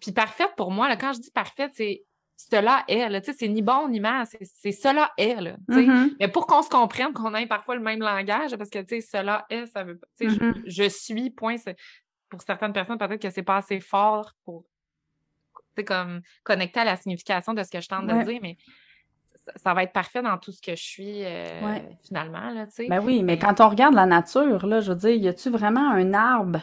puis, 0.00 0.12
parfaite, 0.12 0.50
pour 0.56 0.70
moi, 0.70 0.88
là, 0.88 0.96
quand 0.96 1.12
je 1.12 1.20
dis 1.20 1.30
parfaite, 1.32 1.72
c'est 1.74 2.04
cela 2.36 2.84
est, 2.88 3.08
là, 3.08 3.20
tu 3.20 3.32
sais, 3.32 3.38
c'est 3.38 3.48
ni 3.48 3.60
bon 3.60 3.88
ni 3.88 4.00
mal, 4.00 4.26
c'est 4.42 4.72
cela 4.72 5.10
est, 5.18 5.40
là, 5.40 5.56
tu 5.68 5.74
sais. 5.74 5.82
Mm-hmm. 5.82 6.16
Mais 6.20 6.28
pour 6.28 6.46
qu'on 6.46 6.62
se 6.62 6.70
comprenne, 6.70 7.12
qu'on 7.12 7.34
ait 7.34 7.46
parfois 7.46 7.74
le 7.74 7.82
même 7.82 8.00
langage, 8.00 8.56
parce 8.56 8.70
que, 8.70 8.78
tu 8.78 9.00
sais, 9.00 9.00
cela 9.00 9.44
est, 9.50 9.66
ça 9.66 9.84
veut 9.84 9.98
pas, 9.98 10.06
tu 10.18 10.28
sais, 10.28 10.34
je, 10.34 10.40
mm-hmm. 10.40 10.62
je, 10.64 10.88
suis, 10.88 11.30
point, 11.30 11.56
pour 12.28 12.40
certaines 12.42 12.72
personnes, 12.72 12.96
peut-être 12.96 13.20
que 13.20 13.30
c'est 13.30 13.42
pas 13.42 13.56
assez 13.56 13.80
fort 13.80 14.32
pour 14.44 14.64
comme 15.84 16.20
connecter 16.42 16.80
à 16.80 16.84
la 16.84 16.96
signification 16.96 17.54
de 17.54 17.62
ce 17.62 17.70
que 17.70 17.80
je 17.80 17.88
tente 17.88 18.06
de 18.06 18.22
dire, 18.24 18.38
mais 18.42 18.56
ça, 19.56 19.74
va 19.74 19.82
être 19.82 19.92
parfait 19.92 20.22
dans 20.22 20.36
tout 20.38 20.52
ce 20.52 20.60
que 20.60 20.76
je 20.76 20.82
suis 20.82 21.24
euh, 21.24 21.78
finalement. 22.06 22.50
Là, 22.50 22.66
ben 22.88 23.00
oui, 23.02 23.22
mais 23.22 23.38
quand 23.38 23.60
on 23.60 23.68
regarde 23.68 23.94
la 23.94 24.06
nature, 24.06 24.66
là, 24.66 24.80
je 24.80 24.92
veux 24.92 24.98
dire, 24.98 25.14
y 25.14 25.28
a-tu 25.28 25.50
vraiment 25.50 25.90
un 25.90 26.12
arbre 26.12 26.60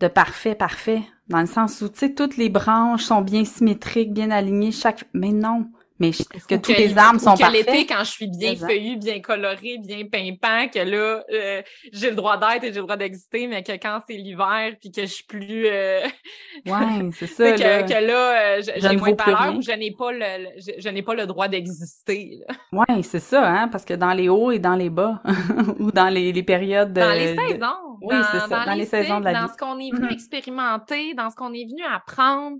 de 0.00 0.08
parfait, 0.08 0.54
parfait? 0.54 1.02
Dans 1.28 1.40
le 1.40 1.46
sens 1.46 1.80
où, 1.82 1.88
tu 1.88 1.98
sais, 1.98 2.14
toutes 2.14 2.36
les 2.36 2.48
branches 2.48 3.04
sont 3.04 3.20
bien 3.20 3.44
symétriques, 3.44 4.12
bien 4.12 4.30
alignées, 4.30 4.72
chaque... 4.72 5.04
Mais 5.12 5.32
non! 5.32 5.66
Mais 6.00 6.10
est-ce 6.10 6.46
que, 6.46 6.54
tous 6.54 6.72
les 6.72 6.96
arbres 6.96 7.18
sont 7.18 7.36
parfaits? 7.36 7.66
l'été, 7.66 7.86
quand 7.86 8.04
je 8.04 8.10
suis 8.10 8.28
bien 8.28 8.54
feuillue, 8.54 8.96
bien 8.98 9.20
colorée, 9.20 9.78
bien 9.84 10.04
pimpant, 10.04 10.68
que 10.68 10.78
là, 10.78 11.24
euh, 11.32 11.62
j'ai 11.92 12.10
le 12.10 12.16
droit 12.16 12.36
d'être 12.36 12.62
et 12.62 12.68
j'ai 12.68 12.78
le 12.78 12.82
droit 12.82 12.96
d'exister, 12.96 13.48
mais 13.48 13.64
que 13.64 13.72
quand 13.72 13.98
c'est 14.08 14.14
l'hiver, 14.14 14.76
puis 14.80 14.92
que 14.92 15.02
je 15.02 15.06
suis 15.06 15.24
plus... 15.24 15.66
Euh... 15.66 16.00
Ouais, 16.66 17.10
c'est 17.12 17.26
ça. 17.26 17.52
que, 17.52 17.60
là, 17.60 17.82
que 17.82 18.06
là, 18.06 18.58
euh, 18.58 18.62
j'ai 18.62 18.96
moins 18.96 19.12
de 19.12 19.16
valeur 19.16 19.56
ou 19.56 19.62
je 19.62 19.72
n'ai 19.72 19.90
pas 19.90 20.12
le, 20.12 20.48
je, 20.78 20.88
n'ai 20.88 21.02
pas 21.02 21.14
le 21.14 21.26
droit 21.26 21.48
d'exister. 21.48 22.40
Ouais, 22.72 23.02
c'est 23.02 23.20
ça, 23.20 23.48
hein, 23.48 23.68
parce 23.68 23.84
que 23.84 23.94
dans 23.94 24.12
les 24.12 24.28
hauts 24.28 24.50
et 24.50 24.58
dans 24.58 24.76
les 24.76 24.90
bas, 24.90 25.20
ou 25.80 25.90
dans 25.90 26.08
les, 26.08 26.32
les 26.32 26.42
périodes... 26.42 26.92
Dans 26.92 27.12
les 27.12 27.36
saisons. 27.36 27.87
Oui, 28.00 28.16
c'est 28.32 28.40
ça, 28.40 28.64
dans, 28.64 28.74
les, 28.74 28.84
saisons 28.84 29.20
de 29.20 29.24
la 29.24 29.32
vie. 29.32 29.40
Dans 29.40 29.52
ce 29.52 29.56
qu'on 29.56 29.78
est 29.78 29.90
venu 29.90 30.06
mm-hmm. 30.06 30.12
expérimenter, 30.12 31.14
dans 31.14 31.30
ce 31.30 31.36
qu'on 31.36 31.52
est 31.52 31.64
venu 31.64 31.82
apprendre, 31.84 32.58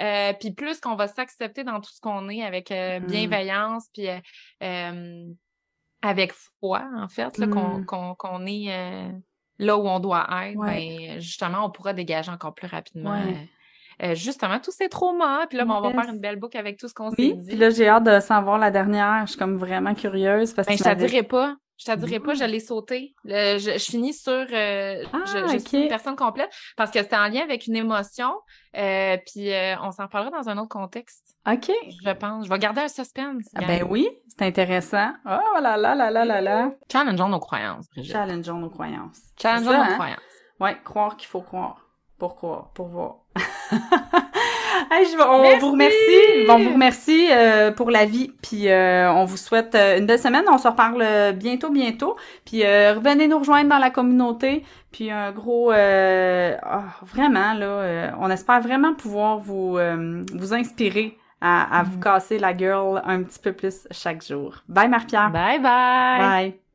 euh, 0.00 0.32
puis 0.38 0.52
plus 0.52 0.80
qu'on 0.80 0.94
va 0.94 1.08
s'accepter 1.08 1.64
dans 1.64 1.80
tout 1.80 1.90
ce 1.92 2.00
qu'on 2.00 2.28
est 2.28 2.42
avec 2.42 2.70
euh, 2.70 3.00
mm. 3.00 3.06
bienveillance, 3.06 3.88
puis 3.92 4.08
euh, 4.62 5.24
avec 6.02 6.32
foi, 6.60 6.84
en 6.96 7.08
fait, 7.08 7.38
là, 7.38 7.46
qu'on, 7.46 7.78
mm. 7.78 8.16
qu'on, 8.16 8.46
est 8.46 9.12
là 9.58 9.76
où 9.76 9.86
on 9.86 10.00
doit 10.00 10.26
être, 10.44 10.58
ben, 10.58 11.20
justement, 11.20 11.66
on 11.66 11.70
pourra 11.70 11.92
dégager 11.92 12.30
encore 12.30 12.54
plus 12.54 12.68
rapidement 12.68 13.22
euh, 14.02 14.14
justement 14.14 14.58
tous 14.60 14.70
ces 14.70 14.88
traumas. 14.88 15.46
Puis 15.46 15.58
là, 15.58 15.64
on 15.68 15.80
va 15.80 15.90
faire 15.90 16.12
une 16.12 16.20
belle 16.20 16.36
boucle 16.36 16.56
avec 16.56 16.78
tout 16.78 16.88
ce 16.88 16.94
qu'on 16.94 17.10
s'est 17.10 17.34
dit. 17.34 17.46
Puis 17.48 17.56
là, 17.56 17.70
j'ai 17.70 17.88
hâte 17.88 18.04
de 18.04 18.18
savoir 18.20 18.58
la 18.58 18.70
dernière. 18.70 19.26
Je 19.26 19.32
suis 19.32 19.38
comme 19.38 19.56
vraiment 19.56 19.94
curieuse 19.94 20.54
parce 20.54 20.68
ben, 20.68 20.76
que 20.76 20.84
je 20.84 20.88
te 20.88 20.94
dirai 20.94 21.22
pas. 21.22 21.56
Je 21.80 21.90
te 21.90 21.96
dirais 21.96 22.20
pas, 22.20 22.34
je 22.34 22.44
l'ai 22.44 22.60
sauté. 22.60 23.14
je, 23.24 23.58
je, 23.58 23.78
finis 23.78 24.12
sur 24.12 24.32
euh, 24.32 25.02
ah, 25.14 25.18
je, 25.24 25.58
suis 25.66 25.78
une 25.84 25.88
personne 25.88 26.14
complète 26.14 26.50
parce 26.76 26.90
que 26.90 26.98
c'était 26.98 27.16
en 27.16 27.28
lien 27.28 27.40
avec 27.42 27.66
une 27.66 27.76
émotion. 27.76 28.34
Euh, 28.76 29.16
puis 29.26 29.50
euh, 29.50 29.76
on 29.80 29.90
s'en 29.90 30.06
parlera 30.06 30.30
dans 30.30 30.50
un 30.50 30.58
autre 30.58 30.68
contexte. 30.68 31.38
OK. 31.50 31.70
Je 32.04 32.10
pense. 32.10 32.44
Je 32.44 32.50
vais 32.50 32.58
garder 32.58 32.82
un 32.82 32.88
suspense. 32.88 33.46
Ah, 33.54 33.62
ben 33.66 33.86
oui, 33.88 34.10
c'est 34.28 34.44
intéressant. 34.44 35.12
Oh 35.24 35.60
là 35.62 35.78
là 35.78 35.94
là 35.94 36.10
là 36.10 36.24
là 36.26 36.40
là. 36.42 36.70
Challengeons 36.92 37.30
nos 37.30 37.40
croyances, 37.40 37.88
Brigitte. 37.88 38.12
Challengeons 38.12 38.58
nos 38.58 38.70
croyances. 38.70 39.22
Challengeons 39.40 39.72
nos 39.72 39.80
hein? 39.80 39.94
croyances. 39.94 40.20
Ouais, 40.60 40.76
croire 40.84 41.16
qu'il 41.16 41.28
faut 41.28 41.40
croire. 41.40 41.86
Pour 42.18 42.36
croire, 42.36 42.70
pour 42.74 42.88
voir. 42.88 43.16
on 45.28 45.58
vous 45.58 45.72
remercie. 45.72 46.46
On 46.48 46.58
vous 46.58 46.72
remercie 46.72 47.28
euh, 47.30 47.70
pour 47.70 47.90
la 47.90 48.04
vie. 48.04 48.32
Puis 48.42 48.68
euh, 48.68 49.12
on 49.12 49.24
vous 49.24 49.36
souhaite 49.36 49.74
euh, 49.74 49.98
une 49.98 50.06
belle 50.06 50.18
semaine. 50.18 50.44
On 50.50 50.58
se 50.58 50.68
reparle 50.68 51.32
bientôt, 51.34 51.70
bientôt. 51.70 52.16
Puis 52.44 52.62
revenez 52.64 53.28
nous 53.28 53.38
rejoindre 53.38 53.68
dans 53.68 53.78
la 53.78 53.90
communauté. 53.90 54.64
Puis 54.92 55.10
un 55.10 55.30
gros, 55.32 55.70
ah, 55.70 56.82
vraiment 57.02 57.54
là, 57.54 58.12
on 58.18 58.30
espère 58.30 58.60
vraiment 58.60 58.94
pouvoir 58.94 59.38
vous 59.38 59.78
vous 60.34 60.54
inspirer 60.54 61.16
à, 61.40 61.78
à 61.78 61.82
vous 61.82 61.96
mm-hmm. 61.96 62.02
casser 62.02 62.38
la 62.38 62.52
gueule 62.52 63.00
un 63.04 63.22
petit 63.22 63.38
peu 63.38 63.52
plus 63.52 63.88
chaque 63.90 64.24
jour. 64.24 64.56
Bye 64.68 64.88
Marc-Pierre. 64.88 65.30
Bye 65.30 65.60
bye. 65.60 66.18
Bye. 66.18 66.69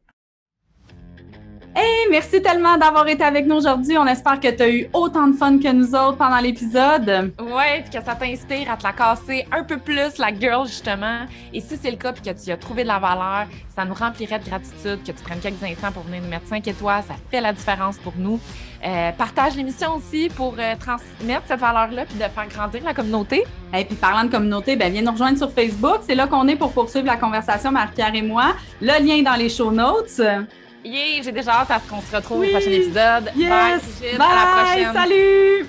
Hey, 1.77 2.07
merci 2.09 2.41
tellement 2.41 2.77
d'avoir 2.77 3.05
été 3.09 3.21
avec 3.21 3.45
nous 3.45 3.57
aujourd'hui. 3.57 3.97
On 3.97 4.05
espère 4.07 4.39
que 4.39 4.49
tu 4.49 4.63
as 4.63 4.69
eu 4.69 4.87
autant 4.93 5.27
de 5.27 5.35
fun 5.35 5.59
que 5.59 5.69
nous 5.73 5.93
autres 5.93 6.15
pendant 6.15 6.37
l'épisode. 6.37 7.33
Ouais, 7.37 7.81
puis 7.81 7.99
que 7.99 8.05
ça 8.05 8.15
t'inspire 8.15 8.71
à 8.71 8.77
te 8.77 8.83
la 8.83 8.93
casser 8.93 9.45
un 9.51 9.61
peu 9.61 9.77
plus, 9.77 10.17
la 10.17 10.33
girl, 10.33 10.65
justement. 10.65 11.25
Et 11.53 11.59
si 11.59 11.75
c'est 11.75 11.91
le 11.91 11.97
cas, 11.97 12.13
puis 12.13 12.21
que 12.21 12.41
tu 12.41 12.49
as 12.49 12.55
trouvé 12.55 12.83
de 12.83 12.87
la 12.87 12.99
valeur, 12.99 13.47
ça 13.75 13.83
nous 13.83 13.93
remplirait 13.93 14.39
de 14.39 14.45
gratitude 14.45 15.03
que 15.03 15.11
tu 15.11 15.21
prennes 15.21 15.41
quelques 15.41 15.61
instants 15.63 15.91
pour 15.91 16.03
venir 16.03 16.21
nous 16.21 16.29
mettre 16.29 16.47
5 16.47 16.65
étoiles. 16.65 17.03
Ça 17.05 17.15
fait 17.29 17.41
la 17.41 17.51
différence 17.51 17.97
pour 17.97 18.13
nous. 18.17 18.39
Euh, 18.85 19.11
partage 19.11 19.57
l'émission 19.57 19.97
aussi 19.97 20.29
pour 20.29 20.55
euh, 20.57 20.75
transmettre 20.79 21.43
cette 21.45 21.59
valeur-là 21.59 22.05
puis 22.05 22.15
de 22.15 22.23
faire 22.23 22.47
grandir 22.47 22.83
la 22.85 22.93
communauté. 22.93 23.43
Et 23.73 23.83
puis 23.83 23.95
parlant 23.95 24.23
de 24.23 24.31
communauté, 24.31 24.77
ben 24.77 24.93
viens 24.93 25.01
nous 25.01 25.11
rejoindre 25.11 25.37
sur 25.37 25.51
Facebook. 25.51 25.97
C'est 26.07 26.15
là 26.15 26.27
qu'on 26.27 26.47
est 26.47 26.55
pour 26.55 26.71
poursuivre 26.71 27.07
la 27.07 27.17
conversation, 27.17 27.73
Marie-Pierre 27.73 28.15
et 28.15 28.21
moi. 28.21 28.53
Le 28.79 29.05
lien 29.05 29.15
est 29.15 29.23
dans 29.23 29.35
les 29.35 29.49
show 29.49 29.71
notes. 29.71 30.21
Yeah, 30.85 31.23
j'ai 31.23 31.31
déjà 31.31 31.51
hâte 31.61 31.71
à 31.71 31.79
ce 31.79 31.89
qu'on 31.89 31.99
se 31.99 32.15
retrouve 32.15 32.45
au 32.45 32.49
prochain 32.49 32.69
épisode. 32.69 33.31
Yes. 33.35 34.01
Bye, 34.17 34.21
à 34.21 34.35
la 34.35 34.63
prochaine. 34.63 34.93
Salut! 34.93 35.65